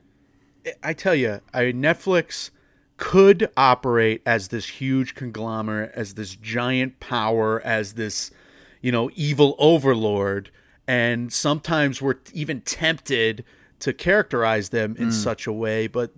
I 0.84 0.94
tell 0.94 1.16
you, 1.16 1.42
I, 1.54 1.64
Netflix 1.66 2.52
could 2.98 3.50
operate 3.58 4.22
as 4.26 4.50
this 4.50 4.68
huge 4.68 5.16
conglomerate, 5.16 5.92
as 5.96 6.14
this 6.14 6.36
giant 6.36 7.00
power, 7.00 7.62
as 7.62 7.94
this, 7.94 8.32
you 8.82 8.92
know, 8.92 9.10
evil 9.16 9.56
overlord. 9.60 10.50
And 10.88 11.34
sometimes 11.34 12.02
we're 12.02 12.16
even 12.34 12.62
tempted 12.62 13.44
to 13.80 13.94
characterize 13.94 14.70
them 14.70 14.96
in 14.98 15.06
hmm. 15.06 15.12
such 15.12 15.48
a 15.48 15.52
way, 15.54 15.88
but 15.88 16.12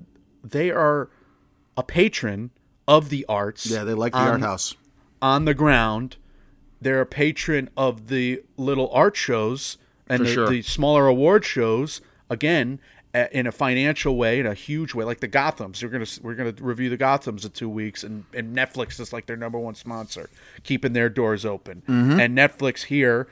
they 0.44 0.72
are 0.72 1.10
a 1.76 1.84
patron 1.84 2.52
of 2.88 3.10
the 3.10 3.26
arts. 3.28 3.66
Yeah, 3.66 3.84
they 3.84 3.94
like 3.94 4.14
the 4.14 4.20
on- 4.20 4.28
art 4.28 4.42
house. 4.42 4.76
on 5.22 5.46
the 5.46 5.54
ground. 5.54 6.18
They're 6.80 7.02
a 7.02 7.08
patron 7.08 7.70
of 7.76 8.08
the 8.08 8.44
little 8.56 8.90
art 8.92 9.16
shows 9.16 9.78
and 10.08 10.26
the, 10.26 10.32
sure. 10.32 10.50
the 10.50 10.62
smaller 10.62 11.08
award 11.08 11.44
shows. 11.44 12.02
Again, 12.30 12.80
in 13.32 13.48
a 13.48 13.52
financial 13.52 14.16
way, 14.16 14.40
in 14.40 14.46
a 14.46 14.54
huge 14.54 14.94
way, 14.94 15.06
like 15.06 15.20
the 15.20 15.28
Gotham's. 15.28 15.84
We're 15.84 15.90
gonna 15.90 16.06
we're 16.22 16.36
gonna 16.36 16.54
review 16.60 16.90
the 16.90 16.98
Gotham's 16.98 17.46
in 17.46 17.52
two 17.52 17.70
weeks, 17.70 18.04
and, 18.04 18.26
and 18.34 18.56
Netflix 18.56 19.00
is 19.00 19.14
like 19.14 19.26
their 19.26 19.38
number 19.38 19.60
one 19.60 19.76
sponsor, 19.76 20.30
keeping 20.64 20.94
their 20.94 21.10
doors 21.10 21.46
open. 21.46 21.84
Mm-hmm. 21.88 22.20
And 22.20 22.38
Netflix 22.38 22.86
here 22.86 23.28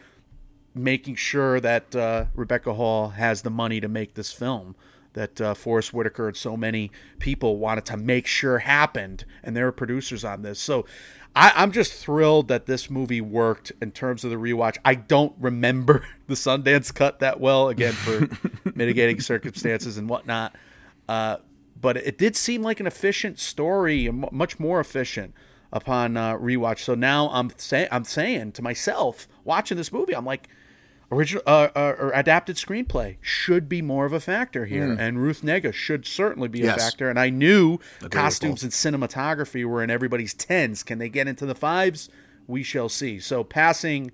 making 0.73 1.15
sure 1.15 1.59
that 1.61 1.95
uh, 1.95 2.25
Rebecca 2.35 2.73
Hall 2.73 3.09
has 3.09 3.41
the 3.43 3.49
money 3.49 3.79
to 3.79 3.87
make 3.87 4.15
this 4.15 4.33
film 4.33 4.75
that 5.13 5.39
uh, 5.39 5.53
Forest 5.53 5.93
Whitaker 5.93 6.27
and 6.27 6.37
so 6.37 6.55
many 6.55 6.91
people 7.19 7.57
wanted 7.57 7.85
to 7.85 7.97
make 7.97 8.27
sure 8.27 8.59
happened, 8.59 9.25
and 9.43 9.55
they 9.55 9.63
were 9.63 9.71
producers 9.71 10.23
on 10.23 10.41
this. 10.41 10.59
So 10.59 10.85
I, 11.35 11.51
I'm 11.55 11.71
just 11.71 11.93
thrilled 11.93 12.47
that 12.47 12.65
this 12.65 12.89
movie 12.89 13.19
worked 13.19 13.71
in 13.81 13.91
terms 13.91 14.23
of 14.23 14.29
the 14.29 14.37
rewatch. 14.37 14.77
I 14.85 14.95
don't 14.95 15.33
remember 15.39 16.05
the 16.27 16.35
Sundance 16.35 16.93
cut 16.93 17.19
that 17.19 17.39
well, 17.39 17.69
again 17.69 17.93
for 17.93 18.29
mitigating 18.75 19.19
circumstances 19.19 19.97
and 19.97 20.07
whatnot. 20.09 20.55
Uh, 21.09 21.37
but 21.79 21.97
it 21.97 22.17
did 22.17 22.35
seem 22.35 22.61
like 22.61 22.79
an 22.79 22.87
efficient 22.87 23.37
story, 23.37 24.09
much 24.09 24.59
more 24.59 24.79
efficient 24.79 25.33
upon 25.73 26.15
uh, 26.15 26.35
rewatch. 26.37 26.79
So 26.79 26.95
now 26.95 27.29
I'm 27.31 27.51
saying 27.57 27.89
I'm 27.91 28.05
saying 28.05 28.53
to 28.53 28.61
myself, 28.61 29.27
watching 29.43 29.77
this 29.77 29.91
movie, 29.91 30.15
I'm 30.15 30.25
like, 30.25 30.47
original 31.15 31.43
uh, 31.45 31.69
uh, 31.75 31.95
or 31.99 32.11
adapted 32.13 32.55
screenplay 32.57 33.17
should 33.21 33.67
be 33.69 33.81
more 33.81 34.05
of 34.05 34.13
a 34.13 34.19
factor 34.19 34.65
here, 34.65 34.91
and 34.99 35.21
Ruth 35.21 35.41
Negga 35.41 35.73
should 35.73 36.05
certainly 36.05 36.47
be 36.47 36.65
a 36.65 36.75
factor. 36.75 37.09
And 37.09 37.19
I 37.19 37.29
knew 37.29 37.79
with 38.01 38.11
costumes 38.11 38.63
and 38.63 38.71
cinematography 38.71 39.65
were 39.65 39.83
in 39.83 39.89
everybody's 39.89 40.33
tens. 40.33 40.83
Can 40.83 40.99
they 40.99 41.09
get 41.09 41.27
into 41.27 41.45
the 41.45 41.55
fives? 41.55 42.09
We 42.47 42.63
shall 42.63 42.89
see. 42.89 43.19
So 43.19 43.43
passing 43.43 44.11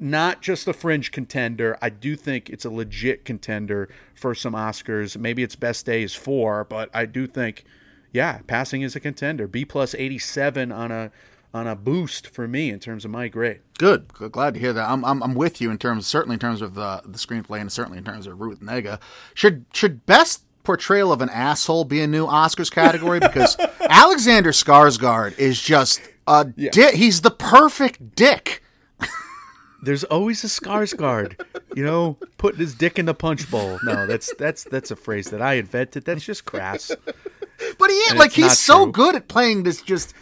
not 0.00 0.42
just 0.42 0.68
a 0.68 0.72
fringe 0.72 1.10
contender. 1.10 1.76
I 1.82 1.90
do 1.90 2.16
think 2.16 2.48
it's 2.50 2.64
a 2.64 2.70
legit 2.70 3.24
contender 3.24 3.88
for 4.14 4.34
some 4.34 4.54
Oscars. 4.54 5.16
Maybe 5.16 5.42
its 5.42 5.56
best 5.56 5.86
day 5.86 6.02
is 6.02 6.14
four, 6.14 6.64
but 6.64 6.88
I 6.94 7.04
do 7.04 7.26
think, 7.26 7.64
yeah, 8.12 8.40
passing 8.46 8.82
is 8.82 8.94
a 8.94 9.00
contender. 9.00 9.48
B 9.48 9.64
plus 9.64 9.94
eighty 9.96 10.18
seven 10.18 10.70
on 10.72 10.90
a 10.90 11.10
on 11.58 11.66
a 11.66 11.76
boost 11.76 12.28
for 12.28 12.46
me 12.48 12.70
in 12.70 12.78
terms 12.78 13.04
of 13.04 13.10
my 13.10 13.28
grade. 13.28 13.60
Good. 13.78 14.08
Glad 14.14 14.54
to 14.54 14.60
hear 14.60 14.72
that. 14.72 14.88
I'm, 14.88 15.04
I'm 15.04 15.22
I'm 15.22 15.34
with 15.34 15.60
you 15.60 15.70
in 15.70 15.78
terms, 15.78 16.06
certainly 16.06 16.34
in 16.34 16.40
terms 16.40 16.62
of 16.62 16.74
the 16.74 17.02
the 17.04 17.18
screenplay, 17.18 17.60
and 17.60 17.70
certainly 17.70 17.98
in 17.98 18.04
terms 18.04 18.26
of 18.26 18.40
Ruth 18.40 18.60
Negga. 18.60 19.00
Should 19.34 19.66
should 19.72 20.06
best 20.06 20.42
portrayal 20.62 21.12
of 21.12 21.20
an 21.20 21.30
asshole 21.30 21.84
be 21.84 22.00
a 22.00 22.06
new 22.06 22.26
Oscars 22.26 22.70
category? 22.70 23.20
Because 23.20 23.56
Alexander 23.80 24.52
Skarsgård 24.52 25.38
is 25.38 25.60
just 25.60 26.00
a 26.26 26.44
dick. 26.44 26.94
He's 26.94 27.20
the 27.22 27.30
perfect 27.30 28.14
dick. 28.14 28.62
There's 29.80 30.02
always 30.04 30.42
a 30.42 30.48
Skarsgård, 30.48 31.40
you 31.74 31.84
know, 31.84 32.16
putting 32.36 32.58
his 32.58 32.74
dick 32.74 32.98
in 32.98 33.06
the 33.06 33.14
punch 33.14 33.48
bowl. 33.50 33.78
No, 33.84 34.06
that's 34.06 34.34
that's 34.34 34.64
that's 34.64 34.90
a 34.90 34.96
phrase 34.96 35.30
that 35.30 35.40
I 35.40 35.54
invented. 35.54 36.04
That's 36.04 36.24
just 36.24 36.44
crass. 36.44 36.90
But 37.78 37.90
he 37.90 38.02
ain't 38.08 38.18
like 38.18 38.32
he's 38.32 38.58
so 38.58 38.86
good 38.86 39.14
at 39.14 39.28
playing 39.28 39.62
this. 39.62 39.82
Just 39.82 40.14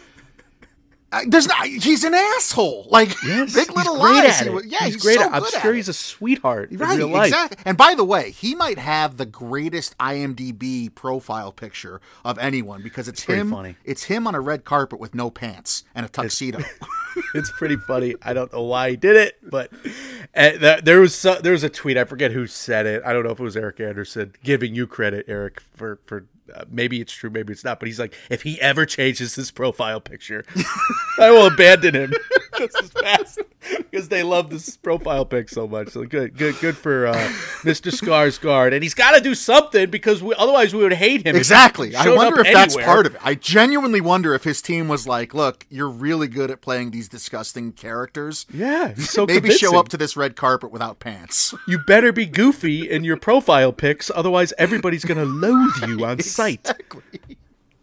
there's 1.28 1.46
not. 1.46 1.66
He's 1.66 2.04
an 2.04 2.14
asshole. 2.14 2.86
Like 2.90 3.10
Yes, 3.26 3.54
Big 3.54 3.74
Little 3.74 3.96
Lies. 3.98 4.40
at 4.42 4.46
he 4.48 4.52
it. 4.52 4.64
yeah, 4.66 4.78
he's, 4.84 4.94
he's, 4.94 5.02
great. 5.02 5.18
So 5.18 5.22
at 5.22 5.32
I'm 5.32 5.60
sure 5.62 5.72
he's 5.74 5.88
a 5.88 5.92
sweetheart 5.92 6.70
in 6.70 6.78
Right, 6.78 6.98
real 6.98 7.08
life. 7.08 7.28
exactly. 7.28 7.58
And 7.64 7.76
by 7.78 7.94
the 7.94 8.04
way, 8.04 8.30
he 8.32 8.54
might 8.54 8.78
have 8.78 9.16
the 9.16 9.26
greatest 9.26 9.96
IMDb 9.98 10.94
profile 10.94 11.52
picture 11.52 12.00
of 12.24 12.38
anyone 12.38 12.82
because 12.82 13.08
it's, 13.08 13.24
pretty 13.24 13.40
him. 13.40 13.50
funny. 13.50 13.76
It's 13.84 14.04
him 14.04 14.26
on 14.26 14.34
a 14.34 14.40
red 14.40 14.64
carpet 14.64 14.98
with 15.00 15.14
no 15.14 15.30
pants 15.30 15.84
and 15.94 16.04
a 16.04 16.08
tuxedo. 16.08 16.58
it's 17.34 17.50
pretty 17.52 17.76
funny. 17.76 18.14
I 18.22 18.32
don't 18.32 18.52
know 18.52 18.62
why 18.62 18.90
he 18.90 18.96
did 18.96 19.16
it, 19.16 19.38
but 19.42 19.70
uh, 20.34 20.50
th- 20.50 20.84
there 20.84 21.00
was 21.00 21.22
there 21.22 21.52
was 21.52 21.64
a 21.64 21.68
tweet. 21.68 21.96
I 21.96 22.04
forget 22.04 22.32
who 22.32 22.46
said 22.46 22.86
it. 22.86 23.02
I 23.04 23.12
don't 23.12 23.24
know 23.24 23.30
if 23.30 23.40
it 23.40 23.42
was 23.42 23.56
Eric 23.56 23.80
Anderson 23.80 24.34
giving 24.42 24.74
you 24.74 24.86
credit, 24.86 25.26
Eric, 25.28 25.60
for 25.74 26.00
for 26.04 26.26
uh, 26.54 26.64
maybe 26.70 27.00
it's 27.00 27.12
true, 27.12 27.30
maybe 27.30 27.52
it's 27.52 27.64
not. 27.64 27.80
But 27.80 27.88
he's 27.88 27.98
like, 27.98 28.14
if 28.30 28.42
he 28.42 28.60
ever 28.60 28.86
changes 28.86 29.34
his 29.34 29.50
profile 29.50 30.00
picture, 30.00 30.44
I 31.18 31.30
will 31.30 31.46
abandon 31.46 31.94
him 31.94 32.12
just 32.58 32.82
as 32.82 32.90
fast 32.90 33.40
because 33.90 34.08
they 34.08 34.22
love 34.22 34.50
this 34.50 34.76
profile 34.76 35.24
pic 35.24 35.48
so 35.48 35.66
much. 35.66 35.88
So 35.90 36.04
good, 36.04 36.36
good, 36.36 36.58
good 36.60 36.76
for 36.76 37.06
uh, 37.06 37.14
Mr. 37.62 37.90
Skarsgård, 37.92 38.72
and 38.72 38.82
he's 38.82 38.94
got 38.94 39.12
to 39.12 39.20
do 39.20 39.34
something 39.34 39.90
because 39.90 40.22
we, 40.22 40.34
otherwise 40.38 40.74
we 40.74 40.82
would 40.82 40.92
hate 40.94 41.26
him. 41.26 41.36
exactly. 41.36 41.94
I 41.94 42.14
wonder 42.14 42.40
if 42.40 42.52
that's 42.52 42.76
part 42.76 43.06
of 43.06 43.14
it. 43.14 43.20
I 43.24 43.34
genuinely 43.34 44.00
wonder 44.00 44.34
if 44.34 44.44
his 44.44 44.62
team 44.62 44.88
was 44.88 45.06
like, 45.06 45.34
"Look, 45.34 45.66
you're 45.70 45.88
really 45.88 46.28
good 46.28 46.50
at 46.50 46.60
playing 46.60 46.90
these 46.90 47.08
disgusting 47.08 47.72
characters. 47.72 48.46
Yeah, 48.52 48.94
so 48.94 49.26
Maybe 49.26 49.50
show 49.50 49.78
up 49.78 49.88
to 49.90 49.96
this 49.96 50.16
red 50.16 50.36
carpet 50.36 50.70
without 50.70 50.98
pants." 50.98 51.54
You 51.68 51.78
better 51.78 52.12
be 52.12 52.26
goofy 52.26 52.88
in 52.88 53.02
your 53.02 53.16
profile 53.16 53.72
pics, 53.72 54.08
otherwise 54.14 54.52
everybody's 54.56 55.04
gonna 55.04 55.24
loathe 55.24 55.88
you 55.88 56.04
on 56.04 56.20
sight. 56.20 56.70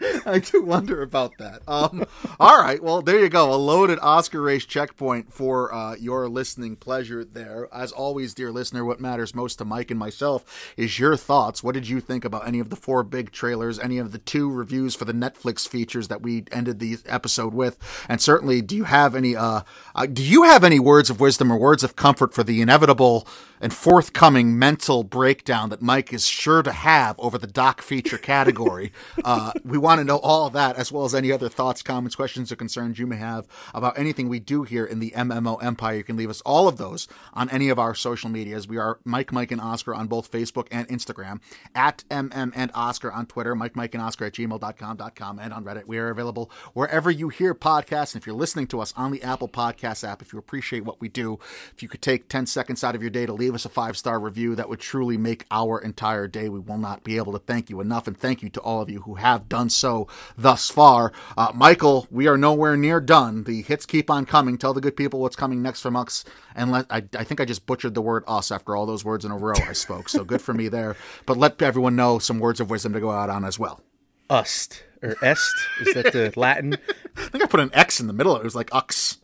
I 0.25 0.39
do 0.39 0.61
wonder 0.61 1.01
about 1.01 1.37
that. 1.37 1.61
Um, 1.67 2.05
all 2.39 2.61
right, 2.61 2.81
well, 2.81 3.01
there 3.01 3.19
you 3.19 3.29
go. 3.29 3.53
A 3.53 3.55
loaded 3.55 3.99
Oscar 4.01 4.41
race 4.41 4.65
checkpoint 4.65 5.31
for 5.31 5.73
uh, 5.73 5.95
your 5.95 6.27
listening 6.27 6.75
pleasure 6.75 7.23
there. 7.23 7.67
As 7.73 7.91
always, 7.91 8.33
dear 8.33 8.51
listener, 8.51 8.83
what 8.85 8.99
matters 8.99 9.35
most 9.35 9.57
to 9.57 9.65
Mike 9.65 9.91
and 9.91 9.99
myself 9.99 10.73
is 10.77 10.99
your 10.99 11.15
thoughts. 11.15 11.63
What 11.63 11.73
did 11.73 11.87
you 11.87 11.99
think 11.99 12.25
about 12.25 12.47
any 12.47 12.59
of 12.59 12.69
the 12.69 12.75
four 12.75 13.03
big 13.03 13.31
trailers, 13.31 13.79
any 13.79 13.97
of 13.97 14.11
the 14.11 14.17
two 14.17 14.51
reviews 14.51 14.95
for 14.95 15.05
the 15.05 15.13
Netflix 15.13 15.67
features 15.67 16.07
that 16.07 16.21
we 16.21 16.45
ended 16.51 16.79
the 16.79 16.97
episode 17.05 17.53
with? 17.53 17.77
And 18.09 18.21
certainly, 18.21 18.61
do 18.61 18.75
you 18.75 18.85
have 18.85 19.15
any? 19.15 19.35
Uh, 19.35 19.61
uh, 19.95 20.05
do 20.05 20.23
you 20.23 20.43
have 20.43 20.63
any 20.63 20.79
words 20.79 21.09
of 21.09 21.19
wisdom 21.19 21.51
or 21.51 21.57
words 21.57 21.83
of 21.83 21.95
comfort 21.95 22.33
for 22.33 22.43
the 22.43 22.61
inevitable 22.61 23.27
and 23.61 23.73
forthcoming 23.73 24.59
mental 24.59 25.03
breakdown 25.03 25.69
that 25.69 25.81
Mike 25.81 26.11
is 26.11 26.27
sure 26.27 26.61
to 26.63 26.71
have 26.71 27.17
over 27.19 27.37
the 27.37 27.47
doc 27.47 27.81
feature 27.81 28.17
category? 28.17 28.91
uh, 29.23 29.51
we 29.63 29.77
want 29.77 29.92
to 29.99 30.05
know 30.05 30.19
all 30.19 30.49
that, 30.49 30.75
as 30.75 30.91
well 30.91 31.05
as 31.05 31.15
any 31.15 31.31
other 31.31 31.49
thoughts, 31.49 31.81
comments, 31.81 32.15
questions, 32.15 32.51
or 32.51 32.55
concerns 32.55 32.99
you 32.99 33.07
may 33.07 33.17
have 33.17 33.47
about 33.73 33.97
anything 33.97 34.29
we 34.29 34.39
do 34.39 34.63
here 34.63 34.85
in 34.85 34.99
the 34.99 35.11
MMO 35.11 35.61
Empire. 35.63 35.95
You 35.97 36.03
can 36.03 36.17
leave 36.17 36.29
us 36.29 36.41
all 36.41 36.67
of 36.67 36.77
those 36.77 37.07
on 37.33 37.49
any 37.49 37.69
of 37.69 37.79
our 37.79 37.95
social 37.95 38.29
medias. 38.29 38.67
We 38.67 38.77
are 38.77 38.99
Mike, 39.03 39.31
Mike, 39.31 39.51
and 39.51 39.61
Oscar 39.61 39.93
on 39.93 40.07
both 40.07 40.31
Facebook 40.31 40.67
and 40.71 40.87
Instagram, 40.87 41.41
at 41.75 42.03
MM 42.09 42.51
and 42.55 42.71
Oscar 42.73 43.11
on 43.11 43.25
Twitter, 43.25 43.55
Mike, 43.55 43.75
Mike, 43.75 43.93
and 43.93 44.03
Oscar 44.03 44.25
at 44.25 44.33
gmail.com.com, 44.33 45.39
and 45.39 45.53
on 45.53 45.63
Reddit. 45.63 45.85
We 45.85 45.97
are 45.97 46.09
available 46.09 46.49
wherever 46.73 47.11
you 47.11 47.29
hear 47.29 47.53
podcasts. 47.53 48.13
And 48.13 48.21
if 48.21 48.27
you're 48.27 48.35
listening 48.35 48.67
to 48.67 48.79
us 48.79 48.93
on 48.95 49.11
the 49.11 49.23
Apple 49.23 49.49
Podcast 49.49 50.07
app, 50.07 50.21
if 50.21 50.33
you 50.33 50.39
appreciate 50.39 50.85
what 50.85 51.01
we 51.01 51.09
do, 51.09 51.39
if 51.73 51.83
you 51.83 51.89
could 51.89 52.01
take 52.01 52.29
10 52.29 52.45
seconds 52.45 52.83
out 52.83 52.95
of 52.95 53.01
your 53.01 53.11
day 53.11 53.25
to 53.25 53.33
leave 53.33 53.55
us 53.55 53.65
a 53.65 53.69
five 53.69 53.97
star 53.97 54.19
review, 54.19 54.55
that 54.55 54.69
would 54.69 54.79
truly 54.79 55.17
make 55.17 55.45
our 55.51 55.79
entire 55.79 56.27
day. 56.27 56.49
We 56.49 56.59
will 56.59 56.77
not 56.77 57.03
be 57.03 57.17
able 57.17 57.33
to 57.33 57.39
thank 57.39 57.69
you 57.69 57.81
enough. 57.81 58.07
And 58.07 58.17
thank 58.17 58.41
you 58.41 58.49
to 58.49 58.61
all 58.61 58.81
of 58.81 58.89
you 58.89 59.01
who 59.01 59.15
have 59.15 59.49
done 59.49 59.69
so 59.69 59.82
so 59.83 60.07
thus 60.37 60.69
far. 60.69 61.11
Uh, 61.37 61.51
Michael, 61.53 62.07
we 62.09 62.25
are 62.25 62.37
nowhere 62.37 62.77
near 62.77 63.01
done. 63.01 63.43
The 63.43 63.61
hits 63.63 63.85
keep 63.85 64.09
on 64.09 64.25
coming. 64.25 64.57
Tell 64.57 64.73
the 64.73 64.79
good 64.79 64.95
people 64.95 65.19
what's 65.19 65.35
coming 65.35 65.61
next 65.61 65.81
from 65.81 65.97
us. 65.97 66.23
And 66.55 66.71
let 66.71 66.85
I, 66.89 67.03
I 67.19 67.25
think 67.25 67.41
I 67.41 67.45
just 67.45 67.65
butchered 67.65 67.93
the 67.93 68.01
word 68.01 68.23
us 68.25 68.49
after 68.49 68.77
all 68.77 68.85
those 68.85 69.03
words 69.03 69.25
in 69.25 69.31
a 69.31 69.37
row 69.37 69.55
I 69.67 69.73
spoke. 69.73 70.07
So 70.07 70.23
good 70.23 70.41
for 70.41 70.53
me 70.53 70.69
there. 70.69 70.95
But 71.25 71.35
let 71.35 71.61
everyone 71.61 71.97
know 71.97 72.17
some 72.17 72.39
words 72.39 72.61
of 72.61 72.69
wisdom 72.69 72.93
to 72.93 73.01
go 73.01 73.11
out 73.11 73.29
on 73.29 73.43
as 73.43 73.59
well. 73.59 73.81
Ust 74.29 74.85
or 75.01 75.17
est 75.21 75.53
is 75.81 75.93
that 75.95 76.13
the 76.13 76.31
Latin? 76.37 76.77
I 77.17 77.27
think 77.27 77.43
I 77.43 77.47
put 77.47 77.59
an 77.59 77.71
X 77.73 77.99
in 77.99 78.07
the 78.07 78.13
middle. 78.13 78.37
It 78.37 78.43
was 78.45 78.55
like 78.55 78.73
ux. 78.73 79.17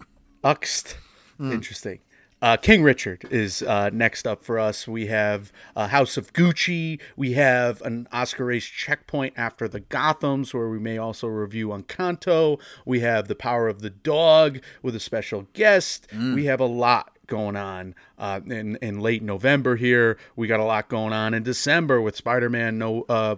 Uxt. 0.44 0.96
Interesting. 1.40 2.00
Uh, 2.42 2.56
King 2.58 2.84
Richard 2.84 3.26
is 3.30 3.62
uh, 3.64 3.90
next 3.92 4.26
up 4.26 4.44
for 4.44 4.58
us. 4.58 4.88
We 4.88 5.08
have 5.08 5.52
uh, 5.76 5.88
House 5.90 6.16
of 6.16 6.32
Gucci. 6.32 7.00
We 7.18 7.34
have 7.34 7.82
an 7.82 8.08
Oscar 8.14 8.46
race 8.46 8.66
checkpoint 8.66 9.34
after 9.36 9.68
the 9.68 9.82
Gothams, 9.82 10.54
where 10.54 10.70
we 10.70 10.80
may 10.80 10.98
also 10.98 11.28
review 11.28 11.70
Encanto. 11.70 12.60
We 12.86 13.02
have 13.02 13.28
The 13.28 13.36
Power 13.36 13.68
of 13.68 13.82
the 13.82 13.90
Dog 13.90 14.62
with 14.82 14.96
a 14.96 15.00
special 15.00 15.48
guest. 15.54 16.08
We 16.36 16.46
have 16.46 16.62
a 16.62 16.66
lot 16.66 17.18
going 17.28 17.56
on 17.56 17.94
uh, 18.18 18.40
in 18.48 18.78
in 18.78 19.00
late 19.00 19.22
November 19.22 19.76
here. 19.76 20.18
We 20.36 20.48
got 20.48 20.60
a 20.60 20.64
lot 20.66 20.90
going 20.90 21.14
on 21.14 21.34
in 21.34 21.44
December 21.44 22.02
with 22.02 22.16
Spider 22.16 22.50
Man 22.50 22.78
No 22.78 23.06
uh, 23.10 23.36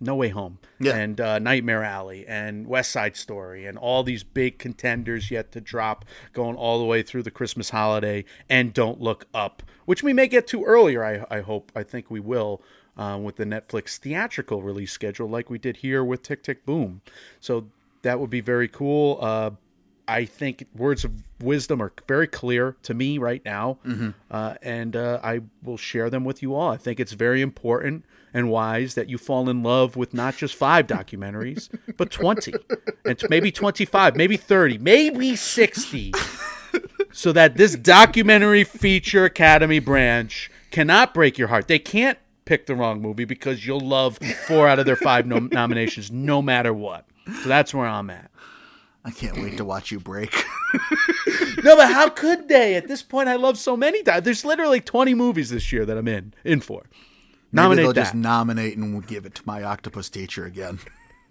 No 0.00 0.14
Way 0.14 0.30
Home 0.30 0.58
Yeah. 0.78 0.96
and 0.96 1.20
uh, 1.20 1.38
Nightmare 1.38 1.84
Alley 1.84 2.24
and 2.26 2.66
West 2.66 2.90
Side 2.90 3.16
Story 3.16 3.66
and 3.66 3.76
all 3.76 4.02
these 4.02 4.24
big 4.24 4.58
contenders 4.58 5.30
yet 5.30 5.52
to 5.52 5.60
drop 5.60 6.04
going 6.32 6.56
all 6.56 6.78
the 6.78 6.84
way 6.84 7.02
through 7.02 7.22
the 7.22 7.30
Christmas 7.30 7.70
holiday 7.70 8.24
and 8.48 8.72
Don't 8.72 9.00
Look 9.00 9.26
Up, 9.34 9.62
which 9.84 10.02
we 10.02 10.12
may 10.12 10.26
get 10.26 10.46
to 10.48 10.64
earlier, 10.64 11.04
I, 11.04 11.24
I 11.38 11.40
hope. 11.40 11.70
I 11.76 11.82
think 11.82 12.10
we 12.10 12.20
will 12.20 12.62
uh, 12.96 13.18
with 13.22 13.36
the 13.36 13.44
Netflix 13.44 13.98
theatrical 13.98 14.62
release 14.62 14.92
schedule, 14.92 15.28
like 15.28 15.48
we 15.50 15.58
did 15.58 15.78
here 15.78 16.02
with 16.04 16.22
Tick 16.22 16.42
Tick 16.42 16.64
Boom. 16.66 17.02
So 17.38 17.68
that 18.02 18.18
would 18.20 18.30
be 18.30 18.40
very 18.40 18.68
cool. 18.68 19.18
Uh, 19.20 19.50
I 20.08 20.24
think 20.24 20.64
words 20.74 21.04
of 21.04 21.12
wisdom 21.40 21.80
are 21.80 21.92
very 22.08 22.26
clear 22.26 22.76
to 22.82 22.94
me 22.94 23.16
right 23.18 23.44
now, 23.44 23.78
uh, 24.30 24.54
and 24.60 24.96
uh, 24.96 25.20
I 25.22 25.42
will 25.62 25.76
share 25.76 26.10
them 26.10 26.24
with 26.24 26.42
you 26.42 26.54
all. 26.54 26.70
I 26.72 26.76
think 26.78 26.98
it's 26.98 27.12
very 27.12 27.40
important 27.42 28.04
and 28.32 28.50
wise 28.50 28.94
that 28.94 29.08
you 29.08 29.18
fall 29.18 29.48
in 29.48 29.62
love 29.62 29.96
with 29.96 30.14
not 30.14 30.36
just 30.36 30.54
five 30.54 30.86
documentaries, 30.86 31.68
but 31.96 32.10
20, 32.10 32.52
and 33.04 33.20
maybe 33.28 33.50
25, 33.52 34.16
maybe 34.16 34.36
30, 34.36 34.78
maybe 34.78 35.34
60, 35.36 36.12
so 37.12 37.32
that 37.32 37.56
this 37.56 37.74
documentary 37.76 38.64
feature 38.64 39.24
Academy 39.24 39.78
branch 39.80 40.50
cannot 40.70 41.12
break 41.12 41.38
your 41.38 41.48
heart. 41.48 41.66
They 41.68 41.78
can't 41.80 42.18
pick 42.44 42.66
the 42.66 42.74
wrong 42.74 43.00
movie 43.00 43.24
because 43.24 43.66
you'll 43.66 43.80
love 43.80 44.18
four 44.46 44.68
out 44.68 44.78
of 44.78 44.86
their 44.86 44.96
five 44.96 45.26
nom- 45.26 45.48
nominations 45.52 46.10
no 46.10 46.40
matter 46.42 46.72
what. 46.72 47.06
So 47.42 47.48
that's 47.48 47.72
where 47.74 47.86
I'm 47.86 48.10
at. 48.10 48.30
I 49.04 49.10
can't 49.10 49.36
wait 49.36 49.56
to 49.56 49.64
watch 49.64 49.90
you 49.90 49.98
break. 50.00 50.34
No, 51.64 51.76
but 51.76 51.92
how 51.92 52.08
could 52.08 52.48
they? 52.48 52.74
At 52.76 52.86
this 52.88 53.02
point, 53.02 53.28
I 53.28 53.34
love 53.36 53.58
so 53.58 53.76
many. 53.76 54.02
Di- 54.02 54.20
There's 54.20 54.44
literally 54.44 54.80
20 54.80 55.14
movies 55.14 55.50
this 55.50 55.72
year 55.72 55.84
that 55.84 55.98
I'm 55.98 56.08
in 56.08 56.32
in 56.44 56.60
for. 56.60 56.84
Maybe 57.52 57.62
Nominate 57.64 57.82
they'll 57.84 57.92
that. 57.94 58.00
just 58.02 58.14
nominate 58.14 58.76
and 58.76 58.94
give 59.00 59.26
it 59.26 59.34
to 59.36 59.42
my 59.44 59.62
octopus 59.62 60.08
teacher 60.08 60.44
again. 60.44 60.78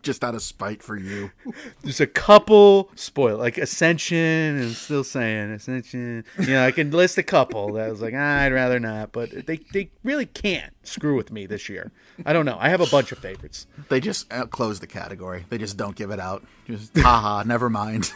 Just 0.02 0.24
out 0.24 0.36
of 0.36 0.42
spite 0.42 0.82
for 0.82 0.98
you. 0.98 1.32
There's 1.82 2.00
a 2.00 2.08
couple 2.08 2.90
spoil 2.96 3.38
like 3.38 3.58
Ascension 3.58 4.18
and 4.18 4.72
still 4.72 5.04
saying 5.04 5.52
Ascension. 5.52 6.24
You 6.40 6.48
know, 6.48 6.66
I 6.66 6.72
can 6.72 6.92
list 6.92 7.18
a 7.18 7.24
couple 7.24 7.74
that 7.74 7.88
I 7.88 7.92
was 7.92 8.02
like, 8.02 8.14
ah, 8.16 8.40
I'd 8.40 8.54
rather 8.54 8.80
not, 8.80 9.12
but 9.12 9.46
they 9.46 9.58
they 9.74 9.92
really 10.04 10.26
can't 10.26 10.74
screw 10.84 11.16
with 11.16 11.32
me 11.32 11.46
this 11.46 11.70
year. 11.70 11.92
I 12.26 12.34
don't 12.34 12.46
know. 12.46 12.58
I 12.60 12.70
have 12.70 12.82
a 12.82 12.88
bunch 12.88 13.12
of 13.12 13.20
favorites. 13.20 13.68
They 13.90 14.00
just 14.00 14.30
close 14.50 14.80
the 14.80 14.88
category. 14.88 15.46
They 15.50 15.58
just 15.58 15.78
don't 15.78 15.96
give 15.96 16.12
it 16.12 16.20
out. 16.20 16.44
Just 16.66 16.98
haha, 16.98 17.44
never 17.48 17.70
mind. 17.70 18.12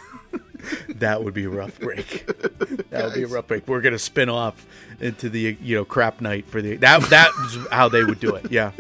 That 0.89 1.23
would 1.23 1.33
be 1.33 1.45
a 1.45 1.49
rough 1.49 1.79
break. 1.79 2.29
That 2.89 3.05
would 3.05 3.13
be 3.15 3.23
a 3.23 3.27
rough 3.27 3.47
break. 3.47 3.67
We're 3.67 3.81
gonna 3.81 3.99
spin 3.99 4.29
off 4.29 4.65
into 4.99 5.27
the 5.27 5.57
you 5.61 5.75
know 5.75 5.83
crap 5.85 6.21
night 6.21 6.45
for 6.45 6.61
the 6.61 6.75
that 6.77 7.01
that's 7.09 7.57
how 7.71 7.89
they 7.89 8.03
would 8.03 8.19
do 8.19 8.35
it. 8.35 8.51
Yeah. 8.51 8.71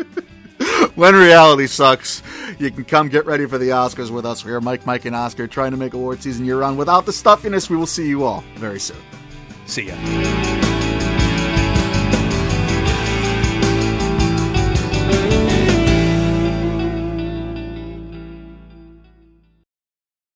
when 0.95 1.15
reality 1.15 1.67
sucks, 1.67 2.21
you 2.59 2.71
can 2.71 2.83
come 2.85 3.09
get 3.09 3.25
ready 3.25 3.45
for 3.45 3.57
the 3.57 3.69
Oscars 3.69 4.09
with 4.09 4.25
us. 4.25 4.45
We 4.45 4.51
are 4.51 4.61
Mike, 4.61 4.85
Mike, 4.85 5.05
and 5.05 5.15
Oscar 5.15 5.47
trying 5.47 5.71
to 5.71 5.77
make 5.77 5.93
award 5.93 6.21
season 6.21 6.45
year 6.45 6.59
round 6.59 6.77
without 6.77 7.05
the 7.05 7.13
stuffiness. 7.13 7.69
We 7.69 7.77
will 7.77 7.85
see 7.85 8.07
you 8.07 8.23
all 8.23 8.43
very 8.55 8.79
soon. 8.79 8.97
See 9.65 9.87
ya. 9.87 10.72